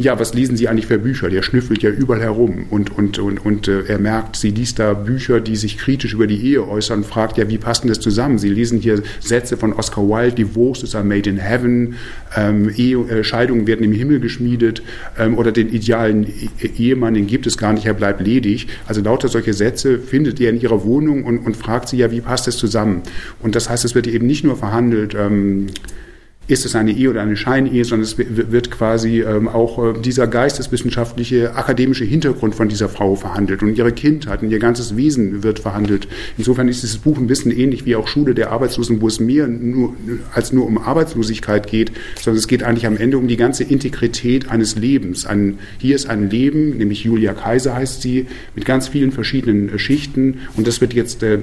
ja, 0.00 0.18
was 0.18 0.32
lesen 0.34 0.56
Sie 0.56 0.66
eigentlich 0.66 0.86
für 0.86 0.98
Bücher? 0.98 1.28
Der 1.28 1.42
schnüffelt 1.42 1.82
ja 1.82 1.90
überall 1.90 2.20
herum 2.20 2.66
und, 2.70 2.96
und, 2.96 3.18
und, 3.18 3.44
und 3.44 3.68
äh, 3.68 3.84
er 3.84 3.98
merkt, 3.98 4.36
sie 4.36 4.50
liest 4.50 4.78
da 4.78 4.94
Bücher, 4.94 5.40
die 5.40 5.56
sich 5.56 5.76
kritisch 5.76 6.14
über 6.14 6.26
die 6.26 6.40
Ehe 6.40 6.66
äußern, 6.66 7.04
fragt 7.04 7.36
ja, 7.36 7.48
wie 7.48 7.58
passt 7.58 7.84
denn 7.84 7.88
das 7.88 8.00
zusammen? 8.00 8.38
Sie 8.38 8.48
lesen 8.48 8.80
hier 8.80 9.02
Sätze 9.20 9.56
von 9.56 9.74
Oscar 9.74 10.02
Wilde, 10.02 10.36
Divorces 10.36 10.94
are 10.94 11.04
made 11.04 11.28
in 11.28 11.36
heaven, 11.36 11.96
ähm, 12.34 12.70
Ehe, 12.74 12.96
äh, 12.96 13.24
Scheidungen 13.24 13.66
werden 13.66 13.84
im 13.84 13.92
Himmel 13.92 14.20
geschmiedet 14.20 14.82
ähm, 15.18 15.36
oder 15.36 15.52
den 15.52 15.68
idealen 15.68 16.26
e 16.26 16.66
Ehemann, 16.78 17.14
den 17.14 17.26
gibt 17.26 17.46
es 17.46 17.58
gar 17.58 17.72
nicht, 17.74 17.84
er 17.84 17.94
bleibt 17.94 18.20
ledig. 18.20 18.68
Also 18.86 19.02
lauter 19.02 19.28
solche 19.28 19.52
Sätze 19.52 19.98
findet 19.98 20.40
er 20.40 20.50
in 20.50 20.60
ihrer 20.60 20.84
Wohnung 20.84 21.24
und, 21.24 21.38
und 21.38 21.56
fragt 21.56 21.88
sie 21.88 21.98
ja, 21.98 22.10
wie 22.10 22.22
passt 22.22 22.46
das 22.46 22.56
zusammen? 22.56 23.02
Und 23.40 23.54
das 23.54 23.68
heißt, 23.68 23.84
es 23.84 23.94
wird 23.94 24.06
eben 24.06 24.26
nicht 24.26 24.44
nur 24.44 24.56
verhandelt, 24.56 25.14
ähm, 25.14 25.66
ist 26.50 26.66
es 26.66 26.74
eine 26.74 26.92
Ehe 26.92 27.10
oder 27.10 27.22
eine 27.22 27.36
Scheinehe, 27.36 27.84
sondern 27.84 28.04
es 28.04 28.16
wird 28.18 28.70
quasi 28.72 29.20
ähm, 29.20 29.46
auch 29.46 29.94
äh, 29.94 30.00
dieser 30.00 30.26
geisteswissenschaftliche, 30.26 31.54
akademische 31.54 32.04
Hintergrund 32.04 32.56
von 32.56 32.68
dieser 32.68 32.88
Frau 32.88 33.14
verhandelt 33.14 33.62
und 33.62 33.78
ihre 33.78 33.92
Kindheit 33.92 34.42
und 34.42 34.50
ihr 34.50 34.58
ganzes 34.58 34.96
Wesen 34.96 35.44
wird 35.44 35.60
verhandelt. 35.60 36.08
Insofern 36.38 36.66
ist 36.68 36.82
dieses 36.82 36.98
Buch 36.98 37.18
ein 37.18 37.28
bisschen 37.28 37.56
ähnlich 37.56 37.86
wie 37.86 37.94
auch 37.94 38.08
Schule 38.08 38.34
der 38.34 38.50
Arbeitslosen, 38.50 39.00
wo 39.00 39.06
es 39.06 39.20
mehr 39.20 39.46
nur, 39.46 39.94
als 40.34 40.52
nur 40.52 40.66
um 40.66 40.78
Arbeitslosigkeit 40.78 41.68
geht, 41.68 41.92
sondern 42.20 42.38
es 42.38 42.48
geht 42.48 42.64
eigentlich 42.64 42.86
am 42.86 42.96
Ende 42.96 43.18
um 43.18 43.28
die 43.28 43.36
ganze 43.36 43.62
Integrität 43.62 44.50
eines 44.50 44.76
Lebens. 44.76 45.26
Ein, 45.26 45.58
hier 45.78 45.94
ist 45.94 46.10
ein 46.10 46.30
Leben, 46.30 46.78
nämlich 46.78 47.04
Julia 47.04 47.32
Kaiser 47.32 47.76
heißt 47.76 48.02
sie, 48.02 48.26
mit 48.56 48.64
ganz 48.64 48.88
vielen 48.88 49.12
verschiedenen 49.12 49.68
äh, 49.68 49.78
Schichten 49.78 50.40
und 50.56 50.66
das 50.66 50.80
wird 50.80 50.94
jetzt 50.94 51.22
äh, 51.22 51.40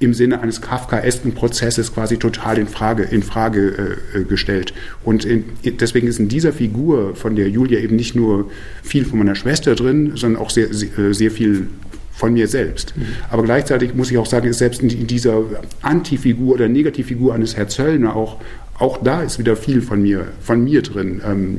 im 0.00 0.12
Sinne 0.12 0.40
eines 0.40 0.60
kafkaesken 0.60 1.32
Prozesses 1.32 1.94
quasi 1.94 2.16
total 2.16 2.58
in 2.58 2.66
Frage, 2.66 3.04
in 3.04 3.22
Frage 3.22 3.98
äh, 4.14 4.18
äh, 4.18 4.24
gestellt. 4.24 4.74
Und 5.04 5.24
in, 5.24 5.44
deswegen 5.64 6.08
ist 6.08 6.18
in 6.18 6.28
dieser 6.28 6.52
Figur 6.52 7.14
von 7.14 7.36
der 7.36 7.48
Julia 7.48 7.78
eben 7.78 7.96
nicht 7.96 8.14
nur 8.14 8.50
viel 8.82 9.04
von 9.04 9.18
meiner 9.18 9.34
Schwester 9.34 9.74
drin, 9.74 10.12
sondern 10.16 10.42
auch 10.42 10.50
sehr, 10.50 10.68
sehr 10.72 11.30
viel 11.30 11.68
von 12.12 12.32
mir 12.32 12.48
selbst. 12.48 12.94
Mhm. 12.96 13.06
Aber 13.30 13.42
gleichzeitig 13.42 13.94
muss 13.94 14.10
ich 14.10 14.18
auch 14.18 14.26
sagen, 14.26 14.48
ist 14.48 14.58
selbst 14.58 14.82
in 14.82 15.06
dieser 15.06 15.42
Antifigur 15.82 16.54
oder 16.54 16.68
Negativfigur 16.68 17.34
eines 17.34 17.56
Herr 17.56 17.68
Zöllner 17.68 18.14
auch, 18.14 18.40
auch 18.78 18.98
da 19.02 19.22
ist 19.22 19.38
wieder 19.38 19.56
viel 19.56 19.82
von 19.82 20.02
mir, 20.02 20.28
von 20.40 20.62
mir 20.62 20.82
drin. 20.82 21.20
Ähm, 21.24 21.58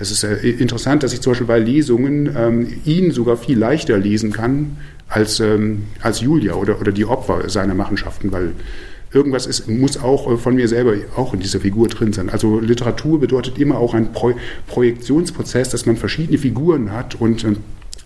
es 0.00 0.10
ist 0.10 0.24
äh, 0.24 0.34
interessant, 0.36 1.02
dass 1.02 1.12
ich 1.12 1.20
zum 1.20 1.32
Beispiel 1.32 1.46
bei 1.46 1.58
Lesungen 1.58 2.34
ähm, 2.34 2.72
ihn 2.84 3.12
sogar 3.12 3.36
viel 3.36 3.58
leichter 3.58 3.98
lesen 3.98 4.32
kann 4.32 4.78
als, 5.08 5.40
ähm, 5.40 5.84
als 6.00 6.20
Julia 6.20 6.54
oder, 6.54 6.80
oder 6.80 6.90
die 6.90 7.04
Opfer 7.04 7.48
seiner 7.50 7.74
Machenschaften, 7.74 8.32
weil 8.32 8.52
irgendwas 9.12 9.46
ist, 9.46 9.68
muss 9.68 9.98
auch 9.98 10.32
äh, 10.32 10.36
von 10.38 10.54
mir 10.54 10.68
selber 10.68 10.94
auch 11.16 11.34
in 11.34 11.40
dieser 11.40 11.60
Figur 11.60 11.88
drin 11.88 12.14
sein. 12.14 12.30
Also 12.30 12.60
Literatur 12.60 13.20
bedeutet 13.20 13.58
immer 13.58 13.76
auch 13.78 13.92
ein 13.92 14.12
Pro 14.12 14.32
Projektionsprozess, 14.68 15.68
dass 15.68 15.84
man 15.84 15.98
verschiedene 15.98 16.38
Figuren 16.38 16.92
hat 16.92 17.14
und 17.16 17.44
äh, 17.44 17.56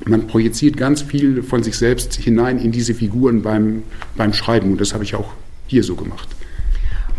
man 0.04 0.26
projiziert 0.26 0.76
ganz 0.76 1.00
viel 1.00 1.44
von 1.44 1.62
sich 1.62 1.78
selbst 1.78 2.14
hinein 2.14 2.58
in 2.58 2.72
diese 2.72 2.94
Figuren 2.94 3.42
beim, 3.42 3.84
beim 4.16 4.32
Schreiben 4.32 4.72
und 4.72 4.80
das 4.80 4.94
habe 4.94 5.04
ich 5.04 5.14
auch 5.14 5.32
hier 5.68 5.84
so 5.84 5.94
gemacht. 5.94 6.28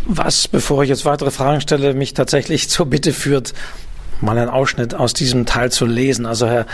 Was, 0.08 0.46
bevor 0.46 0.84
ich 0.84 0.88
jetzt 0.88 1.04
weitere 1.04 1.32
Fragen 1.32 1.60
stelle, 1.60 1.94
mich 1.94 2.14
tatsächlich 2.14 2.68
zur 2.68 2.86
Bitte 2.86 3.12
führt, 3.12 3.54
mal 4.20 4.36
einen 4.38 4.48
Ausschnitt 4.48 4.94
aus 4.94 5.12
diesem 5.12 5.46
Teil 5.46 5.70
zu 5.70 5.86
lesen. 5.86 6.26
Also 6.26 6.46
Herr 6.46 6.66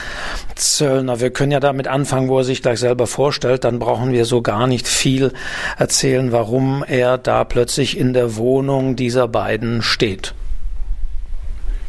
Zöllner, 0.54 1.20
wir 1.20 1.30
können 1.30 1.52
ja 1.52 1.60
damit 1.60 1.88
anfangen, 1.88 2.28
wo 2.28 2.38
er 2.38 2.44
sich 2.44 2.62
gleich 2.62 2.78
selber 2.78 3.06
vorstellt. 3.06 3.64
Dann 3.64 3.78
brauchen 3.78 4.12
wir 4.12 4.24
so 4.24 4.42
gar 4.42 4.66
nicht 4.66 4.86
viel 4.86 5.32
erzählen, 5.78 6.32
warum 6.32 6.84
er 6.86 7.18
da 7.18 7.44
plötzlich 7.44 7.98
in 7.98 8.12
der 8.12 8.36
Wohnung 8.36 8.96
dieser 8.96 9.28
beiden 9.28 9.82
steht. 9.82 10.34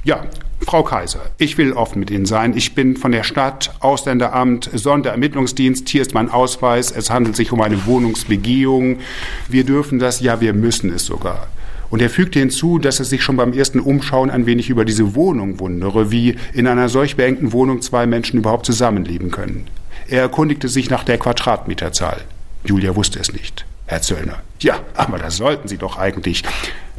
Ja, 0.04 0.26
Frau 0.66 0.84
Kaiser, 0.84 1.22
ich 1.38 1.58
will 1.58 1.74
offen 1.74 2.00
mit 2.00 2.10
Ihnen 2.10 2.26
sein. 2.26 2.56
Ich 2.56 2.74
bin 2.74 2.98
von 2.98 3.12
der 3.12 3.24
Stadt, 3.24 3.74
Ausländeramt, 3.80 4.70
Sonderermittlungsdienst. 4.74 5.88
Hier 5.90 6.02
ist 6.02 6.14
mein 6.14 6.30
Ausweis. 6.30 6.92
Es 6.92 7.10
handelt 7.10 7.36
sich 7.36 7.52
um 7.52 7.62
eine 7.62 7.86
Wohnungsbegehung. 7.86 9.00
Wir 9.48 9.66
dürfen 9.66 10.00
das, 10.00 10.20
ja, 10.22 10.42
wir 10.42 10.54
müssen 10.54 10.94
es 10.94 11.06
sogar. 11.06 11.48
Und 11.94 12.02
er 12.02 12.10
fügte 12.10 12.40
hinzu, 12.40 12.80
dass 12.80 12.98
er 12.98 13.06
sich 13.06 13.22
schon 13.22 13.38
beim 13.38 13.54
ersten 13.54 13.80
Umschauen 13.80 14.32
ein 14.32 14.48
wenig 14.48 14.72
über 14.72 14.84
diese 14.84 15.14
Wohnung 15.14 15.60
wundere, 15.60 16.10
wie 16.10 16.36
in 16.52 16.66
einer 16.66 16.90
solch 16.90 17.18
beengten 17.18 17.52
Wohnung 17.52 17.84
zwei 17.84 18.08
Menschen 18.08 18.40
überhaupt 18.40 18.66
zusammenleben 18.66 19.30
können. 19.30 19.68
Er 20.08 20.22
erkundigte 20.22 20.70
sich 20.70 20.90
nach 20.90 21.04
der 21.04 21.20
Quadratmeterzahl. 21.20 22.22
Julia 22.66 22.96
wusste 22.96 23.20
es 23.20 23.32
nicht. 23.32 23.68
Herr 23.86 24.02
Zöllner. 24.02 24.42
Ja, 24.60 24.80
aber 24.96 25.20
das 25.20 25.38
sollten 25.38 25.68
Sie 25.68 25.78
doch 25.78 26.00
eigentlich. 26.00 26.42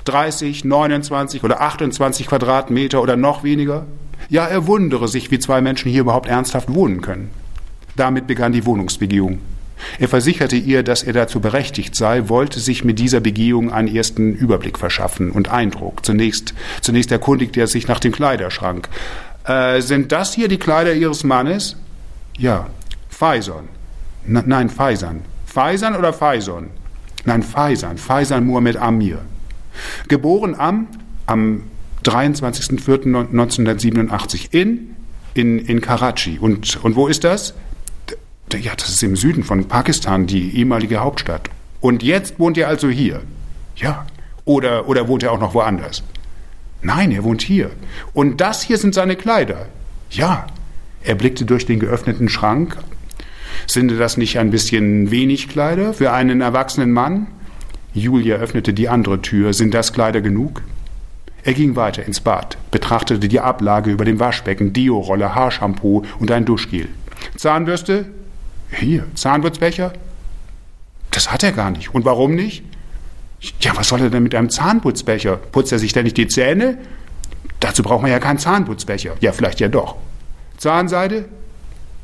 30, 0.05 0.65
29 0.65 1.43
oder 1.43 1.61
28 1.61 2.29
Quadratmeter 2.29 3.03
oder 3.03 3.17
noch 3.17 3.43
weniger? 3.43 3.87
Ja, 4.29 4.47
er 4.47 4.69
wundere 4.69 5.09
sich, 5.09 5.33
wie 5.33 5.41
zwei 5.41 5.61
Menschen 5.61 5.91
hier 5.91 6.03
überhaupt 6.03 6.29
ernsthaft 6.29 6.73
wohnen 6.73 7.01
können. 7.01 7.31
Damit 7.97 8.29
begann 8.29 8.53
die 8.53 8.65
Wohnungsbegehung. 8.65 9.41
Er 9.99 10.09
versicherte 10.09 10.57
ihr, 10.57 10.83
dass 10.83 11.03
er 11.03 11.13
dazu 11.13 11.41
berechtigt 11.41 11.95
sei, 11.95 12.29
wollte 12.29 12.61
sich 12.61 12.85
mit 12.85 12.99
dieser 12.99 13.21
Begehung 13.21 13.73
einen 13.73 13.89
ersten 13.89 14.35
Überblick 14.35 14.79
verschaffen 14.79 15.31
und 15.31 15.51
Eindruck. 15.51 16.05
Zunächst, 16.05 16.55
zunächst 16.81 17.13
erkundigte 17.13 17.61
er 17.61 17.67
sich 17.67 17.89
nach 17.89 18.01
dem 18.01 18.13
Kleiderschrank. 18.13 18.89
Äh, 19.45 19.81
sind 19.81 20.13
das 20.13 20.35
hier 20.35 20.49
die 20.49 20.59
Kleider 20.59 20.95
Ihres 20.95 21.25
Mannes? 21.25 21.77
Ja. 22.39 22.69
Faison. 23.09 23.69
nein, 24.27 24.71
Faisan. 24.71 25.23
Faisan 25.47 25.97
oder 25.97 26.13
Faison? 26.13 26.69
Nein, 27.25 27.43
Faisan. 27.43 27.99
Faisan 27.99 28.47
Muhammad 28.47 28.77
Amir. 28.77 29.21
Geboren 30.09 30.55
am, 30.59 30.89
am 31.27 31.65
23.04.1987 32.05 34.53
in, 34.53 34.97
in, 35.35 35.59
in 35.59 35.81
Karachi. 35.81 36.39
Und, 36.39 36.85
und 36.85 36.97
wo 36.97 37.09
ist 37.09 37.25
das? 37.25 37.55
Ja, 38.61 38.75
das 38.77 38.89
ist 38.89 39.03
im 39.03 39.17
Süden 39.17 39.43
von 39.43 39.67
Pakistan, 39.67 40.27
die 40.27 40.57
ehemalige 40.57 40.99
Hauptstadt. 40.99 41.51
Und 41.81 42.03
jetzt 42.03 42.39
wohnt 42.39 42.57
er 42.57 42.69
also 42.69 42.89
hier. 42.89 43.23
Ja. 43.77 44.07
Oder, 44.45 44.89
oder 44.89 45.09
wohnt 45.09 45.23
er 45.23 45.33
auch 45.33 45.41
noch 45.41 45.55
woanders? 45.55 46.03
Nein, 46.83 47.11
er 47.13 47.25
wohnt 47.25 47.43
hier. 47.43 47.71
Und 48.13 48.41
das 48.41 48.63
hier 48.63 48.79
sind 48.79 48.95
seine 48.95 49.17
Kleider. 49.17 49.67
Ja. 50.11 50.47
Er 51.03 51.15
blickte 51.15 51.45
durch 51.45 51.67
den 51.67 51.81
geöffneten 51.81 52.29
Schrank. 52.29 52.77
Sind 53.67 53.91
das 53.91 54.17
nicht 54.17 54.39
ein 54.39 54.51
bisschen 54.51 55.11
wenig 55.11 55.49
Kleider 55.49 55.95
für 55.95 56.13
einen 56.13 56.41
erwachsenen 56.41 56.93
Mann? 56.93 57.27
Julia 57.95 58.37
öffnete 58.37 58.73
die 58.73 58.89
andere 58.89 59.23
Tür. 59.23 59.53
Sind 59.53 59.75
das 59.75 59.93
Kleider 59.93 60.21
genug? 60.21 60.63
Er 61.43 61.53
ging 61.53 61.77
weiter 61.77 62.05
ins 62.05 62.21
Bad, 62.21 62.57
betrachtete 62.71 63.29
die 63.29 63.41
Ablage 63.41 63.91
über 63.91 64.07
dem 64.07 64.19
Waschbecken, 64.19 64.73
Deo-Rolle, 64.73 65.35
Haarshampoo 65.35 66.03
und 66.19 66.31
ein 66.31 66.47
Duschgel. 66.47 66.89
Zahnbürste? 67.37 68.07
Hier, 68.77 69.07
Zahnputzbecher? 69.15 69.93
Das 71.11 71.31
hat 71.31 71.43
er 71.43 71.53
gar 71.53 71.71
nicht. 71.71 71.95
Und 71.95 72.05
warum 72.05 72.35
nicht? 72.35 72.65
Ja, 73.61 73.77
was 73.77 73.89
soll 73.89 74.01
er 74.01 74.11
denn 74.11 74.23
mit 74.23 74.35
einem 74.35 74.51
Zahnputzbecher? 74.51 75.37
Putzt 75.37 75.73
er 75.73 75.79
sich 75.79 75.93
denn 75.93 76.05
nicht 76.05 76.17
die 76.17 76.29
Zähne? 76.29 76.79
Dazu 77.61 77.83
braucht 77.83 78.03
man 78.03 78.11
ja 78.11 78.19
keinen 78.19 78.39
Zahnputzbecher. 78.39 79.15
Ja, 79.21 79.33
vielleicht 79.33 79.61
ja 79.61 79.69
doch. 79.69 79.97
Zahnseide? 80.57 81.27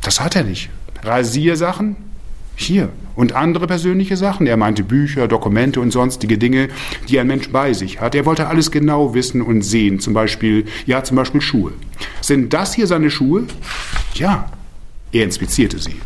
Das 0.03 0.21
hat 0.21 0.37
er 0.37 0.45
nicht. 0.45 0.71
Rasiersachen? 1.03 1.97
Hier. 2.57 2.91
Und 3.15 3.33
andere 3.33 3.67
persönliche 3.67 4.17
Sachen. 4.17 4.47
Er 4.47 4.57
meinte 4.57 4.85
Bücher, 4.85 5.29
Dokumente 5.29 5.81
und 5.81 5.91
sonstige 5.91 6.39
Dinge, 6.39 6.69
die 7.09 7.19
ein 7.19 7.27
Mensch 7.27 7.51
bei 7.51 7.73
sich 7.73 8.01
hat. 8.01 8.15
Er 8.15 8.27
wollte 8.27 8.49
alles 8.49 8.71
genau 8.71 9.15
wissen 9.15 9.43
und 9.43 9.63
sehen. 9.63 9.99
Zum 9.99 10.15
Beispiel, 10.15 10.67
ja, 10.87 11.03
zum 11.03 11.17
Beispiel 11.17 11.41
Schuhe. 11.41 11.73
Sind 12.21 12.53
das 12.53 12.75
hier 12.75 12.87
seine 12.87 13.11
Schuhe? 13.11 13.47
Ja. 14.15 14.51
Er 15.13 15.25
inspizierte 15.25 15.79
sie. 15.79 15.97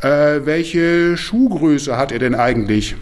Äh, 0.00 0.46
welche 0.46 1.16
Schuhgröße 1.16 1.96
hat 1.96 2.12
er 2.12 2.18
denn 2.18 2.34
eigentlich? 2.34 2.96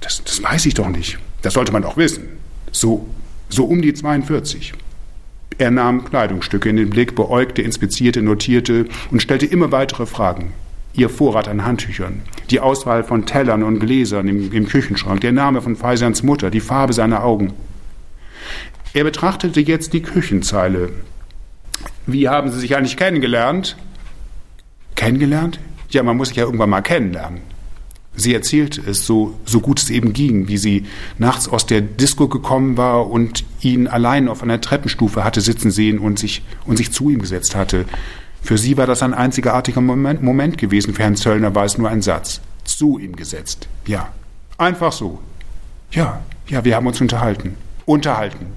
Das, 0.00 0.22
das 0.22 0.42
weiß 0.42 0.66
ich 0.66 0.74
doch 0.74 0.88
nicht. 0.88 1.18
Das 1.42 1.54
sollte 1.54 1.72
man 1.72 1.82
doch 1.82 1.96
wissen. 1.96 2.24
So, 2.72 3.06
so 3.48 3.64
um 3.64 3.82
die 3.82 3.94
42. 3.94 4.74
Er 5.58 5.70
nahm 5.70 6.04
Kleidungsstücke 6.04 6.68
in 6.68 6.76
den 6.76 6.90
Blick, 6.90 7.14
beäugte, 7.14 7.62
inspizierte, 7.62 8.20
notierte 8.20 8.86
und 9.10 9.22
stellte 9.22 9.46
immer 9.46 9.72
weitere 9.72 10.06
Fragen. 10.06 10.52
Ihr 10.92 11.08
Vorrat 11.08 11.46
an 11.48 11.64
Handtüchern, 11.64 12.22
die 12.50 12.60
Auswahl 12.60 13.04
von 13.04 13.26
Tellern 13.26 13.62
und 13.62 13.80
Gläsern 13.80 14.28
im, 14.28 14.52
im 14.52 14.66
Küchenschrank, 14.66 15.20
der 15.20 15.32
Name 15.32 15.62
von 15.62 15.76
Faisans 15.76 16.22
Mutter, 16.22 16.50
die 16.50 16.60
Farbe 16.60 16.92
seiner 16.94 17.22
Augen. 17.22 17.52
Er 18.92 19.04
betrachtete 19.04 19.60
jetzt 19.60 19.92
die 19.92 20.02
Küchenzeile. 20.02 20.90
Wie 22.06 22.28
haben 22.28 22.50
Sie 22.50 22.60
sich 22.60 22.76
eigentlich 22.76 22.96
kennengelernt? 22.96 23.76
Kennengelernt? 24.94 25.58
Ja, 25.96 26.02
man 26.02 26.18
muss 26.18 26.28
sich 26.28 26.36
ja 26.36 26.44
irgendwann 26.44 26.68
mal 26.68 26.82
kennenlernen. 26.82 27.40
Sie 28.14 28.34
erzählte 28.34 28.82
es 28.82 29.06
so, 29.06 29.40
so 29.46 29.60
gut 29.60 29.80
es 29.80 29.88
eben 29.88 30.12
ging, 30.12 30.46
wie 30.46 30.58
sie 30.58 30.84
nachts 31.16 31.48
aus 31.48 31.64
der 31.64 31.80
Disco 31.80 32.28
gekommen 32.28 32.76
war 32.76 33.08
und 33.10 33.46
ihn 33.62 33.88
allein 33.88 34.28
auf 34.28 34.42
einer 34.42 34.60
Treppenstufe 34.60 35.24
hatte 35.24 35.40
sitzen 35.40 35.70
sehen 35.70 35.98
und 35.98 36.18
sich, 36.18 36.42
und 36.66 36.76
sich 36.76 36.92
zu 36.92 37.08
ihm 37.08 37.22
gesetzt 37.22 37.56
hatte. 37.56 37.86
Für 38.42 38.58
sie 38.58 38.76
war 38.76 38.86
das 38.86 39.02
ein 39.02 39.14
einzigartiger 39.14 39.80
Moment, 39.80 40.22
Moment 40.22 40.58
gewesen, 40.58 40.92
für 40.92 41.02
Herrn 41.02 41.16
Zöllner 41.16 41.54
war 41.54 41.64
es 41.64 41.78
nur 41.78 41.88
ein 41.88 42.02
Satz. 42.02 42.42
Zu 42.64 42.98
ihm 42.98 43.16
gesetzt. 43.16 43.66
Ja. 43.86 44.10
Einfach 44.58 44.92
so. 44.92 45.20
Ja, 45.92 46.20
ja, 46.46 46.62
wir 46.62 46.76
haben 46.76 46.86
uns 46.86 47.00
unterhalten. 47.00 47.54
Unterhalten. 47.86 48.48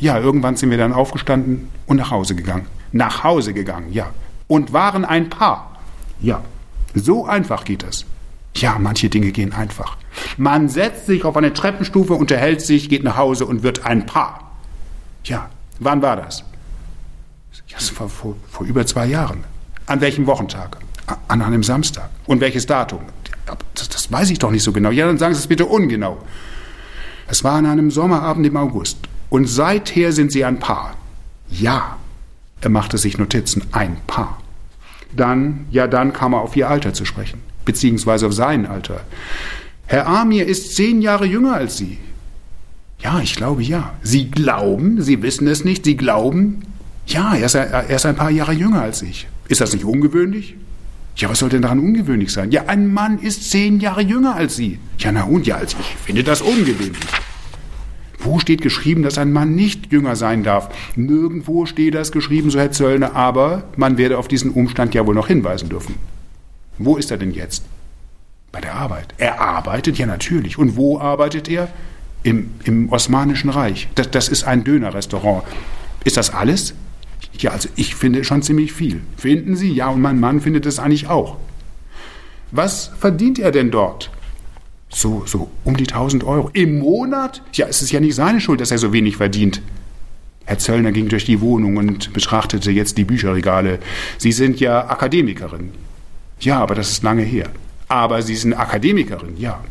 Ja, 0.00 0.18
irgendwann 0.18 0.56
sind 0.56 0.70
wir 0.70 0.78
dann 0.78 0.92
aufgestanden 0.92 1.68
und 1.86 1.98
nach 1.98 2.10
Hause 2.10 2.34
gegangen. 2.34 2.66
Nach 2.90 3.22
Hause 3.22 3.54
gegangen, 3.54 3.92
ja. 3.92 4.10
Und 4.48 4.72
waren 4.72 5.04
ein 5.04 5.30
Paar. 5.30 5.78
Ja. 6.20 6.42
So 6.94 7.26
einfach 7.26 7.64
geht 7.64 7.84
es. 7.84 8.04
Ja, 8.54 8.78
manche 8.78 9.08
Dinge 9.08 9.32
gehen 9.32 9.52
einfach. 9.52 9.96
Man 10.36 10.68
setzt 10.68 11.06
sich 11.06 11.24
auf 11.24 11.36
eine 11.36 11.52
Treppenstufe, 11.52 12.12
unterhält 12.14 12.60
sich, 12.60 12.88
geht 12.88 13.02
nach 13.02 13.16
Hause 13.16 13.46
und 13.46 13.62
wird 13.62 13.86
ein 13.86 14.04
Paar. 14.06 14.52
Ja, 15.24 15.48
wann 15.78 16.02
war 16.02 16.16
das? 16.16 16.44
Ja, 17.68 17.78
das 17.78 17.98
war 17.98 18.08
vor, 18.08 18.36
vor 18.50 18.66
über 18.66 18.84
zwei 18.86 19.06
Jahren. 19.06 19.44
An 19.86 20.00
welchem 20.00 20.26
Wochentag? 20.26 20.78
An 21.28 21.42
einem 21.42 21.62
Samstag. 21.62 22.10
Und 22.26 22.40
welches 22.40 22.66
Datum? 22.66 23.00
Das, 23.74 23.88
das 23.88 24.12
weiß 24.12 24.30
ich 24.30 24.38
doch 24.38 24.50
nicht 24.50 24.62
so 24.62 24.72
genau. 24.72 24.90
Ja, 24.90 25.06
dann 25.06 25.18
sagen 25.18 25.34
Sie 25.34 25.40
es 25.40 25.46
bitte 25.46 25.66
ungenau. 25.66 26.18
Es 27.26 27.42
war 27.44 27.54
an 27.54 27.66
einem 27.66 27.90
Sommerabend 27.90 28.46
im 28.46 28.56
August. 28.56 28.98
Und 29.30 29.46
seither 29.46 30.12
sind 30.12 30.30
Sie 30.32 30.44
ein 30.44 30.58
Paar. 30.58 30.94
Ja. 31.48 31.96
Er 32.60 32.70
machte 32.70 32.98
sich 32.98 33.18
Notizen. 33.18 33.64
Ein 33.72 33.96
Paar. 34.06 34.41
Dann, 35.14 35.66
ja, 35.70 35.86
dann 35.86 36.12
kam 36.12 36.32
er 36.32 36.40
auf 36.40 36.56
Ihr 36.56 36.68
Alter 36.68 36.94
zu 36.94 37.04
sprechen 37.04 37.40
beziehungsweise 37.64 38.26
auf 38.26 38.32
sein 38.32 38.66
Alter. 38.66 39.00
Herr 39.86 40.06
Amir 40.06 40.46
ist 40.46 40.74
zehn 40.74 41.02
Jahre 41.02 41.26
jünger 41.26 41.54
als 41.54 41.76
Sie. 41.76 41.98
Ja, 43.00 43.20
ich 43.20 43.34
glaube 43.34 43.62
ja. 43.62 43.94
Sie 44.02 44.30
glauben, 44.30 45.02
Sie 45.02 45.22
wissen 45.22 45.46
es 45.48 45.64
nicht, 45.64 45.84
Sie 45.84 45.96
glauben, 45.96 46.62
ja, 47.06 47.34
er 47.34 47.46
ist, 47.46 47.54
er 47.54 47.90
ist 47.90 48.06
ein 48.06 48.14
paar 48.14 48.30
Jahre 48.30 48.52
jünger 48.52 48.82
als 48.82 49.02
ich. 49.02 49.26
Ist 49.48 49.60
das 49.60 49.72
nicht 49.72 49.84
ungewöhnlich? 49.84 50.54
Ja, 51.16 51.28
was 51.28 51.40
soll 51.40 51.50
denn 51.50 51.62
daran 51.62 51.80
ungewöhnlich 51.80 52.32
sein? 52.32 52.52
Ja, 52.52 52.66
ein 52.68 52.92
Mann 52.92 53.18
ist 53.18 53.50
zehn 53.50 53.80
Jahre 53.80 54.02
jünger 54.02 54.36
als 54.36 54.56
Sie. 54.56 54.78
Ja, 54.98 55.12
na 55.12 55.24
und 55.24 55.46
ja, 55.46 55.56
als 55.56 55.74
ich 55.78 55.96
finde 56.04 56.22
das 56.22 56.40
ungewöhnlich. 56.40 56.96
Wo 58.24 58.38
steht 58.38 58.62
geschrieben, 58.62 59.02
dass 59.02 59.18
ein 59.18 59.32
Mann 59.32 59.54
nicht 59.54 59.92
jünger 59.92 60.16
sein 60.16 60.42
darf? 60.42 60.68
Nirgendwo 60.96 61.66
steht 61.66 61.94
das 61.94 62.12
geschrieben, 62.12 62.50
so 62.50 62.58
Herr 62.58 62.70
Zöllner, 62.70 63.16
aber 63.16 63.64
man 63.76 63.98
werde 63.98 64.18
auf 64.18 64.28
diesen 64.28 64.50
Umstand 64.50 64.94
ja 64.94 65.06
wohl 65.06 65.14
noch 65.14 65.28
hinweisen 65.28 65.68
dürfen. 65.68 65.96
Wo 66.78 66.96
ist 66.96 67.10
er 67.10 67.18
denn 67.18 67.32
jetzt? 67.32 67.64
Bei 68.52 68.60
der 68.60 68.74
Arbeit. 68.74 69.14
Er 69.18 69.40
arbeitet 69.40 69.98
ja 69.98 70.06
natürlich. 70.06 70.58
Und 70.58 70.76
wo 70.76 70.98
arbeitet 70.98 71.48
er? 71.48 71.68
Im, 72.22 72.50
im 72.64 72.92
Osmanischen 72.92 73.50
Reich. 73.50 73.88
Das, 73.96 74.10
das 74.10 74.28
ist 74.28 74.44
ein 74.44 74.62
Dönerrestaurant. 74.62 75.42
Ist 76.04 76.16
das 76.16 76.32
alles? 76.32 76.74
Ja, 77.38 77.50
also 77.50 77.68
ich 77.74 77.96
finde 77.96 78.22
schon 78.22 78.42
ziemlich 78.42 78.72
viel. 78.72 79.00
Finden 79.16 79.56
Sie? 79.56 79.72
Ja, 79.72 79.88
und 79.88 80.00
mein 80.00 80.20
Mann 80.20 80.40
findet 80.40 80.66
es 80.66 80.78
eigentlich 80.78 81.08
auch. 81.08 81.36
Was 82.52 82.92
verdient 82.98 83.38
er 83.38 83.50
denn 83.50 83.70
dort? 83.70 84.10
So, 84.94 85.24
so 85.26 85.50
um 85.64 85.76
die 85.76 85.86
1000 85.86 86.24
Euro. 86.24 86.50
Im 86.52 86.78
Monat? 86.78 87.42
Ja, 87.54 87.66
es 87.66 87.82
ist 87.82 87.92
ja 87.92 88.00
nicht 88.00 88.14
seine 88.14 88.40
Schuld, 88.40 88.60
dass 88.60 88.70
er 88.70 88.78
so 88.78 88.92
wenig 88.92 89.16
verdient. 89.16 89.62
Herr 90.44 90.58
Zöllner 90.58 90.92
ging 90.92 91.08
durch 91.08 91.24
die 91.24 91.40
Wohnung 91.40 91.76
und 91.76 92.12
betrachtete 92.12 92.70
jetzt 92.70 92.98
die 92.98 93.04
Bücherregale. 93.04 93.78
Sie 94.18 94.32
sind 94.32 94.60
ja 94.60 94.88
Akademikerin. 94.88 95.70
Ja, 96.40 96.60
aber 96.60 96.74
das 96.74 96.90
ist 96.90 97.02
lange 97.02 97.22
her. 97.22 97.48
Aber 97.88 98.20
Sie 98.22 98.34
sind 98.34 98.54
Akademikerin, 98.54 99.36
ja. 99.38 99.62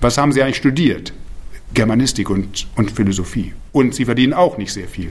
Was 0.00 0.18
haben 0.18 0.32
Sie 0.32 0.42
eigentlich 0.42 0.56
studiert? 0.56 1.12
Germanistik 1.74 2.30
und, 2.30 2.68
und 2.76 2.90
Philosophie. 2.90 3.54
Und 3.72 3.94
Sie 3.94 4.04
verdienen 4.04 4.32
auch 4.32 4.58
nicht 4.58 4.72
sehr 4.72 4.88
viel. 4.88 5.10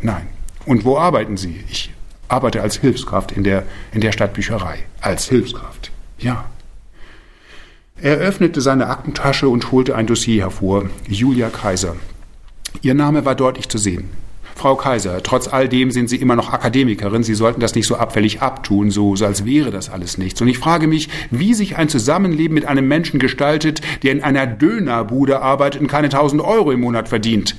Nein. 0.00 0.26
Und 0.64 0.84
wo 0.84 0.96
arbeiten 0.96 1.36
Sie? 1.36 1.64
Ich 1.70 1.92
arbeite 2.28 2.62
als 2.62 2.78
Hilfskraft 2.78 3.32
in 3.32 3.44
der, 3.44 3.64
in 3.92 4.00
der 4.00 4.12
Stadtbücherei. 4.12 4.78
Als 5.00 5.28
Hilfskraft. 5.28 5.90
Ja. 6.18 6.46
Er 8.00 8.16
öffnete 8.18 8.60
seine 8.60 8.88
Aktentasche 8.88 9.48
und 9.48 9.72
holte 9.72 9.96
ein 9.96 10.06
Dossier 10.06 10.42
hervor. 10.42 10.90
Julia 11.08 11.48
Kaiser. 11.48 11.96
Ihr 12.82 12.92
Name 12.92 13.24
war 13.24 13.34
deutlich 13.34 13.70
zu 13.70 13.78
sehen. 13.78 14.10
Frau 14.54 14.74
Kaiser, 14.74 15.22
trotz 15.22 15.48
all 15.48 15.66
dem 15.66 15.90
sind 15.90 16.10
Sie 16.10 16.16
immer 16.16 16.36
noch 16.36 16.52
Akademikerin. 16.52 17.22
Sie 17.22 17.34
sollten 17.34 17.60
das 17.60 17.74
nicht 17.74 17.86
so 17.86 17.96
abfällig 17.96 18.42
abtun, 18.42 18.90
so, 18.90 19.16
so 19.16 19.24
als 19.24 19.46
wäre 19.46 19.70
das 19.70 19.88
alles 19.88 20.18
nichts. 20.18 20.40
Und 20.42 20.48
ich 20.48 20.58
frage 20.58 20.86
mich, 20.86 21.08
wie 21.30 21.54
sich 21.54 21.76
ein 21.78 21.88
Zusammenleben 21.88 22.54
mit 22.54 22.66
einem 22.66 22.86
Menschen 22.86 23.18
gestaltet, 23.18 23.80
der 24.02 24.12
in 24.12 24.22
einer 24.22 24.46
Dönerbude 24.46 25.40
arbeitet 25.40 25.80
und 25.80 25.88
keine 25.88 26.10
tausend 26.10 26.42
Euro 26.42 26.72
im 26.72 26.80
Monat 26.80 27.08
verdient. 27.08 27.56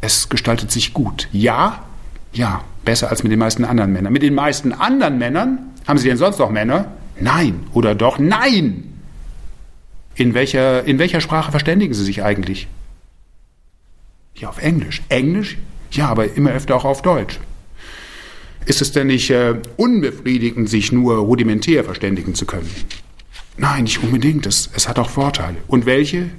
Es 0.00 0.28
gestaltet 0.28 0.70
sich 0.70 0.92
gut. 0.94 1.28
Ja? 1.32 1.84
Ja, 2.32 2.62
besser 2.84 3.10
als 3.10 3.24
mit 3.24 3.32
den 3.32 3.40
meisten 3.40 3.64
anderen 3.64 3.92
Männern. 3.92 4.12
Mit 4.12 4.22
den 4.22 4.34
meisten 4.34 4.72
anderen 4.72 5.18
Männern? 5.18 5.58
Haben 5.88 5.98
Sie 5.98 6.08
denn 6.08 6.18
sonst 6.18 6.38
noch 6.38 6.50
Männer? 6.50 6.92
Nein. 7.20 7.66
Oder 7.72 7.96
doch? 7.96 8.20
Nein! 8.20 8.97
In 10.18 10.34
welcher, 10.34 10.84
in 10.84 10.98
welcher 10.98 11.20
Sprache 11.20 11.52
verständigen 11.52 11.94
Sie 11.94 12.04
sich 12.04 12.24
eigentlich? 12.24 12.66
Ja, 14.34 14.48
auf 14.48 14.58
Englisch. 14.60 15.00
Englisch? 15.08 15.58
Ja, 15.92 16.08
aber 16.08 16.34
immer 16.34 16.50
öfter 16.50 16.74
auch 16.74 16.84
auf 16.84 17.02
Deutsch. 17.02 17.38
Ist 18.66 18.82
es 18.82 18.90
denn 18.90 19.06
nicht 19.06 19.30
äh, 19.30 19.54
unbefriedigend, 19.76 20.68
sich 20.68 20.90
nur 20.90 21.18
rudimentär 21.18 21.84
verständigen 21.84 22.34
zu 22.34 22.46
können? 22.46 22.68
Nein, 23.58 23.84
nicht 23.84 24.02
unbedingt. 24.02 24.44
Es, 24.44 24.68
es 24.74 24.88
hat 24.88 24.98
auch 24.98 25.08
Vorteile. 25.08 25.56
Und 25.68 25.86
welche? 25.86 26.30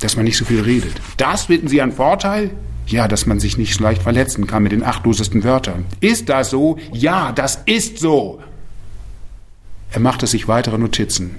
Dass 0.00 0.16
man 0.16 0.24
nicht 0.24 0.36
so 0.36 0.44
viel 0.44 0.60
redet. 0.60 0.94
Das 1.16 1.44
finden 1.44 1.68
Sie 1.68 1.80
einen 1.80 1.92
Vorteil? 1.92 2.50
Ja, 2.88 3.06
dass 3.06 3.26
man 3.26 3.38
sich 3.38 3.56
nicht 3.56 3.74
so 3.74 3.84
leicht 3.84 4.02
verletzen 4.02 4.48
kann 4.48 4.64
mit 4.64 4.72
den 4.72 4.82
achtlosesten 4.82 5.44
Wörtern. 5.44 5.84
Ist 6.00 6.28
das 6.28 6.50
so? 6.50 6.76
Ja, 6.92 7.30
das 7.30 7.62
ist 7.66 7.98
so. 7.98 8.42
Er 9.92 10.00
machte 10.00 10.26
sich 10.26 10.48
weitere 10.48 10.76
Notizen. 10.76 11.36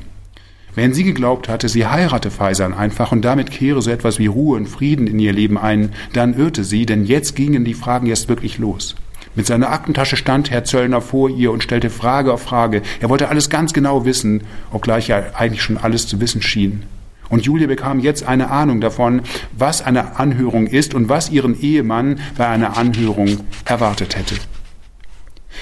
Wenn 0.75 0.93
sie 0.93 1.03
geglaubt 1.03 1.49
hatte, 1.49 1.69
sie 1.69 1.85
heirate 1.85 2.31
Faisan 2.31 2.73
einfach 2.73 3.11
und 3.11 3.23
damit 3.23 3.51
kehre 3.51 3.81
so 3.81 3.91
etwas 3.91 4.17
wie 4.17 4.25
Ruhe 4.25 4.57
und 4.57 4.67
Frieden 4.67 5.05
in 5.05 5.19
ihr 5.19 5.33
Leben 5.33 5.57
ein, 5.57 5.91
dann 6.13 6.33
irrte 6.33 6.63
sie, 6.63 6.85
denn 6.85 7.05
jetzt 7.05 7.35
gingen 7.35 7.63
die 7.63 7.75
Fragen 7.75 8.07
erst 8.07 8.27
wirklich 8.27 8.57
los. 8.57 8.95
Mit 9.35 9.47
seiner 9.47 9.71
Aktentasche 9.71 10.15
stand 10.15 10.51
Herr 10.51 10.63
Zöllner 10.63 11.01
vor 11.01 11.29
ihr 11.29 11.51
und 11.51 11.63
stellte 11.63 11.89
Frage 11.89 12.33
auf 12.33 12.43
Frage. 12.43 12.81
Er 12.99 13.09
wollte 13.09 13.29
alles 13.29 13.49
ganz 13.49 13.73
genau 13.73 14.05
wissen, 14.05 14.43
obgleich 14.71 15.09
er 15.09 15.39
eigentlich 15.39 15.63
schon 15.63 15.77
alles 15.77 16.07
zu 16.07 16.19
wissen 16.21 16.41
schien. 16.41 16.83
Und 17.29 17.45
Julia 17.45 17.67
bekam 17.67 17.99
jetzt 17.99 18.27
eine 18.27 18.51
Ahnung 18.51 18.79
davon, 18.79 19.21
was 19.57 19.81
eine 19.81 20.19
Anhörung 20.19 20.67
ist 20.67 20.93
und 20.93 21.09
was 21.09 21.31
ihren 21.31 21.59
Ehemann 21.59 22.19
bei 22.37 22.47
einer 22.47 22.77
Anhörung 22.77 23.39
erwartet 23.65 24.15
hätte. 24.15 24.35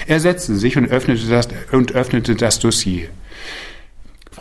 Er 0.07 0.19
setzte 0.19 0.55
sich 0.55 0.77
und 0.77 0.89
öffnete 0.89 1.27
das, 1.27 1.47
und 1.71 1.93
öffnete 1.93 2.35
das 2.35 2.59
Dossier. 2.59 3.07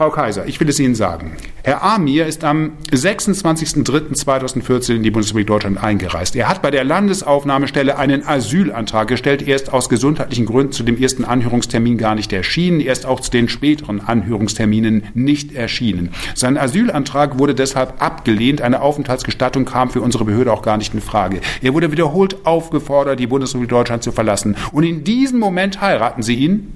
Frau 0.00 0.08
Kaiser, 0.08 0.46
ich 0.46 0.58
will 0.58 0.70
es 0.70 0.80
Ihnen 0.80 0.94
sagen. 0.94 1.36
Herr 1.62 1.82
Amir 1.82 2.24
ist 2.24 2.42
am 2.42 2.72
26.03.2014 2.90 4.94
in 4.94 5.02
die 5.02 5.10
Bundesrepublik 5.10 5.48
Deutschland 5.48 5.84
eingereist. 5.84 6.34
Er 6.36 6.48
hat 6.48 6.62
bei 6.62 6.70
der 6.70 6.84
Landesaufnahmestelle 6.84 7.98
einen 7.98 8.26
Asylantrag 8.26 9.08
gestellt. 9.08 9.46
Er 9.46 9.56
ist 9.56 9.70
aus 9.70 9.90
gesundheitlichen 9.90 10.46
Gründen 10.46 10.72
zu 10.72 10.84
dem 10.84 10.96
ersten 10.96 11.26
Anhörungstermin 11.26 11.98
gar 11.98 12.14
nicht 12.14 12.32
erschienen. 12.32 12.80
Er 12.80 12.94
ist 12.94 13.04
auch 13.04 13.20
zu 13.20 13.30
den 13.30 13.50
späteren 13.50 14.00
Anhörungsterminen 14.00 15.02
nicht 15.12 15.54
erschienen. 15.54 16.14
Sein 16.34 16.56
Asylantrag 16.56 17.38
wurde 17.38 17.54
deshalb 17.54 18.02
abgelehnt. 18.02 18.62
Eine 18.62 18.80
Aufenthaltsgestattung 18.80 19.66
kam 19.66 19.90
für 19.90 20.00
unsere 20.00 20.24
Behörde 20.24 20.50
auch 20.50 20.62
gar 20.62 20.78
nicht 20.78 20.94
in 20.94 21.02
Frage. 21.02 21.42
Er 21.60 21.74
wurde 21.74 21.92
wiederholt 21.92 22.46
aufgefordert, 22.46 23.20
die 23.20 23.26
Bundesrepublik 23.26 23.68
Deutschland 23.68 24.02
zu 24.02 24.12
verlassen. 24.12 24.56
Und 24.72 24.84
in 24.84 25.04
diesem 25.04 25.38
Moment 25.38 25.82
heiraten 25.82 26.22
Sie 26.22 26.36
ihn? 26.36 26.72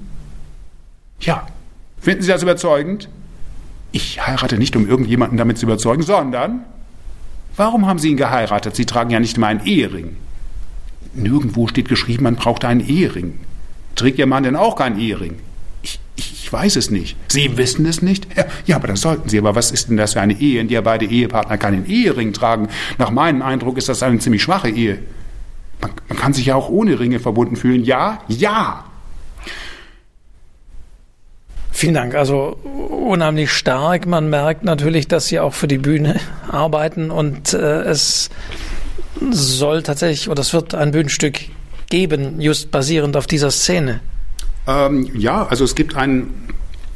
Ja, 1.20 1.46
Finden 2.04 2.20
Sie 2.20 2.28
das 2.28 2.42
überzeugend? 2.42 3.08
Ich 3.90 4.26
heirate 4.26 4.58
nicht, 4.58 4.76
um 4.76 4.86
irgendjemanden 4.86 5.38
damit 5.38 5.56
zu 5.56 5.64
überzeugen, 5.64 6.02
sondern 6.02 6.60
warum 7.56 7.86
haben 7.86 7.98
Sie 7.98 8.10
ihn 8.10 8.18
geheiratet? 8.18 8.76
Sie 8.76 8.84
tragen 8.84 9.08
ja 9.08 9.20
nicht 9.20 9.38
mal 9.38 9.46
einen 9.46 9.64
Ehering. 9.64 10.14
Nirgendwo 11.14 11.66
steht 11.66 11.88
geschrieben, 11.88 12.24
man 12.24 12.36
braucht 12.36 12.66
einen 12.66 12.86
Ehering. 12.86 13.40
Trägt 13.94 14.18
Ihr 14.18 14.26
Mann 14.26 14.42
denn 14.42 14.54
auch 14.54 14.76
keinen 14.76 14.98
Ehering? 14.98 15.36
Ich, 15.80 15.98
ich, 16.16 16.52
weiß 16.52 16.76
es 16.76 16.90
nicht. 16.90 17.16
Sie 17.28 17.56
wissen 17.56 17.86
es 17.86 18.02
nicht? 18.02 18.26
Ja, 18.36 18.44
ja, 18.66 18.76
aber 18.76 18.88
das 18.88 19.00
sollten 19.00 19.30
Sie. 19.30 19.38
Aber 19.38 19.54
was 19.54 19.70
ist 19.70 19.88
denn 19.88 19.96
das 19.96 20.12
für 20.12 20.20
eine 20.20 20.38
Ehe, 20.38 20.60
in 20.60 20.68
der 20.68 20.82
beide 20.82 21.06
Ehepartner 21.06 21.56
keinen 21.56 21.86
Ehering 21.86 22.34
tragen? 22.34 22.68
Nach 22.98 23.10
meinem 23.12 23.40
Eindruck 23.40 23.78
ist 23.78 23.88
das 23.88 24.02
eine 24.02 24.18
ziemlich 24.18 24.42
schwache 24.42 24.68
Ehe. 24.68 24.98
Man, 25.80 25.92
man 26.10 26.18
kann 26.18 26.34
sich 26.34 26.44
ja 26.44 26.54
auch 26.54 26.68
ohne 26.68 27.00
Ringe 27.00 27.18
verbunden 27.18 27.56
fühlen. 27.56 27.82
Ja, 27.82 28.20
ja. 28.28 28.84
Vielen 31.74 31.94
Dank. 31.94 32.14
Also 32.14 32.56
unheimlich 33.04 33.50
stark. 33.50 34.06
Man 34.06 34.30
merkt 34.30 34.62
natürlich, 34.62 35.08
dass 35.08 35.26
Sie 35.26 35.40
auch 35.40 35.54
für 35.54 35.66
die 35.66 35.78
Bühne 35.78 36.20
arbeiten 36.48 37.10
und 37.10 37.52
äh, 37.52 37.82
es 37.82 38.30
soll 39.32 39.82
tatsächlich 39.82 40.28
oder 40.28 40.40
es 40.40 40.52
wird 40.52 40.76
ein 40.76 40.92
Bühnenstück 40.92 41.40
geben, 41.90 42.40
just 42.40 42.70
basierend 42.70 43.16
auf 43.16 43.26
dieser 43.26 43.50
Szene. 43.50 43.98
Ähm, 44.68 45.10
ja, 45.14 45.48
also 45.48 45.64
es 45.64 45.74
gibt 45.74 45.96
ein 45.96 46.32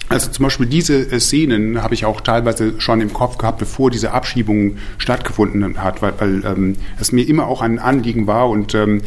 also 0.09 0.31
zum 0.31 0.45
Beispiel 0.45 0.67
diese 0.67 1.11
äh, 1.11 1.19
Szenen 1.19 1.83
habe 1.83 1.95
ich 1.95 2.05
auch 2.05 2.21
teilweise 2.21 2.81
schon 2.81 3.01
im 3.01 3.13
Kopf 3.13 3.37
gehabt, 3.37 3.59
bevor 3.59 3.91
diese 3.91 4.13
Abschiebung 4.13 4.77
stattgefunden 4.97 5.83
hat, 5.83 6.03
weil, 6.03 6.15
weil 6.19 6.45
ähm, 6.47 6.77
es 7.01 7.11
mir 7.11 7.29
immer 7.29 7.49
auch 7.49 7.63
ein 7.63 7.81
Anliegen 7.81 8.29
war 8.29 8.49
und, 8.49 8.77
ähm, 8.77 9.03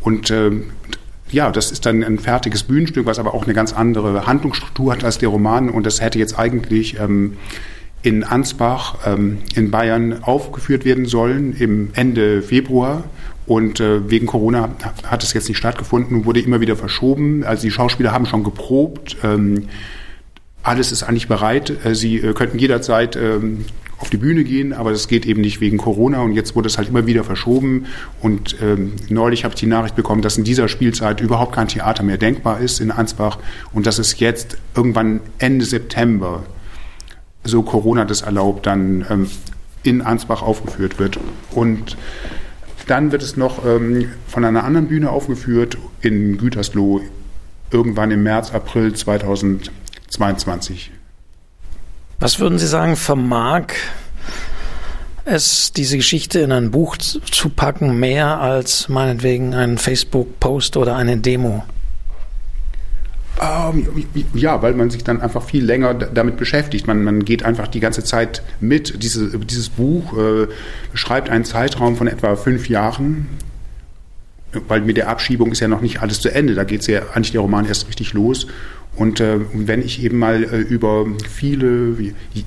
und 0.00 0.32
ähm, 0.32 0.72
ja, 1.34 1.50
das 1.50 1.70
ist 1.72 1.84
dann 1.84 2.02
ein 2.02 2.18
fertiges 2.18 2.62
Bühnenstück, 2.62 3.06
was 3.06 3.18
aber 3.18 3.34
auch 3.34 3.44
eine 3.44 3.54
ganz 3.54 3.72
andere 3.72 4.26
Handlungsstruktur 4.26 4.92
hat 4.92 5.04
als 5.04 5.18
der 5.18 5.28
Roman 5.28 5.68
und 5.68 5.84
das 5.84 6.00
hätte 6.00 6.18
jetzt 6.18 6.38
eigentlich 6.38 6.98
ähm, 6.98 7.36
in 8.02 8.22
Ansbach 8.22 8.98
ähm, 9.06 9.38
in 9.54 9.70
Bayern 9.70 10.22
aufgeführt 10.22 10.84
werden 10.84 11.06
sollen 11.06 11.54
im 11.56 11.90
Ende 11.94 12.42
Februar 12.42 13.04
und 13.46 13.80
äh, 13.80 14.08
wegen 14.08 14.26
Corona 14.26 14.70
hat 15.04 15.22
es 15.22 15.32
jetzt 15.32 15.48
nicht 15.48 15.58
stattgefunden 15.58 16.16
und 16.18 16.24
wurde 16.24 16.40
immer 16.40 16.60
wieder 16.60 16.76
verschoben. 16.76 17.44
Also 17.44 17.62
die 17.62 17.70
Schauspieler 17.70 18.12
haben 18.12 18.26
schon 18.26 18.44
geprobt. 18.44 19.16
Ähm, 19.22 19.68
alles 20.62 20.92
ist 20.92 21.02
eigentlich 21.02 21.28
bereit. 21.28 21.84
Äh, 21.84 21.94
sie 21.94 22.16
äh, 22.16 22.32
könnten 22.32 22.58
jederzeit 22.58 23.16
ähm, 23.16 23.66
auf 24.04 24.10
die 24.10 24.18
Bühne 24.18 24.44
gehen, 24.44 24.74
aber 24.74 24.90
das 24.90 25.08
geht 25.08 25.24
eben 25.24 25.40
nicht 25.40 25.62
wegen 25.62 25.78
Corona 25.78 26.20
und 26.20 26.34
jetzt 26.34 26.54
wurde 26.54 26.66
es 26.66 26.76
halt 26.76 26.90
immer 26.90 27.06
wieder 27.06 27.24
verschoben 27.24 27.86
und 28.20 28.54
ähm, 28.60 28.92
neulich 29.08 29.44
habe 29.44 29.54
ich 29.54 29.60
die 29.60 29.66
Nachricht 29.66 29.96
bekommen, 29.96 30.20
dass 30.20 30.36
in 30.36 30.44
dieser 30.44 30.68
Spielzeit 30.68 31.22
überhaupt 31.22 31.54
kein 31.54 31.68
Theater 31.68 32.02
mehr 32.02 32.18
denkbar 32.18 32.60
ist 32.60 32.80
in 32.80 32.90
Ansbach 32.90 33.38
und 33.72 33.86
dass 33.86 33.98
es 33.98 34.20
jetzt 34.20 34.58
irgendwann 34.76 35.20
Ende 35.38 35.64
September, 35.64 36.42
so 37.44 37.62
Corona 37.62 38.04
das 38.04 38.20
erlaubt, 38.20 38.66
dann 38.66 39.06
ähm, 39.08 39.30
in 39.84 40.02
Ansbach 40.02 40.42
aufgeführt 40.42 40.98
wird 40.98 41.18
und 41.52 41.96
dann 42.86 43.10
wird 43.10 43.22
es 43.22 43.38
noch 43.38 43.64
ähm, 43.64 44.10
von 44.28 44.44
einer 44.44 44.64
anderen 44.64 44.88
Bühne 44.88 45.08
aufgeführt 45.08 45.78
in 46.02 46.36
Gütersloh 46.36 47.00
irgendwann 47.70 48.10
im 48.10 48.22
März, 48.22 48.52
April 48.52 48.92
2022. 48.92 50.90
Was 52.18 52.38
würden 52.38 52.58
Sie 52.58 52.66
sagen, 52.66 52.96
vermag 52.96 53.72
es, 55.24 55.72
diese 55.72 55.96
Geschichte 55.96 56.40
in 56.40 56.52
ein 56.52 56.70
Buch 56.70 56.96
zu 56.96 57.48
packen, 57.48 57.98
mehr 57.98 58.40
als 58.40 58.88
meinetwegen 58.88 59.54
einen 59.54 59.78
Facebook-Post 59.78 60.76
oder 60.76 60.96
eine 60.96 61.16
Demo? 61.16 61.64
Ähm, 63.40 63.88
ja, 64.34 64.62
weil 64.62 64.74
man 64.74 64.90
sich 64.90 65.02
dann 65.02 65.20
einfach 65.20 65.42
viel 65.42 65.64
länger 65.64 65.94
damit 65.94 66.36
beschäftigt. 66.36 66.86
Man, 66.86 67.02
man 67.02 67.24
geht 67.24 67.42
einfach 67.42 67.66
die 67.66 67.80
ganze 67.80 68.04
Zeit 68.04 68.42
mit. 68.60 69.02
Diese, 69.02 69.38
dieses 69.38 69.70
Buch 69.70 70.16
äh, 70.16 70.46
beschreibt 70.92 71.30
einen 71.30 71.44
Zeitraum 71.44 71.96
von 71.96 72.06
etwa 72.06 72.36
fünf 72.36 72.68
Jahren, 72.68 73.26
weil 74.68 74.82
mit 74.82 74.96
der 74.96 75.08
Abschiebung 75.08 75.50
ist 75.50 75.60
ja 75.60 75.68
noch 75.68 75.80
nicht 75.80 76.00
alles 76.00 76.20
zu 76.20 76.32
Ende. 76.32 76.54
Da 76.54 76.62
geht 76.62 76.86
ja 76.86 77.02
eigentlich 77.12 77.32
der 77.32 77.40
Roman 77.40 77.66
erst 77.66 77.88
richtig 77.88 78.12
los. 78.12 78.46
Und 78.96 79.20
äh, 79.20 79.40
wenn 79.52 79.82
ich 79.82 80.02
eben 80.04 80.18
mal 80.18 80.44
äh, 80.44 80.58
über 80.58 81.06
viele 81.28 81.96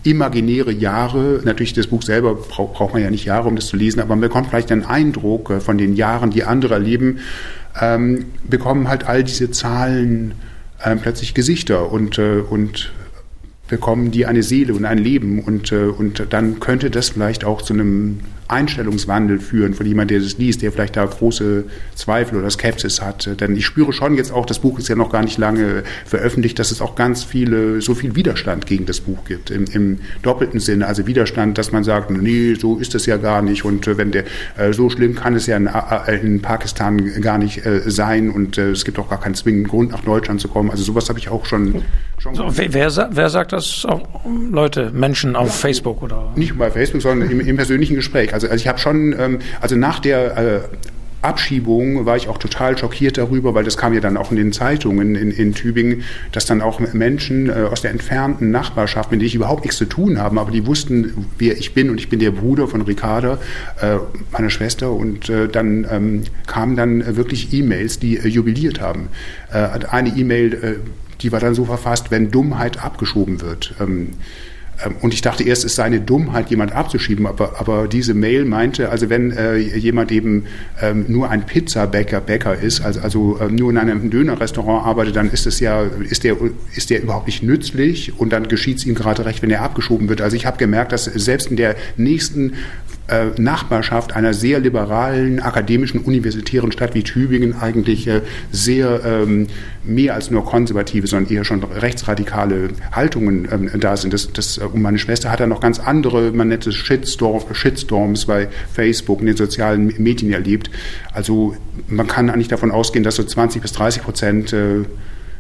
imaginäre 0.03 0.71
Jahre, 0.71 1.41
natürlich 1.43 1.73
das 1.73 1.87
Buch 1.87 2.01
selber 2.01 2.35
braucht, 2.35 2.73
braucht 2.73 2.93
man 2.93 3.01
ja 3.01 3.09
nicht 3.09 3.25
Jahre, 3.25 3.49
um 3.49 3.55
das 3.55 3.67
zu 3.67 3.75
lesen, 3.75 3.99
aber 3.99 4.09
man 4.09 4.21
bekommt 4.21 4.47
vielleicht 4.47 4.71
einen 4.71 4.85
Eindruck 4.85 5.49
äh, 5.49 5.59
von 5.59 5.77
den 5.77 5.95
Jahren, 5.95 6.31
die 6.31 6.45
andere 6.45 6.75
erleben, 6.75 7.19
ähm, 7.79 8.25
bekommen 8.49 8.87
halt 8.87 9.07
all 9.07 9.23
diese 9.23 9.51
Zahlen 9.51 10.33
äh, 10.83 10.95
plötzlich 10.95 11.33
Gesichter 11.33 11.91
und, 11.91 12.17
äh, 12.17 12.39
und 12.39 12.91
bekommen 13.67 14.11
die 14.11 14.25
eine 14.25 14.43
Seele 14.43 14.73
und 14.73 14.85
ein 14.85 14.97
Leben 14.97 15.41
und, 15.41 15.71
äh, 15.73 15.85
und 15.85 16.27
dann 16.29 16.61
könnte 16.61 16.89
das 16.89 17.09
vielleicht 17.09 17.43
auch 17.43 17.61
zu 17.61 17.73
einem 17.73 18.19
Einstellungswandel 18.47 19.39
führen 19.39 19.73
von 19.73 19.85
jemand, 19.85 20.11
der 20.11 20.19
das 20.19 20.37
liest, 20.37 20.61
der 20.61 20.71
vielleicht 20.71 20.95
da 20.95 21.05
große 21.05 21.65
Zweifel 21.95 22.39
oder 22.39 22.49
Skepsis 22.49 23.01
hat. 23.01 23.29
Denn 23.39 23.55
ich 23.55 23.65
spüre 23.65 23.93
schon 23.93 24.15
jetzt 24.15 24.31
auch, 24.31 24.45
das 24.45 24.59
Buch 24.59 24.79
ist 24.79 24.87
ja 24.87 24.95
noch 24.95 25.09
gar 25.11 25.23
nicht 25.23 25.37
lange 25.37 25.83
veröffentlicht, 26.05 26.59
dass 26.59 26.71
es 26.71 26.81
auch 26.81 26.95
ganz 26.95 27.23
viele, 27.23 27.81
so 27.81 27.93
viel 27.93 28.15
Widerstand 28.15 28.65
gegen 28.65 28.85
das 28.85 29.01
Buch 29.01 29.25
gibt. 29.25 29.51
Im, 29.51 29.65
im 29.65 29.99
doppelten 30.21 30.59
Sinne, 30.59 30.87
also 30.87 31.07
Widerstand, 31.07 31.57
dass 31.57 31.71
man 31.71 31.83
sagt, 31.83 32.11
nee, 32.11 32.55
so 32.55 32.77
ist 32.77 32.95
es 32.95 33.05
ja 33.05 33.17
gar 33.17 33.41
nicht 33.41 33.65
und 33.65 33.87
äh, 33.87 33.97
wenn 33.97 34.11
der, 34.11 34.23
äh, 34.57 34.73
so 34.73 34.89
schlimm 34.89 35.15
kann 35.15 35.35
es 35.35 35.45
ja 35.45 35.57
in, 35.57 35.67
äh, 35.67 36.15
in 36.21 36.41
Pakistan 36.41 37.21
gar 37.21 37.37
nicht 37.37 37.61
sein 37.85 38.29
und 38.29 38.57
es 38.57 38.85
gibt 38.85 38.99
auch 38.99 39.09
gar 39.09 39.19
keinen 39.19 39.35
zwingenden 39.35 39.67
Grund, 39.69 39.91
nach 39.91 40.01
Deutschland 40.01 40.39
zu 40.39 40.47
kommen. 40.47 40.69
Also 40.71 40.83
sowas 40.83 41.09
habe 41.09 41.19
ich 41.19 41.29
auch 41.29 41.45
schon, 41.45 41.83
schon 42.17 42.35
so, 42.35 42.45
wer, 42.49 43.09
wer, 43.11 43.29
sagt 43.29 43.53
das? 43.53 43.85
Leute, 44.49 44.91
Menschen 44.91 45.35
auf 45.35 45.53
Facebook 45.53 46.01
oder? 46.01 46.31
Nicht 46.35 46.57
bei 46.57 46.71
Facebook, 46.71 47.01
sondern 47.01 47.29
im, 47.29 47.39
im 47.41 47.55
persönlichen 47.55 47.95
Gespräch. 47.95 48.33
Also, 48.37 48.49
also 48.49 48.61
ich 48.61 48.67
habe 48.67 48.77
schon, 48.77 49.15
ähm, 49.17 49.39
also 49.61 49.75
nach 49.75 49.99
der 49.99 50.37
äh, 50.37 50.59
Abschiebung 51.23 52.05
war 52.05 52.15
ich 52.15 52.27
auch 52.27 52.37
total 52.37 52.77
schockiert 52.77 53.17
darüber, 53.17 53.55
weil 53.55 53.63
das 53.63 53.77
kam 53.77 53.95
ja 53.95 53.99
dann 53.99 54.15
auch 54.15 54.29
in 54.29 54.37
den 54.37 54.53
Zeitungen 54.53 55.15
in, 55.15 55.31
in 55.31 55.55
Tübingen, 55.55 56.03
dass 56.31 56.45
dann 56.45 56.61
auch 56.61 56.79
Menschen 56.93 57.49
äh, 57.49 57.53
aus 57.71 57.81
der 57.81 57.89
entfernten 57.89 58.51
Nachbarschaft, 58.51 59.09
mit 59.09 59.21
denen 59.21 59.25
ich 59.25 59.33
überhaupt 59.33 59.63
nichts 59.63 59.77
zu 59.77 59.85
tun 59.85 60.19
habe, 60.19 60.39
aber 60.39 60.51
die 60.51 60.67
wussten, 60.67 61.25
wer 61.39 61.57
ich 61.57 61.73
bin 61.73 61.89
und 61.89 61.99
ich 61.99 62.09
bin 62.09 62.19
der 62.19 62.29
Bruder 62.29 62.67
von 62.67 62.83
Ricarda, 62.83 63.39
äh, 63.81 63.97
meiner 64.31 64.51
Schwester 64.51 64.91
und 64.91 65.27
äh, 65.29 65.47
dann 65.47 65.87
ähm, 65.89 66.23
kamen 66.45 66.75
dann 66.75 67.17
wirklich 67.17 67.51
E-Mails, 67.51 67.97
die 67.97 68.17
jubiliert 68.17 68.79
haben. 68.81 69.07
Eine 69.49 70.09
E-Mail, 70.09 70.81
die 71.21 71.31
war 71.31 71.39
dann 71.39 71.55
so 71.55 71.65
verfasst, 71.65 72.11
wenn 72.11 72.29
Dummheit 72.31 72.83
abgeschoben 72.83 73.41
wird. 73.41 73.73
Ähm, 74.85 74.95
und 75.01 75.13
ich 75.13 75.21
dachte 75.21 75.43
erst, 75.43 75.65
es 75.65 75.75
sei 75.75 75.83
eine 75.83 76.01
Dummheit, 76.01 76.49
jemand 76.49 76.73
abzuschieben, 76.73 77.25
aber, 77.25 77.59
aber 77.59 77.87
diese 77.87 78.13
Mail 78.13 78.45
meinte, 78.45 78.89
also 78.89 79.09
wenn 79.09 79.31
äh, 79.31 79.57
jemand 79.57 80.11
eben 80.11 80.45
ähm, 80.81 81.05
nur 81.07 81.29
ein 81.29 81.45
Pizzabäcker 81.45 82.21
Bäcker 82.21 82.55
ist, 82.55 82.81
also, 82.81 82.99
also 83.01 83.39
ähm, 83.41 83.55
nur 83.55 83.69
in 83.69 83.77
einem 83.77 84.09
Dönerrestaurant 84.09 84.85
arbeitet, 84.85 85.15
dann 85.15 85.29
ist 85.29 85.45
es 85.45 85.59
ja, 85.59 85.83
ist 85.83 86.23
der, 86.23 86.37
ist 86.75 86.89
der 86.89 87.01
überhaupt 87.01 87.27
nicht 87.27 87.43
nützlich 87.43 88.19
und 88.19 88.31
dann 88.31 88.47
geschieht 88.47 88.77
es 88.77 88.85
ihm 88.85 88.95
gerade 88.95 89.25
recht, 89.25 89.41
wenn 89.41 89.49
er 89.49 89.61
abgeschoben 89.61 90.09
wird. 90.09 90.21
Also 90.21 90.35
ich 90.35 90.45
habe 90.45 90.57
gemerkt, 90.57 90.91
dass 90.91 91.05
selbst 91.05 91.49
in 91.49 91.57
der 91.57 91.75
nächsten 91.95 92.53
Nachbarschaft 93.37 94.15
einer 94.15 94.33
sehr 94.33 94.59
liberalen, 94.59 95.39
akademischen, 95.39 96.01
universitären 96.01 96.71
Stadt 96.71 96.93
wie 96.93 97.03
Tübingen 97.03 97.59
eigentlich 97.59 98.07
äh, 98.07 98.21
sehr 98.51 99.01
ähm, 99.05 99.47
mehr 99.83 100.13
als 100.13 100.29
nur 100.29 100.43
konservative, 100.43 101.07
sondern 101.07 101.33
eher 101.33 101.45
schon 101.45 101.63
rechtsradikale 101.63 102.69
Haltungen 102.91 103.47
ähm, 103.51 103.79
da 103.79 103.95
sind. 103.95 104.13
Das, 104.13 104.33
das, 104.33 104.57
äh, 104.57 104.61
und 104.65 104.81
meine 104.81 104.99
Schwester 104.99 105.31
hat 105.31 105.39
dann 105.39 105.49
noch 105.49 105.61
ganz 105.61 105.79
andere, 105.79 106.31
man 106.31 106.49
nennt 106.49 106.67
es 106.67 106.75
Shitstorm, 106.75 107.43
Shitstorms 107.53 108.25
bei 108.25 108.49
Facebook 108.73 109.21
und 109.21 109.27
den 109.27 109.37
sozialen 109.37 109.93
Medien 109.97 110.33
erlebt. 110.33 110.69
Also 111.13 111.55
man 111.87 112.07
kann 112.07 112.29
eigentlich 112.29 112.49
davon 112.49 112.71
ausgehen, 112.71 113.03
dass 113.03 113.15
so 113.15 113.23
20 113.23 113.61
bis 113.61 113.71
30 113.71 114.03
Prozent 114.03 114.53
äh, 114.53 114.83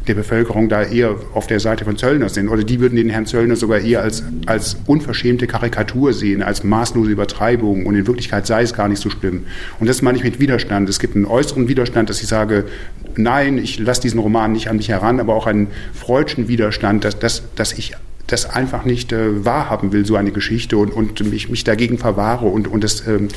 der 0.07 0.15
Bevölkerung 0.15 0.69
da 0.69 0.83
eher 0.83 1.15
auf 1.33 1.47
der 1.47 1.59
Seite 1.59 1.85
von 1.85 1.97
Zöllner 1.97 2.29
sind. 2.29 2.49
Oder 2.49 2.63
die 2.63 2.79
würden 2.79 2.95
den 2.95 3.09
Herrn 3.09 3.25
Zöllner 3.25 3.55
sogar 3.55 3.79
eher 3.79 4.01
als, 4.01 4.23
als 4.45 4.77
unverschämte 4.85 5.47
Karikatur 5.47 6.13
sehen, 6.13 6.41
als 6.41 6.63
maßlose 6.63 7.11
Übertreibung. 7.11 7.85
Und 7.85 7.95
in 7.95 8.07
Wirklichkeit 8.07 8.47
sei 8.47 8.61
es 8.61 8.73
gar 8.73 8.87
nicht 8.87 9.01
so 9.01 9.09
schlimm. 9.09 9.45
Und 9.79 9.87
das 9.87 10.01
meine 10.01 10.17
ich 10.17 10.23
mit 10.23 10.39
Widerstand. 10.39 10.89
Es 10.89 10.99
gibt 10.99 11.15
einen 11.15 11.25
äußeren 11.25 11.67
Widerstand, 11.67 12.09
dass 12.09 12.21
ich 12.21 12.27
sage, 12.27 12.65
nein, 13.15 13.57
ich 13.57 13.79
lasse 13.79 14.01
diesen 14.01 14.19
Roman 14.19 14.51
nicht 14.51 14.69
an 14.69 14.77
mich 14.77 14.89
heran, 14.89 15.19
aber 15.19 15.35
auch 15.35 15.47
einen 15.47 15.67
freudschen 15.93 16.47
Widerstand, 16.47 17.03
dass, 17.03 17.19
dass, 17.19 17.43
dass 17.55 17.73
ich 17.73 17.93
das 18.27 18.49
einfach 18.49 18.85
nicht 18.85 19.13
äh, 19.13 19.45
wahrhaben 19.45 19.93
will, 19.93 20.05
so 20.05 20.15
eine 20.15 20.31
Geschichte, 20.31 20.77
und, 20.77 20.91
und 20.91 21.31
mich, 21.31 21.49
mich 21.49 21.63
dagegen 21.63 21.97
verwahre 21.97 22.47
und, 22.47 22.67
und 22.67 22.83
das 22.83 23.07
ähm, 23.07 23.29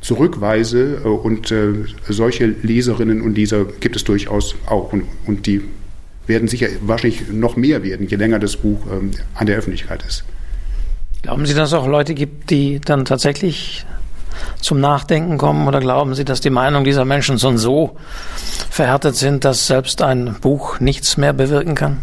zurückweise. 0.00 1.02
Äh, 1.04 1.08
und 1.08 1.50
äh, 1.50 1.72
solche 2.08 2.46
Leserinnen 2.46 3.20
und 3.20 3.36
Leser 3.36 3.66
gibt 3.80 3.96
es 3.96 4.04
durchaus 4.04 4.54
auch. 4.66 4.92
Und, 4.92 5.04
und 5.26 5.46
die 5.46 5.62
werden 6.28 6.48
sicher 6.48 6.68
wahrscheinlich 6.80 7.28
noch 7.30 7.56
mehr 7.56 7.82
werden, 7.82 8.06
je 8.06 8.16
länger 8.16 8.38
das 8.38 8.56
Buch 8.56 8.80
ähm, 8.90 9.10
an 9.34 9.46
der 9.46 9.56
Öffentlichkeit 9.56 10.04
ist. 10.06 10.24
Glauben 11.22 11.46
Sie, 11.46 11.54
dass 11.54 11.70
es 11.70 11.74
auch 11.74 11.86
Leute 11.86 12.14
gibt, 12.14 12.50
die 12.50 12.80
dann 12.80 13.04
tatsächlich 13.04 13.84
zum 14.60 14.80
Nachdenken 14.80 15.38
kommen 15.38 15.66
oder 15.66 15.80
glauben 15.80 16.14
Sie, 16.14 16.24
dass 16.24 16.40
die 16.40 16.50
Meinung 16.50 16.84
dieser 16.84 17.04
Menschen 17.04 17.38
schon 17.38 17.58
so 17.58 17.96
verhärtet 18.70 19.16
sind, 19.16 19.44
dass 19.44 19.66
selbst 19.66 20.02
ein 20.02 20.36
Buch 20.40 20.78
nichts 20.80 21.16
mehr 21.16 21.32
bewirken 21.32 21.74
kann? 21.74 21.98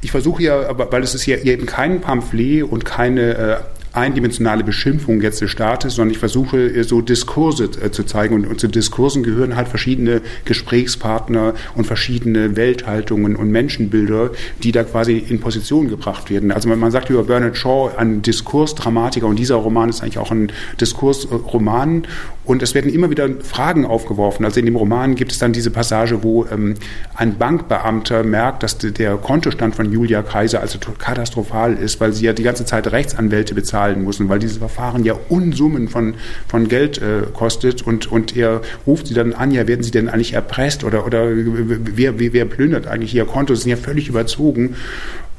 Ich 0.00 0.12
versuche 0.12 0.42
ja, 0.42 0.78
weil 0.92 1.02
es 1.02 1.14
ist 1.14 1.26
ja 1.26 1.36
eben 1.38 1.66
kein 1.66 2.00
Pamphlet 2.00 2.62
und 2.62 2.84
keine 2.84 3.20
äh, 3.34 3.56
eindimensionale 3.92 4.64
Beschimpfung 4.64 5.20
jetzt 5.20 5.40
des 5.40 5.50
Staates, 5.50 5.94
sondern 5.94 6.12
ich 6.12 6.18
versuche 6.18 6.84
so 6.84 7.00
Diskurse 7.00 7.64
äh, 7.64 7.90
zu 7.90 8.04
zeigen 8.04 8.34
und, 8.34 8.46
und 8.46 8.60
zu 8.60 8.68
Diskursen 8.68 9.22
gehören 9.22 9.56
halt 9.56 9.68
verschiedene 9.68 10.20
Gesprächspartner 10.44 11.54
und 11.74 11.86
verschiedene 11.86 12.56
Welthaltungen 12.56 13.36
und 13.36 13.50
Menschenbilder, 13.50 14.30
die 14.62 14.72
da 14.72 14.84
quasi 14.84 15.18
in 15.18 15.40
Position 15.40 15.88
gebracht 15.88 16.30
werden. 16.30 16.52
Also 16.52 16.68
man, 16.68 16.78
man 16.78 16.90
sagt 16.90 17.10
über 17.10 17.24
Bernard 17.24 17.56
Shaw 17.56 17.90
ein 17.96 18.22
Diskursdramatiker 18.22 19.26
und 19.26 19.38
dieser 19.38 19.56
Roman 19.56 19.88
ist 19.88 20.02
eigentlich 20.02 20.18
auch 20.18 20.30
ein 20.30 20.52
Diskursroman 20.80 22.06
und 22.48 22.62
es 22.62 22.74
werden 22.74 22.90
immer 22.90 23.10
wieder 23.10 23.28
Fragen 23.42 23.84
aufgeworfen. 23.84 24.44
Also 24.46 24.58
in 24.58 24.64
dem 24.64 24.76
Roman 24.76 25.14
gibt 25.16 25.32
es 25.32 25.38
dann 25.38 25.52
diese 25.52 25.70
Passage, 25.70 26.22
wo 26.22 26.46
ähm, 26.46 26.74
ein 27.14 27.36
Bankbeamter 27.36 28.24
merkt, 28.24 28.62
dass 28.62 28.78
der 28.78 29.16
Kontostand 29.16 29.74
von 29.74 29.92
Julia 29.92 30.22
Kaiser 30.22 30.60
also 30.60 30.78
katastrophal 30.98 31.74
ist, 31.74 32.00
weil 32.00 32.14
sie 32.14 32.24
ja 32.24 32.32
die 32.32 32.42
ganze 32.42 32.64
Zeit 32.64 32.90
Rechtsanwälte 32.90 33.54
bezahlen 33.78 34.04
müssen, 34.04 34.28
weil 34.28 34.38
dieses 34.38 34.58
Verfahren 34.58 35.04
ja 35.04 35.14
Unsummen 35.28 35.88
von, 35.88 36.14
von 36.48 36.68
Geld 36.68 36.98
äh, 36.98 37.22
kostet 37.32 37.82
und, 37.82 38.10
und 38.10 38.36
er 38.36 38.60
ruft 38.86 39.06
sie 39.06 39.14
dann 39.14 39.32
an, 39.32 39.50
ja, 39.50 39.66
werden 39.66 39.82
sie 39.82 39.90
denn 39.90 40.08
eigentlich 40.08 40.32
erpresst 40.32 40.84
oder, 40.84 41.06
oder 41.06 41.28
wer, 41.30 42.18
wer, 42.18 42.32
wer 42.32 42.44
plündert 42.44 42.86
eigentlich 42.86 43.14
ihr 43.14 43.24
Konto? 43.24 43.54
Sie 43.54 43.62
sind 43.62 43.70
ja 43.70 43.76
völlig 43.76 44.08
überzogen. 44.08 44.76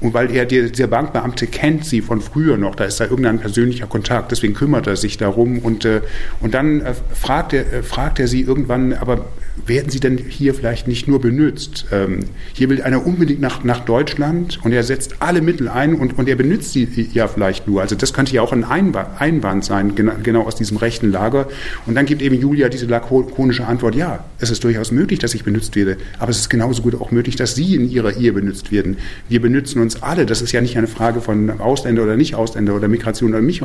Und 0.01 0.13
weil 0.13 0.33
er, 0.33 0.45
dieser 0.45 0.87
Bankbeamte 0.87 1.45
kennt 1.47 1.83
sie 1.83 1.99
von 1.99 2.21
früher 2.21 2.55
noch, 2.55 2.75
da 2.75 2.85
ist 2.85 3.01
da 3.01 3.03
irgendein 3.03 3.39
persönlicher 3.39 3.85
Kontakt, 3.85 4.31
deswegen 4.31 4.53
kümmert 4.53 4.87
er 4.87 4.95
sich 4.95 5.17
darum. 5.17 5.59
Und, 5.59 5.83
äh, 5.83 5.99
und 6.39 6.53
dann 6.53 6.79
äh, 6.79 6.93
fragt, 7.13 7.51
er, 7.51 7.73
äh, 7.73 7.83
fragt 7.83 8.17
er 8.19 8.29
sie 8.29 8.41
irgendwann, 8.41 8.93
aber 8.93 9.25
werden 9.65 9.89
sie 9.89 9.99
denn 9.99 10.17
hier 10.17 10.53
vielleicht 10.53 10.87
nicht 10.87 11.07
nur 11.07 11.19
benutzt? 11.19 11.85
Ähm, 11.91 12.19
hier 12.53 12.69
will 12.69 12.81
einer 12.81 13.05
unbedingt 13.05 13.41
nach, 13.41 13.63
nach 13.63 13.81
Deutschland 13.81 14.59
und 14.63 14.71
er 14.71 14.83
setzt 14.83 15.21
alle 15.21 15.41
Mittel 15.41 15.67
ein 15.67 15.95
und, 15.95 16.17
und 16.17 16.27
er 16.29 16.35
benutzt 16.35 16.73
sie 16.73 16.87
ja 17.13 17.27
vielleicht 17.27 17.67
nur. 17.67 17.81
Also 17.81 17.95
das 17.95 18.13
könnte 18.13 18.33
ja 18.33 18.41
auch 18.41 18.53
ein 18.53 18.63
Einwand 18.63 19.65
sein, 19.65 19.95
genau, 19.95 20.13
genau 20.21 20.43
aus 20.43 20.55
diesem 20.55 20.77
rechten 20.77 21.11
Lager. 21.11 21.47
Und 21.85 21.95
dann 21.95 22.05
gibt 22.05 22.21
eben 22.21 22.39
Julia 22.39 22.69
diese 22.69 22.85
lakonische 22.85 23.65
Antwort, 23.65 23.95
ja, 23.95 24.25
es 24.39 24.49
ist 24.49 24.63
durchaus 24.63 24.91
möglich, 24.91 25.19
dass 25.19 25.33
ich 25.33 25.43
benutzt 25.43 25.75
werde, 25.75 25.97
aber 26.19 26.31
es 26.31 26.39
ist 26.39 26.49
genauso 26.49 26.81
gut 26.81 26.95
auch 26.99 27.11
möglich, 27.11 27.35
dass 27.35 27.55
Sie 27.55 27.75
in 27.75 27.89
Ihrer 27.89 28.17
Ehe 28.17 28.33
benutzt 28.33 28.71
werden. 28.71 28.97
Wir 29.27 29.41
benutzen 29.41 29.81
uns 29.81 30.01
alle. 30.01 30.25
Das 30.25 30.41
ist 30.41 30.51
ja 30.51 30.61
nicht 30.61 30.77
eine 30.77 30.87
Frage 30.87 31.21
von 31.21 31.59
Ausländer 31.59 32.03
oder 32.03 32.15
Nicht-Ausländer 32.15 32.75
oder 32.75 32.87
Migration 32.87 33.31
oder 33.31 33.41
mich. 33.41 33.61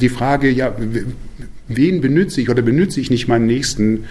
Die 0.00 0.08
Frage, 0.08 0.50
ja, 0.50 0.74
wen 1.68 2.00
benütze 2.00 2.40
ich 2.40 2.50
oder 2.50 2.62
benütze 2.62 3.00
ich 3.00 3.10
nicht 3.10 3.28
meinen 3.28 3.46
Nächsten, 3.46 4.04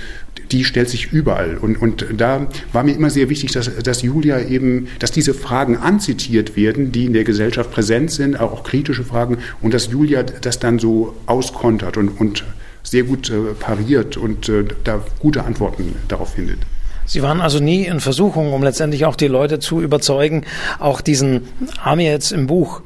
die 0.51 0.63
stellt 0.63 0.89
sich 0.89 1.11
überall. 1.27 1.57
Und, 1.57 1.81
und 1.81 2.05
da 2.15 2.47
war 2.71 2.83
mir 2.83 2.95
immer 2.95 3.09
sehr 3.09 3.29
wichtig, 3.29 3.51
dass, 3.51 3.75
dass 3.77 4.01
Julia 4.01 4.39
eben, 4.39 4.87
dass 4.99 5.11
diese 5.11 5.33
Fragen 5.33 5.75
anzitiert 5.77 6.55
werden, 6.55 6.93
die 6.93 7.05
in 7.05 7.13
der 7.13 7.25
Gesellschaft 7.25 7.71
präsent 7.71 8.11
sind, 8.11 8.39
auch 8.39 8.63
kritische 8.63 9.03
Fragen, 9.03 9.39
und 9.61 9.73
dass 9.73 9.87
Julia 9.87 10.23
das 10.23 10.59
dann 10.59 10.79
so 10.79 11.15
auskontert 11.25 11.97
und, 11.97 12.09
und 12.19 12.45
sehr 12.83 13.03
gut 13.03 13.29
äh, 13.29 13.53
pariert 13.59 14.15
und 14.15 14.47
äh, 14.47 14.63
da 14.85 15.03
gute 15.19 15.43
Antworten 15.43 15.95
darauf 16.07 16.33
findet. 16.35 16.59
Sie 17.05 17.21
waren 17.21 17.41
also 17.41 17.59
nie 17.59 17.85
in 17.85 17.99
Versuchung, 17.99 18.53
um 18.53 18.63
letztendlich 18.63 19.05
auch 19.05 19.15
die 19.15 19.27
Leute 19.27 19.59
zu 19.59 19.81
überzeugen, 19.81 20.43
auch 20.79 21.01
diesen 21.01 21.41
Army 21.83 22.05
jetzt 22.05 22.31
im 22.31 22.47
Buch 22.47 22.81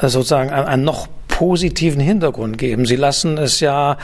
äh, 0.00 0.08
sozusagen 0.08 0.50
ein, 0.50 0.82
noch 0.82 1.06
positiven 1.36 2.00
Hintergrund 2.00 2.56
geben. 2.56 2.86
Sie 2.86 2.96
lassen 2.96 3.36
es 3.36 3.60
ja 3.60 3.98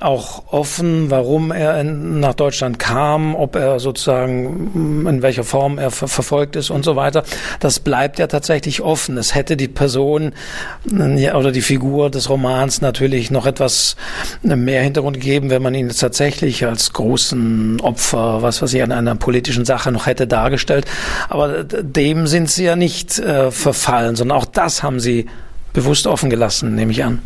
auch 0.00 0.52
offen, 0.52 1.10
warum 1.10 1.50
er 1.50 1.80
in, 1.80 2.20
nach 2.20 2.34
Deutschland 2.34 2.78
kam, 2.78 3.34
ob 3.34 3.56
er 3.56 3.80
sozusagen 3.80 5.04
mm, 5.04 5.06
in 5.06 5.22
welcher 5.22 5.42
Form 5.42 5.78
er 5.78 5.90
ver 5.90 6.06
verfolgt 6.06 6.54
ist 6.54 6.68
und 6.68 6.84
so 6.84 6.94
weiter. 6.94 7.24
Das 7.60 7.80
bleibt 7.80 8.18
ja 8.18 8.26
tatsächlich 8.26 8.82
offen. 8.82 9.16
Es 9.16 9.34
hätte 9.34 9.56
die 9.56 9.68
Person 9.68 10.34
mm, 10.84 11.16
oder 11.34 11.50
die 11.50 11.62
Figur 11.62 12.10
des 12.10 12.28
Romans 12.28 12.82
natürlich 12.82 13.30
noch 13.30 13.46
etwas 13.46 13.96
mehr 14.42 14.82
Hintergrund 14.82 15.16
gegeben, 15.16 15.48
wenn 15.48 15.62
man 15.62 15.74
ihn 15.74 15.88
tatsächlich 15.88 16.66
als 16.66 16.92
großen 16.92 17.80
Opfer, 17.80 18.42
was 18.42 18.60
weiß 18.60 18.74
ich, 18.74 18.82
an 18.82 18.92
einer 18.92 19.14
politischen 19.14 19.64
Sache 19.64 19.90
noch 19.92 20.04
hätte 20.04 20.26
dargestellt. 20.26 20.84
Aber 21.30 21.64
dem 21.64 22.26
sind 22.26 22.50
sie 22.50 22.64
ja 22.64 22.76
nicht 22.76 23.18
äh, 23.18 23.50
verfallen, 23.50 24.14
sondern 24.14 24.36
auch 24.36 24.44
das 24.44 24.82
haben 24.82 25.00
sie 25.00 25.24
bewusst 25.76 26.06
offen 26.06 26.30
gelassen, 26.30 26.74
nehme 26.74 26.90
ich 26.90 27.04
an. 27.04 27.20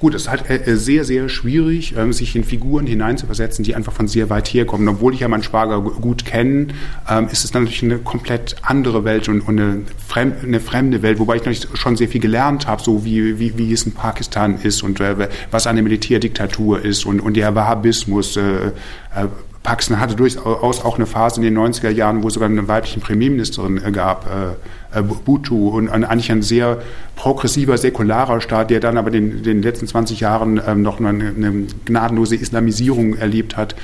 Gut, 0.00 0.12
es 0.14 0.22
ist 0.22 0.28
halt 0.28 0.50
äh, 0.50 0.76
sehr, 0.76 1.04
sehr 1.04 1.28
schwierig, 1.28 1.94
ähm, 1.96 2.12
sich 2.12 2.34
in 2.34 2.44
Figuren 2.44 2.84
hineinzuversetzen, 2.84 3.64
die 3.64 3.76
einfach 3.76 3.92
von 3.92 4.08
sehr 4.08 4.28
weit 4.28 4.48
herkommen. 4.48 4.88
Obwohl 4.88 5.14
ich 5.14 5.20
ja 5.20 5.28
meinen 5.28 5.44
Schwager 5.44 5.80
gut 5.80 6.24
kenne, 6.26 6.66
ähm, 7.08 7.28
ist 7.30 7.44
es 7.44 7.54
natürlich 7.54 7.82
eine 7.82 7.98
komplett 7.98 8.56
andere 8.62 9.04
Welt 9.04 9.28
und 9.28 9.48
eine 9.48 9.84
fremde 10.60 11.02
Welt, 11.02 11.20
wobei 11.20 11.36
ich 11.36 11.44
natürlich 11.44 11.68
schon 11.74 11.96
sehr 11.96 12.08
viel 12.08 12.20
gelernt 12.20 12.66
habe, 12.66 12.82
so 12.82 13.04
wie, 13.04 13.38
wie, 13.38 13.56
wie 13.56 13.72
es 13.72 13.86
in 13.86 13.92
Pakistan 13.92 14.58
ist 14.60 14.82
und 14.82 15.00
äh, 15.00 15.28
was 15.52 15.68
eine 15.68 15.80
Militärdiktatur 15.80 16.84
ist 16.84 17.06
und, 17.06 17.20
und 17.20 17.36
der 17.36 17.54
Wahhabismus. 17.54 18.38
Äh, 19.64 19.68
Pakistan 19.68 19.98
hatte 19.98 20.14
durchaus 20.14 20.84
auch 20.84 20.96
eine 20.96 21.06
Phase 21.06 21.40
in 21.40 21.42
den 21.42 21.58
90er 21.58 21.90
Jahren, 21.90 22.22
wo 22.22 22.28
es 22.28 22.34
sogar 22.34 22.48
eine 22.48 22.68
weibliche 22.68 23.00
Premierministerin 23.00 23.80
gab, 23.92 24.26
äh, 24.26 25.02
Bhutto 25.02 25.68
und 25.68 25.88
eigentlich 25.88 26.30
ein 26.30 26.42
sehr 26.42 26.78
progressiver, 27.16 27.76
säkularer 27.76 28.40
Staat, 28.40 28.70
der 28.70 28.80
dann 28.80 28.96
aber 28.96 29.12
in 29.12 29.42
den 29.42 29.62
letzten 29.62 29.86
20 29.86 30.20
Jahren 30.20 30.60
ähm, 30.64 30.82
noch 30.82 31.00
eine, 31.00 31.08
eine 31.08 31.66
gnadenlose 31.84 32.36
Islamisierung 32.36 33.14
erlebt 33.16 33.56
hat. 33.56 33.74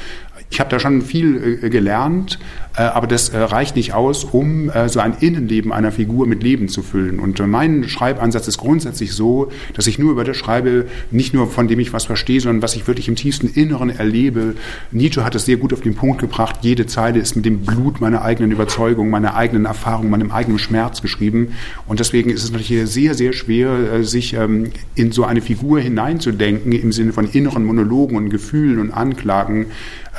Ich 0.50 0.60
habe 0.60 0.70
da 0.70 0.78
schon 0.78 1.02
viel 1.02 1.60
äh, 1.62 1.70
gelernt, 1.70 2.38
äh, 2.69 2.69
aber 2.82 3.06
das 3.06 3.30
äh, 3.30 3.38
reicht 3.38 3.76
nicht 3.76 3.94
aus, 3.94 4.24
um 4.24 4.70
äh, 4.70 4.88
so 4.88 5.00
ein 5.00 5.14
Innenleben 5.20 5.72
einer 5.72 5.92
Figur 5.92 6.26
mit 6.26 6.42
Leben 6.42 6.68
zu 6.68 6.82
füllen. 6.82 7.18
Und 7.18 7.40
äh, 7.40 7.46
mein 7.46 7.88
Schreibansatz 7.88 8.48
ist 8.48 8.58
grundsätzlich 8.58 9.12
so, 9.12 9.50
dass 9.74 9.86
ich 9.86 9.98
nur 9.98 10.12
über 10.12 10.24
das 10.24 10.36
schreibe, 10.36 10.86
nicht 11.10 11.34
nur 11.34 11.50
von 11.50 11.68
dem 11.68 11.80
ich 11.80 11.92
was 11.92 12.04
verstehe, 12.04 12.40
sondern 12.40 12.62
was 12.62 12.76
ich 12.76 12.86
wirklich 12.86 13.08
im 13.08 13.16
tiefsten 13.16 13.48
Inneren 13.48 13.90
erlebe. 13.90 14.54
Nietzsche 14.92 15.24
hat 15.24 15.34
es 15.34 15.46
sehr 15.46 15.56
gut 15.56 15.72
auf 15.72 15.80
den 15.80 15.94
Punkt 15.94 16.20
gebracht. 16.20 16.56
Jede 16.62 16.86
Zeile 16.86 17.18
ist 17.18 17.36
mit 17.36 17.44
dem 17.44 17.60
Blut 17.60 18.00
meiner 18.00 18.22
eigenen 18.22 18.52
Überzeugung, 18.52 19.10
meiner 19.10 19.34
eigenen 19.34 19.64
Erfahrung, 19.64 20.10
meinem 20.10 20.30
eigenen 20.30 20.58
Schmerz 20.58 21.02
geschrieben. 21.02 21.54
Und 21.86 22.00
deswegen 22.00 22.30
ist 22.30 22.44
es 22.44 22.52
natürlich 22.52 22.88
sehr, 22.90 23.14
sehr 23.14 23.32
schwer, 23.32 23.94
äh, 23.94 24.04
sich 24.04 24.34
ähm, 24.34 24.70
in 24.94 25.12
so 25.12 25.24
eine 25.24 25.40
Figur 25.40 25.80
hineinzudenken 25.80 26.72
im 26.72 26.92
Sinne 26.92 27.12
von 27.12 27.28
inneren 27.28 27.64
Monologen 27.64 28.16
und 28.16 28.30
Gefühlen 28.30 28.78
und 28.78 28.92
Anklagen 28.92 29.66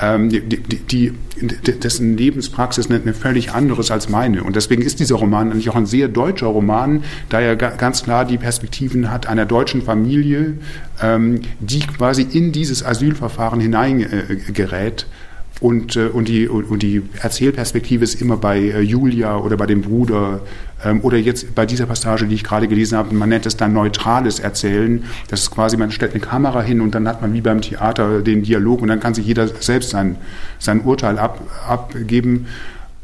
ähm, 0.01 0.29
die, 0.29 0.41
die, 0.41 1.13
dessen 1.41 2.15
Lebenspraxis 2.51 2.89
eine, 2.89 3.13
völlig 3.13 3.51
anderes 3.51 3.91
als 3.91 4.09
meine. 4.09 4.43
Und 4.43 4.55
deswegen 4.55 4.81
ist 4.81 4.99
dieser 4.99 5.15
Roman 5.15 5.51
eigentlich 5.51 5.69
auch 5.69 5.75
ein 5.75 5.85
sehr 5.85 6.07
deutscher 6.07 6.47
Roman, 6.47 7.03
da 7.29 7.39
er 7.39 7.55
ganz 7.55 8.03
klar 8.03 8.25
die 8.25 8.37
Perspektiven 8.37 9.11
hat 9.11 9.27
einer 9.27 9.45
deutschen 9.45 9.81
Familie, 9.81 10.57
ähm, 11.01 11.41
die 11.59 11.79
quasi 11.79 12.23
in 12.23 12.51
dieses 12.51 12.83
Asylverfahren 12.85 13.59
hineingerät. 13.59 15.01
Äh, 15.01 15.30
und, 15.61 15.95
äh, 15.95 16.07
und, 16.07 16.27
die, 16.27 16.49
und 16.49 16.81
die 16.81 17.03
Erzählperspektive 17.21 18.03
ist 18.03 18.19
immer 18.19 18.35
bei 18.35 18.57
äh, 18.57 18.81
Julia 18.81 19.37
oder 19.37 19.55
bei 19.57 19.67
dem 19.67 19.81
Bruder 19.83 20.41
ähm, 20.83 21.01
oder 21.03 21.17
jetzt 21.17 21.53
bei 21.53 21.67
dieser 21.67 21.85
Passage, 21.85 22.25
die 22.25 22.33
ich 22.33 22.43
gerade 22.43 22.67
gelesen 22.67 22.97
habe, 22.97 23.13
man 23.13 23.29
nennt 23.29 23.45
es 23.45 23.57
dann 23.57 23.71
neutrales 23.71 24.39
Erzählen. 24.39 25.03
Das 25.29 25.41
ist 25.41 25.51
quasi, 25.51 25.77
man 25.77 25.91
stellt 25.91 26.13
eine 26.13 26.19
Kamera 26.19 26.63
hin 26.63 26.81
und 26.81 26.95
dann 26.95 27.07
hat 27.07 27.21
man 27.21 27.33
wie 27.33 27.41
beim 27.41 27.61
Theater 27.61 28.23
den 28.23 28.41
Dialog 28.41 28.81
und 28.81 28.87
dann 28.87 28.99
kann 28.99 29.13
sich 29.13 29.27
jeder 29.27 29.47
selbst 29.47 29.91
sein, 29.91 30.17
sein 30.57 30.81
Urteil 30.81 31.19
ab, 31.19 31.39
abgeben. 31.67 32.47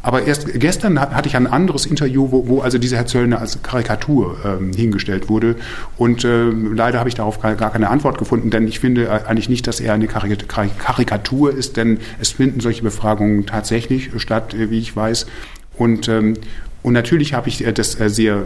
Aber 0.08 0.26
erst 0.26 0.58
gestern 0.58 1.02
hatte 1.02 1.28
ich 1.28 1.36
ein 1.36 1.48
anderes 1.48 1.86
Interview, 1.86 2.32
wo, 2.32 2.48
wo 2.48 2.62
also 2.62 2.78
dieser 2.78 2.96
Herr 2.96 3.08
Zöllner 3.08 3.42
als 3.42 3.62
Karikatur 3.62 4.38
ähm, 4.46 4.72
hingestellt 4.72 5.28
wurde. 5.28 5.58
Und 5.98 6.24
äh, 6.24 6.46
leider 6.46 7.00
habe 7.00 7.10
ich 7.10 7.16
darauf 7.16 7.42
gar, 7.42 7.56
keine 7.58 7.90
Antwort 7.90 8.18
gefunden, 8.18 8.50
denn 8.50 8.70
ich 8.70 8.80
finde 8.80 9.12
eigentlich 9.28 9.50
nicht, 9.50 9.68
dass 9.68 9.82
er 9.82 9.94
eine 9.94 10.08
Karikatur 10.08 11.54
ist, 11.54 11.76
denn 11.76 12.00
es 12.22 12.30
finden 12.30 12.62
solche 12.62 12.84
Befragungen 12.84 13.46
tatsächlich 13.48 14.12
statt, 14.16 14.54
äh, 14.54 14.72
wie 14.72 14.80
ich 14.80 14.96
weiß. 14.96 15.26
Und, 15.76 16.08
ähm, 16.08 16.36
und 16.84 16.94
natürlich 16.94 17.34
habe 17.34 17.50
ich 17.50 17.68
äh, 17.68 17.74
das 17.74 18.00
äh, 18.00 18.10
sehr 18.10 18.44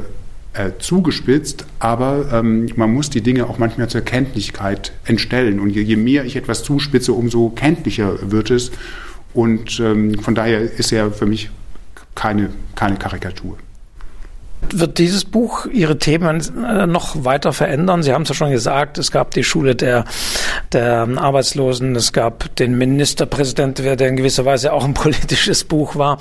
äh, 0.53 0.71
zugespitzt, 0.79 1.67
aber 1.77 2.25
ähm, 2.33 2.69
man 2.75 2.91
muss 2.91 3.11
die 3.11 3.21
Dinge 3.21 3.47
auch 3.47 3.59
manchmal 3.59 3.87
zur 3.87 4.01
Kenntlichkeit 4.01 4.93
entstellen. 5.05 5.59
Und 5.59 5.69
je, 5.69 5.83
je 5.83 5.95
mehr 5.95 6.25
ich 6.25 6.37
etwas 6.37 6.63
zuspitze, 6.63 7.13
umso 7.13 7.49
kenntlicher 7.49 8.31
wird 8.31 8.49
es. 8.49 8.71
Und 9.33 9.79
ähm, 9.79 10.19
von 10.19 10.35
daher 10.35 10.61
ist 10.61 10.91
er 10.91 11.11
für 11.11 11.25
mich 11.25 11.49
keine, 12.15 12.49
keine 12.75 12.97
Karikatur. 12.97 13.57
Wird 14.69 14.99
dieses 14.99 15.25
Buch 15.25 15.65
Ihre 15.65 15.97
Themen 15.97 16.39
äh, 16.63 16.85
noch 16.85 17.25
weiter 17.25 17.51
verändern? 17.51 18.03
Sie 18.03 18.13
haben 18.13 18.21
es 18.21 18.29
ja 18.29 18.35
schon 18.35 18.51
gesagt, 18.51 18.97
es 18.99 19.11
gab 19.11 19.31
die 19.31 19.43
Schule 19.43 19.75
der, 19.75 20.05
der 20.71 21.07
Arbeitslosen, 21.17 21.95
es 21.95 22.13
gab 22.13 22.55
den 22.57 22.77
Ministerpräsidenten, 22.77 23.97
der 23.97 24.07
in 24.07 24.17
gewisser 24.17 24.45
Weise 24.45 24.71
auch 24.71 24.85
ein 24.85 24.93
politisches 24.93 25.63
Buch 25.63 25.95
war. 25.95 26.19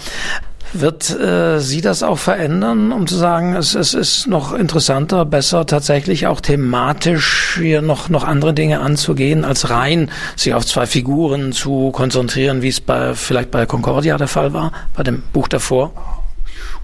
Wird 0.73 1.11
äh, 1.11 1.59
Sie 1.59 1.81
das 1.81 2.03
auch 2.03 2.19
verändern, 2.19 2.93
um 2.93 3.07
zu 3.07 3.17
sagen, 3.17 3.57
es, 3.57 3.75
es 3.75 3.93
ist 3.93 4.27
noch 4.29 4.53
interessanter, 4.53 5.25
besser 5.25 5.67
tatsächlich 5.67 6.27
auch 6.29 6.41
thematisch 6.41 7.59
hier 7.61 7.83
noch, 7.83 8.09
noch 8.09 8.25
andere 8.25 8.55
Dinge 8.55 8.81
anzugehen, 8.81 9.45
als 9.45 9.71
rein 9.71 10.11
sich 10.37 10.55
auf 10.55 10.65
zwei 10.65 10.87
Figuren 10.87 11.53
zu 11.53 11.91
konzentrieren, 11.91 12.63
wie 12.63 12.69
es 12.69 12.81
bei, 12.81 13.15
vielleicht 13.15 13.51
bei 13.51 13.67
Concordia 13.67 14.17
der 14.17 14.29
Fall 14.29 14.53
war, 14.53 14.73
bei 14.95 15.03
dem 15.03 15.23
Buch 15.33 15.49
davor? 15.49 16.20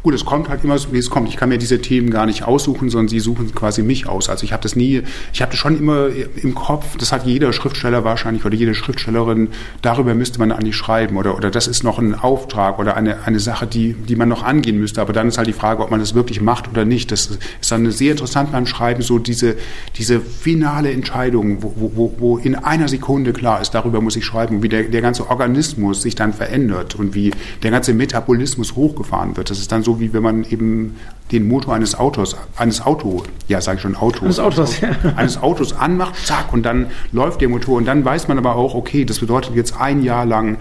Gut, 0.06 0.14
es 0.14 0.24
kommt 0.24 0.48
halt 0.48 0.62
immer 0.62 0.78
so, 0.78 0.92
wie 0.92 0.98
es 0.98 1.10
kommt. 1.10 1.28
Ich 1.30 1.36
kann 1.36 1.48
mir 1.48 1.58
diese 1.58 1.80
Themen 1.80 2.10
gar 2.10 2.26
nicht 2.26 2.44
aussuchen, 2.44 2.90
sondern 2.90 3.08
sie 3.08 3.18
suchen 3.18 3.52
quasi 3.52 3.82
mich 3.82 4.06
aus. 4.06 4.28
Also 4.28 4.44
ich 4.44 4.52
habe 4.52 4.62
das 4.62 4.76
nie, 4.76 5.02
ich 5.32 5.42
habe 5.42 5.50
das 5.50 5.58
schon 5.58 5.76
immer 5.76 6.10
im 6.44 6.54
Kopf, 6.54 6.96
das 6.96 7.10
hat 7.10 7.26
jeder 7.26 7.52
Schriftsteller 7.52 8.04
wahrscheinlich 8.04 8.44
oder 8.44 8.54
jede 8.54 8.76
Schriftstellerin, 8.76 9.48
darüber 9.82 10.14
müsste 10.14 10.38
man 10.38 10.52
eigentlich 10.52 10.76
schreiben 10.76 11.16
oder, 11.16 11.36
oder 11.36 11.50
das 11.50 11.66
ist 11.66 11.82
noch 11.82 11.98
ein 11.98 12.14
Auftrag 12.14 12.78
oder 12.78 12.96
eine, 12.96 13.24
eine 13.26 13.40
Sache, 13.40 13.66
die, 13.66 13.94
die 13.94 14.14
man 14.14 14.28
noch 14.28 14.44
angehen 14.44 14.78
müsste. 14.78 15.00
Aber 15.00 15.12
dann 15.12 15.26
ist 15.26 15.38
halt 15.38 15.48
die 15.48 15.52
Frage, 15.52 15.82
ob 15.82 15.90
man 15.90 15.98
das 15.98 16.14
wirklich 16.14 16.40
macht 16.40 16.68
oder 16.68 16.84
nicht. 16.84 17.10
Das 17.10 17.26
ist 17.60 17.72
dann 17.72 17.90
sehr 17.90 18.12
interessant 18.12 18.52
beim 18.52 18.66
Schreiben, 18.66 19.02
so 19.02 19.18
diese, 19.18 19.56
diese 19.96 20.20
finale 20.20 20.92
Entscheidung, 20.92 21.64
wo, 21.64 21.90
wo, 21.96 22.14
wo 22.18 22.38
in 22.38 22.54
einer 22.54 22.86
Sekunde 22.86 23.32
klar 23.32 23.60
ist, 23.60 23.72
darüber 23.72 24.00
muss 24.00 24.14
ich 24.14 24.24
schreiben, 24.24 24.62
wie 24.62 24.68
der, 24.68 24.84
der 24.84 25.02
ganze 25.02 25.28
Organismus 25.28 26.02
sich 26.02 26.14
dann 26.14 26.32
verändert 26.32 26.94
und 26.94 27.16
wie 27.16 27.32
der 27.64 27.72
ganze 27.72 27.92
Metabolismus 27.92 28.76
hochgefahren 28.76 29.36
wird. 29.36 29.50
Das 29.50 29.58
ist 29.58 29.72
dann 29.72 29.82
so 29.82 29.95
wie 30.00 30.12
wenn 30.12 30.22
man 30.22 30.44
eben 30.44 30.96
den 31.32 31.48
Motor 31.48 31.74
eines 31.74 31.96
Autos, 31.96 32.36
eines 32.56 32.84
Auto, 32.84 33.24
ja 33.48 33.60
sage 33.60 33.76
ich 33.76 33.82
schon 33.82 33.96
Auto, 33.96 34.24
eines 34.24 34.38
Autos, 34.38 34.80
ja. 34.80 34.90
eines 35.16 35.42
Autos 35.42 35.72
anmacht, 35.72 36.14
zack 36.24 36.52
und 36.52 36.62
dann 36.62 36.86
läuft 37.12 37.40
der 37.40 37.48
Motor 37.48 37.76
und 37.76 37.86
dann 37.86 38.04
weiß 38.04 38.28
man 38.28 38.38
aber 38.38 38.54
auch, 38.56 38.74
okay, 38.74 39.04
das 39.04 39.18
bedeutet 39.18 39.54
jetzt 39.54 39.78
ein 39.80 40.02
Jahr 40.02 40.24
lang 40.24 40.58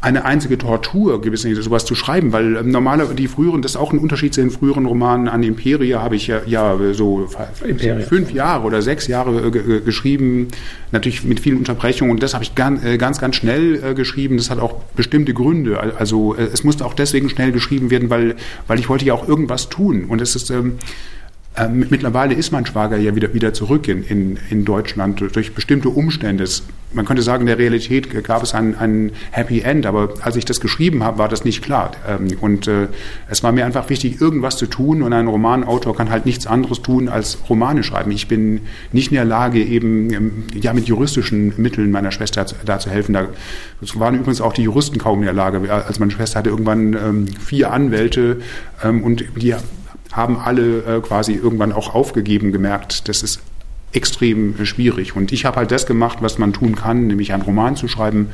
eine 0.00 0.24
einzige 0.24 0.58
Tortur, 0.58 1.20
gewissermaßen 1.20 1.62
sowas 1.62 1.84
zu 1.84 1.94
schreiben, 1.94 2.32
weil 2.32 2.56
ähm, 2.56 2.70
normalerweise 2.70 3.16
die 3.16 3.26
früheren, 3.26 3.62
das 3.62 3.72
ist 3.72 3.76
auch 3.76 3.92
ein 3.92 3.98
Unterschied 3.98 4.32
zu 4.32 4.40
den 4.40 4.50
früheren 4.50 4.86
Romanen 4.86 5.28
an 5.28 5.42
Imperia, 5.42 6.00
habe 6.02 6.14
ich 6.14 6.28
ja, 6.28 6.40
ja 6.46 6.76
so 6.92 7.28
Imperia. 7.66 8.06
fünf 8.06 8.30
Jahre 8.30 8.64
oder 8.64 8.80
sechs 8.80 9.08
Jahre 9.08 9.48
äh, 9.48 9.80
geschrieben, 9.80 10.48
natürlich 10.92 11.24
mit 11.24 11.40
vielen 11.40 11.58
Unterbrechungen 11.58 12.12
und 12.12 12.22
das 12.22 12.34
habe 12.34 12.44
ich 12.44 12.54
ganz, 12.54 12.84
äh, 12.84 12.96
ganz, 12.96 13.18
ganz 13.18 13.36
schnell 13.36 13.82
äh, 13.82 13.94
geschrieben. 13.94 14.36
Das 14.36 14.50
hat 14.50 14.60
auch 14.60 14.74
bestimmte 14.94 15.34
Gründe. 15.34 15.80
Also 15.98 16.34
äh, 16.36 16.44
es 16.44 16.62
musste 16.62 16.86
auch 16.86 16.94
deswegen 16.94 17.28
schnell 17.28 17.50
geschrieben 17.50 17.90
werden, 17.90 18.08
weil, 18.08 18.36
weil 18.68 18.78
ich 18.78 18.88
wollte 18.88 19.04
ja 19.04 19.14
auch 19.14 19.26
irgendwas 19.26 19.68
tun 19.68 20.04
und 20.08 20.20
es 20.20 20.36
ist 20.36 20.50
ähm, 20.50 20.74
ähm, 21.58 21.86
mittlerweile 21.90 22.34
ist 22.34 22.52
mein 22.52 22.66
Schwager 22.66 22.96
ja 22.96 23.14
wieder, 23.14 23.34
wieder 23.34 23.52
zurück 23.52 23.88
in, 23.88 24.02
in, 24.04 24.38
in 24.50 24.64
Deutschland 24.64 25.22
durch 25.34 25.54
bestimmte 25.54 25.88
Umstände. 25.88 26.44
Man 26.92 27.04
könnte 27.04 27.22
sagen, 27.22 27.42
in 27.42 27.46
der 27.48 27.58
Realität 27.58 28.24
gab 28.24 28.42
es 28.42 28.54
ein, 28.54 28.76
ein 28.78 29.12
Happy 29.30 29.60
End, 29.60 29.84
aber 29.84 30.14
als 30.22 30.36
ich 30.36 30.44
das 30.44 30.60
geschrieben 30.60 31.02
habe, 31.02 31.18
war 31.18 31.28
das 31.28 31.44
nicht 31.44 31.62
klar. 31.62 31.92
Ähm, 32.06 32.28
und 32.40 32.66
äh, 32.68 32.88
es 33.28 33.42
war 33.42 33.52
mir 33.52 33.66
einfach 33.66 33.90
wichtig, 33.90 34.20
irgendwas 34.20 34.56
zu 34.56 34.66
tun 34.66 35.02
und 35.02 35.12
ein 35.12 35.26
Romanautor 35.26 35.96
kann 35.96 36.10
halt 36.10 36.26
nichts 36.26 36.46
anderes 36.46 36.80
tun 36.80 37.08
als 37.08 37.38
Romane 37.48 37.82
schreiben. 37.82 38.10
Ich 38.10 38.28
bin 38.28 38.60
nicht 38.92 39.10
in 39.10 39.16
der 39.16 39.24
Lage, 39.24 39.62
eben 39.62 40.12
ähm, 40.12 40.32
ja 40.54 40.72
mit 40.72 40.86
juristischen 40.86 41.52
Mitteln 41.56 41.90
meiner 41.90 42.12
Schwester 42.12 42.46
da 42.64 42.78
zu 42.78 42.90
helfen. 42.90 43.12
Da 43.12 43.28
waren 43.94 44.14
übrigens 44.14 44.40
auch 44.40 44.52
die 44.52 44.62
Juristen 44.62 44.98
kaum 44.98 45.18
in 45.20 45.24
der 45.24 45.34
Lage. 45.34 45.72
Also 45.72 46.00
meine 46.00 46.12
Schwester 46.12 46.38
hatte 46.38 46.50
irgendwann 46.50 46.94
ähm, 46.94 47.26
vier 47.26 47.72
Anwälte 47.72 48.40
ähm, 48.82 49.02
und 49.02 49.24
die 49.36 49.54
haben 50.12 50.38
alle 50.38 50.78
äh, 50.84 51.00
quasi 51.00 51.34
irgendwann 51.34 51.72
auch 51.72 51.94
aufgegeben, 51.94 52.52
gemerkt, 52.52 53.08
das 53.08 53.22
ist 53.22 53.40
extrem 53.92 54.64
schwierig. 54.64 55.16
Und 55.16 55.32
ich 55.32 55.44
habe 55.44 55.56
halt 55.56 55.70
das 55.70 55.86
gemacht, 55.86 56.18
was 56.20 56.38
man 56.38 56.52
tun 56.52 56.76
kann, 56.76 57.06
nämlich 57.06 57.32
einen 57.32 57.42
Roman 57.42 57.76
zu 57.76 57.88
schreiben. 57.88 58.28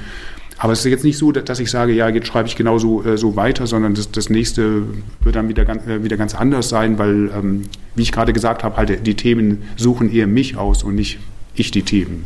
Aber 0.57 0.73
es 0.73 0.81
ist 0.81 0.91
jetzt 0.91 1.05
nicht 1.05 1.19
so, 1.19 1.33
dass 1.33 1.59
ich 1.59 1.71
sage, 1.71 1.93
ja, 1.93 2.09
jetzt 2.09 2.29
schreibe 2.29 2.49
ich 2.49 2.57
genauso 2.57 3.05
äh, 3.05 3.19
so 3.19 3.37
weiter, 3.37 3.67
sondern 3.67 3.95
das, 3.95 4.11
das 4.11 4.31
nächste 4.31 4.83
wird 5.21 5.35
dann 5.35 5.49
wieder 5.49 5.65
ganz, 5.65 5.87
äh, 5.87 6.05
wieder 6.05 6.17
ganz 6.17 6.35
anders 6.35 6.69
sein, 6.69 6.99
weil, 6.99 7.31
ähm, 7.37 7.63
wie 7.97 8.03
ich 8.03 8.13
gerade 8.13 8.33
gesagt 8.33 8.63
habe, 8.63 8.77
halt 8.77 9.07
die 9.07 9.15
Themen 9.15 9.65
suchen 9.77 10.13
eher 10.13 10.27
mich 10.27 10.57
aus 10.57 10.85
und 10.85 10.95
nicht 10.95 11.19
ich 11.55 11.71
die 11.71 11.83
Themen. 11.83 12.25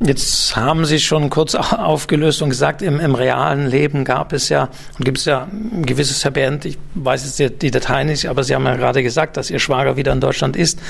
Jetzt 0.00 0.56
haben 0.56 0.84
Sie 0.84 0.98
schon 0.98 1.30
kurz 1.30 1.54
aufgelöst 1.54 2.42
und 2.42 2.50
gesagt, 2.50 2.82
im, 2.82 2.98
im 3.00 3.14
realen 3.14 3.68
Leben 3.68 4.04
gab 4.04 4.32
es 4.32 4.48
ja 4.48 4.68
und 4.98 5.04
gibt 5.04 5.18
es 5.18 5.24
ja 5.24 5.48
ein 5.52 5.86
gewisses 5.86 6.24
Happy 6.24 6.40
End. 6.40 6.64
Ich 6.64 6.78
weiß 6.94 7.24
jetzt 7.24 7.38
die, 7.38 7.50
die 7.50 7.70
Datei 7.70 8.04
nicht, 8.04 8.26
aber 8.26 8.42
Sie 8.42 8.54
haben 8.54 8.64
ja 8.64 8.76
gerade 8.76 9.02
gesagt, 9.02 9.36
dass 9.36 9.50
Ihr 9.50 9.58
Schwager 9.58 9.96
wieder 9.96 10.12
in 10.12 10.20
Deutschland 10.20 10.56
ist. 10.56 10.80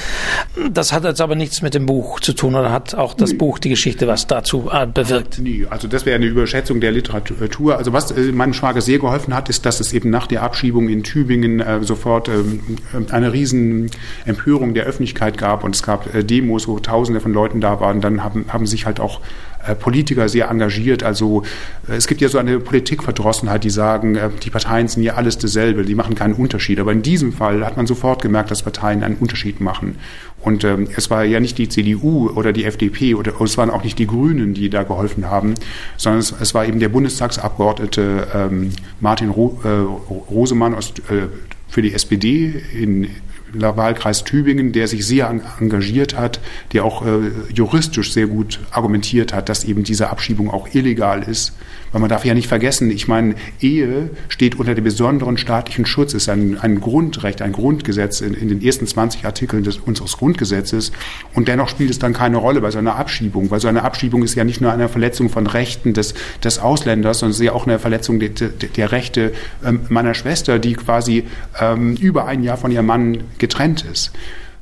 Das 0.70 0.92
hat 0.92 1.05
jetzt 1.05 1.20
aber 1.20 1.34
nichts 1.34 1.62
mit 1.62 1.74
dem 1.74 1.86
Buch 1.86 2.20
zu 2.20 2.32
tun 2.32 2.55
oder 2.55 2.72
hat 2.72 2.94
auch 2.94 3.14
das 3.14 3.32
nee. 3.32 3.36
Buch 3.36 3.59
die 3.59 3.68
Geschichte 3.68 4.07
was 4.07 4.26
dazu 4.26 4.70
äh, 4.72 4.86
bewirkt? 4.86 5.38
Nee, 5.38 5.66
also 5.68 5.88
das 5.88 6.07
wäre 6.07 6.16
eine 6.16 6.26
Überschätzung 6.26 6.80
der 6.80 6.92
Literatur. 6.92 7.76
Also 7.76 7.92
was 7.92 8.11
äh, 8.11 8.32
meinem 8.32 8.55
Schwager 8.55 8.80
sehr 8.80 8.98
geholfen 8.98 9.34
hat, 9.34 9.48
ist, 9.48 9.66
dass 9.66 9.80
es 9.80 9.92
eben 9.92 10.11
nach 10.11 10.26
der 10.26 10.42
Abschiebung 10.42 10.88
in 10.88 11.03
Tübingen 11.03 11.61
äh, 11.61 11.82
sofort 11.82 12.28
ähm, 12.28 12.61
eine 13.11 13.32
riesen 13.32 13.90
Empörung 14.24 14.74
der 14.74 14.84
Öffentlichkeit 14.84 15.38
gab 15.38 15.64
und 15.64 15.74
es 15.74 15.82
gab 15.82 16.14
äh, 16.14 16.24
Demos, 16.24 16.66
wo 16.68 16.78
Tausende 16.78 17.20
von 17.20 17.32
Leuten 17.32 17.61
da 17.61 17.80
waren. 17.80 18.00
Dann 18.00 18.24
haben, 18.24 18.46
haben 18.48 18.66
sich 18.66 18.86
halt 18.86 18.91
auch 19.01 19.20
äh, 19.66 19.74
Politiker 19.74 20.28
sehr 20.28 20.51
engagiert. 20.51 21.03
Also 21.03 21.45
äh, 21.88 21.95
es 21.95 22.07
gibt 22.07 22.20
ja 22.20 22.28
so 22.28 22.38
eine 22.38 22.59
Politikverdrossenheit, 22.59 23.62
die 23.64 23.70
sagen, 23.70 24.16
äh, 24.16 24.30
die 24.43 24.51
Parteien 24.51 24.88
sind 24.88 25.03
ja 25.03 25.14
alles 25.14 25.38
dasselbe, 25.38 25.84
die 25.84 25.95
machen 25.95 26.14
keinen 26.14 26.34
Unterschied. 26.34 26.80
Aber 26.80 26.93
in 26.93 27.03
diesem 27.03 27.32
Fall 27.32 27.64
hat 27.64 27.76
man 27.76 27.86
sofort 27.86 28.22
gemerkt, 28.22 28.51
dass 28.51 28.62
Parteien 28.62 29.03
einen 29.05 29.16
Unterschied 29.16 29.61
machen. 29.61 29.97
Und 30.40 30.64
ähm, 30.64 30.88
es 30.97 31.11
war 31.11 31.24
ja 31.24 31.38
nicht 31.38 31.59
die 31.59 31.68
CDU 31.68 32.30
oder 32.30 32.53
die 32.53 32.64
FDP 32.64 33.14
oder 33.14 33.40
es 33.40 33.57
waren 33.57 33.70
auch 33.70 33.84
nicht 33.84 33.99
die 34.01 34.09
Grünen, 34.09 34.55
die 34.55 34.68
da 34.68 34.82
geholfen 34.82 35.30
haben, 35.30 35.55
sondern 35.97 36.18
es, 36.18 36.34
es 36.40 36.55
war 36.55 36.66
eben 36.66 36.80
der 36.80 36.88
Bundestagsabgeordnete 36.88 38.26
ähm, 38.34 38.70
Martin 39.01 39.30
Ro 39.30 39.61
äh, 39.62 39.68
Rosemann 40.32 40.74
aus, 40.74 40.90
äh, 41.11 41.28
für 41.68 41.82
die 41.82 41.95
SPD 41.95 42.62
in 42.74 43.09
Wahlkreis 43.55 44.24
Tübingen, 44.24 44.72
der 44.72 44.88
sich 44.88 45.07
sehr 45.07 45.28
engagiert 45.61 46.16
hat, 46.16 46.40
der 46.72 46.84
auch 46.84 47.05
äh, 47.05 47.30
juristisch 47.53 48.12
sehr 48.12 48.26
gut 48.26 48.61
argumentiert 48.70 49.32
hat, 49.32 49.48
dass 49.48 49.64
eben 49.64 49.84
diese 49.84 50.11
Abschiebung 50.11 50.50
auch 50.50 50.68
illegal 50.74 51.22
ist. 51.22 51.53
Weil 51.93 52.01
man 52.01 52.11
darf 52.11 52.24
ja 52.24 52.34
nicht 52.34 52.49
vergessen, 52.49 52.90
ich 52.90 53.07
meine, 53.07 53.34
Ehe 53.61 54.11
steht 54.28 54.59
unter 54.59 54.74
dem 54.74 54.84
besonderen 54.84 55.36
staatlichen 55.36 55.86
Schutz, 55.86 56.14
ist 56.14 56.28
ein, 56.28 56.59
ein 56.59 56.80
Grundrecht, 56.80 57.43
ein 57.43 57.53
Grundgesetz 57.53 58.20
in, 58.20 58.34
in 58.34 58.49
den 58.49 58.62
ersten 58.62 58.86
20 58.86 59.24
Artikeln 59.24 59.62
des, 59.62 59.78
unseres 59.78 60.16
Grundgesetzes. 60.16 60.93
Und 61.34 61.49
dennoch 61.49 61.68
spielt 61.68 61.90
es 61.90 61.99
dann 61.99 62.14
keine 62.14 62.38
Rolle 62.38 62.61
bei 62.61 62.70
so 62.70 62.78
einer 62.78 62.97
Abschiebung, 62.97 63.51
weil 63.51 63.61
so 63.61 63.68
eine 63.68 63.82
Abschiebung 63.82 64.22
ist 64.22 64.34
ja 64.34 64.45
nicht 64.45 64.61
nur 64.61 64.72
eine 64.72 64.88
Verletzung 64.88 65.28
von 65.28 65.47
Rechten 65.47 65.93
des, 65.93 66.14
des 66.43 66.59
Ausländers, 66.59 67.18
sondern 67.18 67.32
es 67.32 67.40
ist 67.40 67.47
ja 67.47 67.53
auch 67.53 67.66
eine 67.66 67.78
Verletzung 67.78 68.18
der, 68.20 68.30
der, 68.30 68.49
der 68.49 68.93
Rechte 68.93 69.32
ähm, 69.64 69.80
meiner 69.88 70.14
Schwester, 70.14 70.59
die 70.59 70.74
quasi 70.74 71.24
ähm, 71.61 71.97
über 71.97 72.26
ein 72.26 72.43
Jahr 72.43 72.57
von 72.57 72.70
ihrem 72.70 72.86
Mann 72.86 73.24
getrennt 73.38 73.84
ist. 73.84 74.12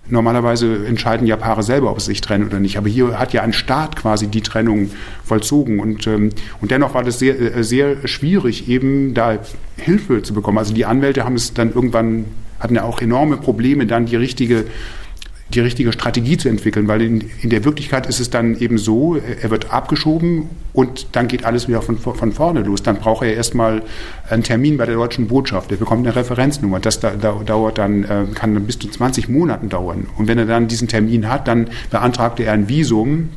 Normalerweise 0.09 0.86
entscheiden 0.86 1.26
ja 1.26 1.36
Paare 1.36 1.62
selber, 1.62 1.90
ob 1.90 2.01
sie 2.01 2.07
sich 2.07 2.20
trennen 2.20 2.46
oder 2.46 2.59
nicht. 2.59 2.78
Aber 2.78 2.88
hier 2.88 3.18
hat 3.18 3.32
ja 3.32 3.42
ein 3.42 3.53
Staat 3.53 3.96
quasi 3.96 4.26
die 4.26 4.40
Trennung 4.40 4.90
vollzogen. 5.24 5.78
Und, 5.78 6.07
ähm, 6.07 6.30
und 6.61 6.70
dennoch 6.70 6.94
war 6.94 7.05
das 7.05 7.18
sehr, 7.18 7.38
äh, 7.38 7.62
sehr 7.62 8.09
schwierig, 8.09 8.68
eben 8.68 9.14
da 9.14 9.38
Hilfe 9.76 10.22
zu 10.22 10.34
bekommen. 10.34 10.59
Also 10.59 10.74
die 10.74 10.84
Anwälte 10.84 11.24
haben 11.24 11.36
es 11.36 11.55
dann 11.55 11.72
irgendwann, 11.72 12.24
hatten 12.59 12.74
ja 12.74 12.82
auch 12.82 13.01
enorme 13.01 13.36
Probleme, 13.36 13.86
dann 13.86 14.07
die 14.07 14.16
richtige 14.16 14.64
die 15.55 15.61
richtige 15.61 15.92
Strategie 15.92 16.36
zu 16.36 16.48
entwickeln, 16.48 16.86
weil 16.88 17.03
in, 17.03 17.24
in, 17.42 17.51
der 17.51 17.64
Wirklichkeit 17.64 18.07
ist 18.07 18.20
es 18.20 18.30
dann 18.30 18.57
eben 18.59 18.78
so, 18.78 19.16
er 19.16 19.51
wird 19.51 19.72
abgeschoben 19.72 20.48
und 20.72 21.09
dann 21.12 21.28
geht 21.28 21.44
alles 21.44 21.68
wieder 21.68 21.82
von, 21.82 21.98
von 21.98 22.32
vorne 22.32 22.61
los. 22.61 22.82
Dann 22.82 22.96
braucht 22.96 23.24
er 23.24 23.34
erstmal 23.34 23.82
einen 24.28 24.42
Termin 24.42 24.76
bei 24.76 24.86
der 24.86 24.94
deutschen 24.94 25.26
Botschaft, 25.26 25.70
er 25.72 25.76
bekommt 25.76 26.07
eine 26.07 26.14
Referenznummer. 26.14 26.78
Das 26.80 27.01
da, 27.01 27.11
da, 27.11 27.32
dauert 27.44 27.78
dann, 27.78 28.05
äh, 28.05 28.26
kann 28.34 28.55
dann 28.55 28.64
bis 28.64 28.78
zu 28.78 28.88
20 28.88 29.28
Monaten 29.28 29.68
dauern. 29.68 30.07
Und 30.16 30.28
wenn 30.28 30.38
er 30.38 30.46
dann 30.46 30.68
diesen 30.68 30.88
Termin 30.88 31.28
hat, 31.28 31.48
dann 31.48 31.68
beantragt 31.90 32.38
er 32.40 32.53
ein 32.53 32.68
Visum 32.68 33.30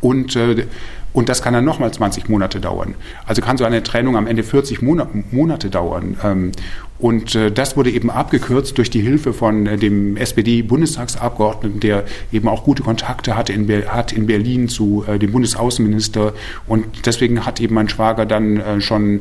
und 0.00 0.34
äh, 0.36 0.66
und 1.12 1.28
das 1.28 1.42
kann 1.42 1.52
dann 1.52 1.64
nochmal 1.64 1.92
20 1.92 2.28
Monate 2.28 2.60
dauern. 2.60 2.94
Also 3.26 3.42
kann 3.42 3.56
so 3.56 3.64
eine 3.64 3.82
Trennung 3.82 4.16
am 4.16 4.28
Ende 4.28 4.42
40 4.44 4.80
Monate 4.80 5.68
dauern. 5.68 6.52
Und 7.00 7.34
äh, 7.34 7.50
das 7.50 7.76
wurde 7.76 7.90
eben 7.90 8.10
abgekürzt 8.10 8.76
durch 8.76 8.90
die 8.90 9.00
Hilfe 9.00 9.32
von 9.32 9.66
äh, 9.66 9.78
dem 9.78 10.16
SPD-Bundestagsabgeordneten, 10.16 11.80
der 11.80 12.04
eben 12.30 12.46
auch 12.46 12.62
gute 12.64 12.82
Kontakte 12.82 13.36
hatte 13.36 13.54
in, 13.54 13.66
hat 13.88 14.12
in 14.12 14.26
Berlin 14.26 14.68
zu 14.68 15.04
äh, 15.06 15.18
dem 15.18 15.32
Bundesaußenminister. 15.32 16.34
Und 16.66 17.06
deswegen 17.06 17.46
hat 17.46 17.58
eben 17.60 17.74
mein 17.74 17.88
Schwager 17.88 18.26
dann 18.26 18.80
schon 18.80 19.20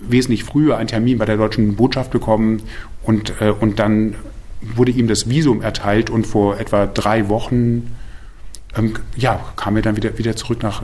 wesentlich 0.00 0.44
früher 0.44 0.76
einen 0.76 0.88
Termin 0.88 1.18
bei 1.18 1.24
der 1.24 1.36
deutschen 1.36 1.76
Botschaft 1.76 2.10
bekommen 2.10 2.62
und, 3.02 3.32
und 3.60 3.78
dann 3.78 4.14
wurde 4.60 4.92
ihm 4.92 5.06
das 5.06 5.28
Visum 5.28 5.62
erteilt 5.62 6.10
und 6.10 6.26
vor 6.26 6.58
etwa 6.58 6.86
drei 6.86 7.28
Wochen 7.28 7.94
ähm, 8.76 8.94
ja, 9.16 9.40
kam 9.56 9.76
er 9.76 9.82
dann 9.82 9.96
wieder, 9.96 10.18
wieder 10.18 10.36
zurück 10.36 10.62
nach, 10.62 10.82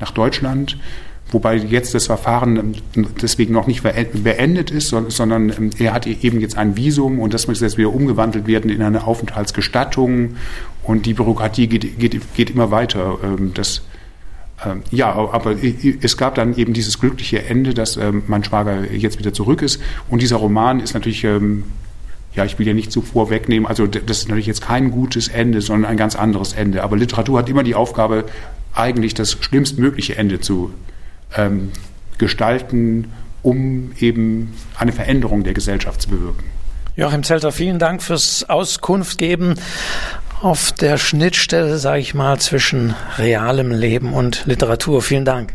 nach 0.00 0.10
Deutschland. 0.10 0.76
Wobei 1.32 1.56
jetzt 1.56 1.94
das 1.94 2.06
Verfahren 2.06 2.74
ähm, 2.94 3.06
deswegen 3.20 3.54
noch 3.54 3.66
nicht 3.66 3.82
beendet 3.82 4.70
ist, 4.70 4.88
sondern 4.88 5.48
ähm, 5.50 5.70
er 5.78 5.94
hat 5.94 6.06
eben 6.06 6.40
jetzt 6.40 6.58
ein 6.58 6.76
Visum 6.76 7.18
und 7.18 7.32
das 7.32 7.48
muss 7.48 7.60
jetzt 7.60 7.78
wieder 7.78 7.92
umgewandelt 7.92 8.46
werden 8.46 8.70
in 8.70 8.82
eine 8.82 9.06
Aufenthaltsgestattung 9.06 10.36
und 10.82 11.06
die 11.06 11.14
Bürokratie 11.14 11.66
geht, 11.68 11.98
geht, 11.98 12.34
geht 12.34 12.50
immer 12.50 12.70
weiter. 12.70 13.18
Ähm, 13.24 13.52
das, 13.54 13.82
ja, 14.92 15.12
aber 15.12 15.56
es 16.02 16.16
gab 16.16 16.36
dann 16.36 16.56
eben 16.56 16.72
dieses 16.72 17.00
glückliche 17.00 17.46
Ende, 17.46 17.74
dass 17.74 17.98
mein 18.28 18.44
Schwager 18.44 18.92
jetzt 18.92 19.18
wieder 19.18 19.32
zurück 19.32 19.60
ist 19.60 19.82
und 20.08 20.22
dieser 20.22 20.36
Roman 20.36 20.78
ist 20.78 20.94
natürlich 20.94 21.24
ja, 21.24 22.44
ich 22.44 22.60
will 22.60 22.68
ja 22.68 22.72
nicht 22.72 22.92
so 22.92 23.00
vorwegnehmen, 23.00 23.66
also 23.66 23.88
das 23.88 24.18
ist 24.18 24.28
natürlich 24.28 24.46
jetzt 24.46 24.62
kein 24.62 24.92
gutes 24.92 25.26
Ende, 25.26 25.62
sondern 25.62 25.90
ein 25.90 25.96
ganz 25.96 26.14
anderes 26.14 26.52
Ende. 26.52 26.84
Aber 26.84 26.96
Literatur 26.96 27.40
hat 27.40 27.48
immer 27.48 27.64
die 27.64 27.74
Aufgabe, 27.74 28.24
eigentlich 28.72 29.14
das 29.14 29.32
schlimmstmögliche 29.32 30.16
Ende 30.16 30.38
zu 30.38 30.72
ähm, 31.36 31.70
gestalten 32.18 33.12
um 33.42 33.92
eben 33.98 34.54
eine 34.76 34.92
Veränderung 34.92 35.42
der 35.44 35.52
Gesellschaft 35.52 36.02
zu 36.02 36.08
bewirken. 36.08 36.44
Joachim 36.96 37.22
Zelter, 37.22 37.52
vielen 37.52 37.78
Dank 37.78 38.02
fürs 38.02 38.48
Auskunft 38.48 39.18
geben 39.18 39.54
auf 40.40 40.72
der 40.72 40.98
Schnittstelle, 40.98 41.78
sage 41.78 42.00
ich 42.00 42.14
mal, 42.14 42.38
zwischen 42.38 42.94
realem 43.16 43.70
Leben 43.70 44.12
und 44.12 44.44
Literatur. 44.46 45.00
Vielen 45.02 45.24
Dank. 45.24 45.54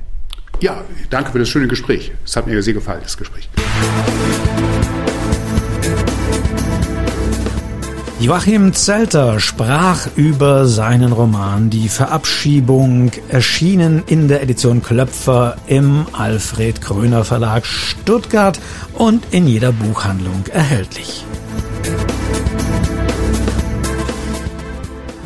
Ja, 0.60 0.84
danke 1.10 1.32
für 1.32 1.40
das 1.40 1.50
schöne 1.50 1.68
Gespräch. 1.68 2.12
Es 2.26 2.36
hat 2.36 2.48
mir 2.48 2.62
sehr 2.64 2.74
gefallen, 2.74 3.02
das 3.04 3.18
Gespräch. 3.18 3.48
Joachim 8.20 8.74
Zelter 8.74 9.40
sprach 9.40 10.08
über 10.16 10.66
seinen 10.66 11.12
Roman 11.12 11.70
Die 11.70 11.88
Verabschiebung, 11.88 13.12
erschienen 13.30 14.02
in 14.08 14.28
der 14.28 14.42
Edition 14.42 14.82
Klöpfer 14.82 15.58
im 15.68 16.08
Alfred 16.14 16.82
Kröner 16.82 17.24
Verlag 17.24 17.68
Stuttgart 17.68 18.60
und 18.96 19.24
in 19.30 19.48
jeder 19.48 19.72
Buchhandlung 19.72 20.46
erhältlich. 20.52 21.24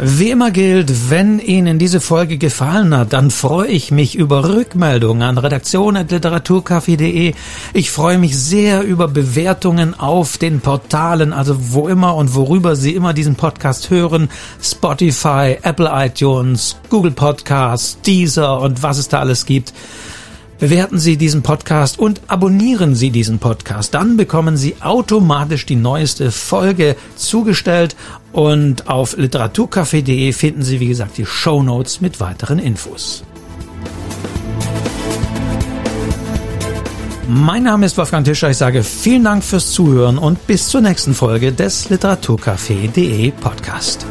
Wie 0.03 0.31
immer 0.31 0.49
gilt, 0.49 1.11
wenn 1.11 1.37
Ihnen 1.37 1.77
diese 1.77 2.01
Folge 2.01 2.39
gefallen 2.39 2.97
hat, 2.97 3.13
dann 3.13 3.29
freue 3.29 3.67
ich 3.67 3.91
mich 3.91 4.15
über 4.15 4.49
Rückmeldungen 4.49 5.21
an 5.21 5.37
redaktion.literaturcafé.de. 5.37 7.35
Ich 7.73 7.91
freue 7.91 8.17
mich 8.17 8.35
sehr 8.35 8.81
über 8.81 9.07
Bewertungen 9.07 9.93
auf 9.93 10.39
den 10.39 10.59
Portalen, 10.59 11.33
also 11.33 11.55
wo 11.71 11.87
immer 11.87 12.15
und 12.15 12.33
worüber 12.33 12.75
Sie 12.75 12.95
immer 12.95 13.13
diesen 13.13 13.35
Podcast 13.35 13.91
hören. 13.91 14.29
Spotify, 14.59 15.57
Apple 15.61 15.91
iTunes, 15.93 16.77
Google 16.89 17.11
Podcasts, 17.11 18.01
Deezer 18.01 18.59
und 18.59 18.81
was 18.81 18.97
es 18.97 19.07
da 19.07 19.19
alles 19.19 19.45
gibt. 19.45 19.71
Bewerten 20.61 20.99
Sie 20.99 21.17
diesen 21.17 21.41
Podcast 21.41 21.97
und 21.97 22.21
abonnieren 22.27 22.93
Sie 22.93 23.09
diesen 23.09 23.39
Podcast. 23.39 23.95
Dann 23.95 24.15
bekommen 24.15 24.57
Sie 24.57 24.75
automatisch 24.79 25.65
die 25.65 25.75
neueste 25.75 26.29
Folge 26.29 26.95
zugestellt 27.15 27.95
und 28.31 28.87
auf 28.87 29.17
literaturcafé.de 29.17 30.31
finden 30.33 30.61
Sie, 30.61 30.79
wie 30.79 30.89
gesagt, 30.89 31.17
die 31.17 31.25
Show 31.25 31.63
Notes 31.63 31.99
mit 31.99 32.19
weiteren 32.19 32.59
Infos. 32.59 33.23
Mein 37.27 37.63
Name 37.63 37.87
ist 37.87 37.97
Wolfgang 37.97 38.23
Tischer. 38.23 38.51
Ich 38.51 38.57
sage 38.57 38.83
vielen 38.83 39.23
Dank 39.23 39.43
fürs 39.43 39.71
Zuhören 39.71 40.19
und 40.19 40.45
bis 40.45 40.67
zur 40.67 40.81
nächsten 40.81 41.15
Folge 41.15 41.53
des 41.53 41.89
Literaturcafé.de 41.89 43.31
Podcast. 43.31 44.05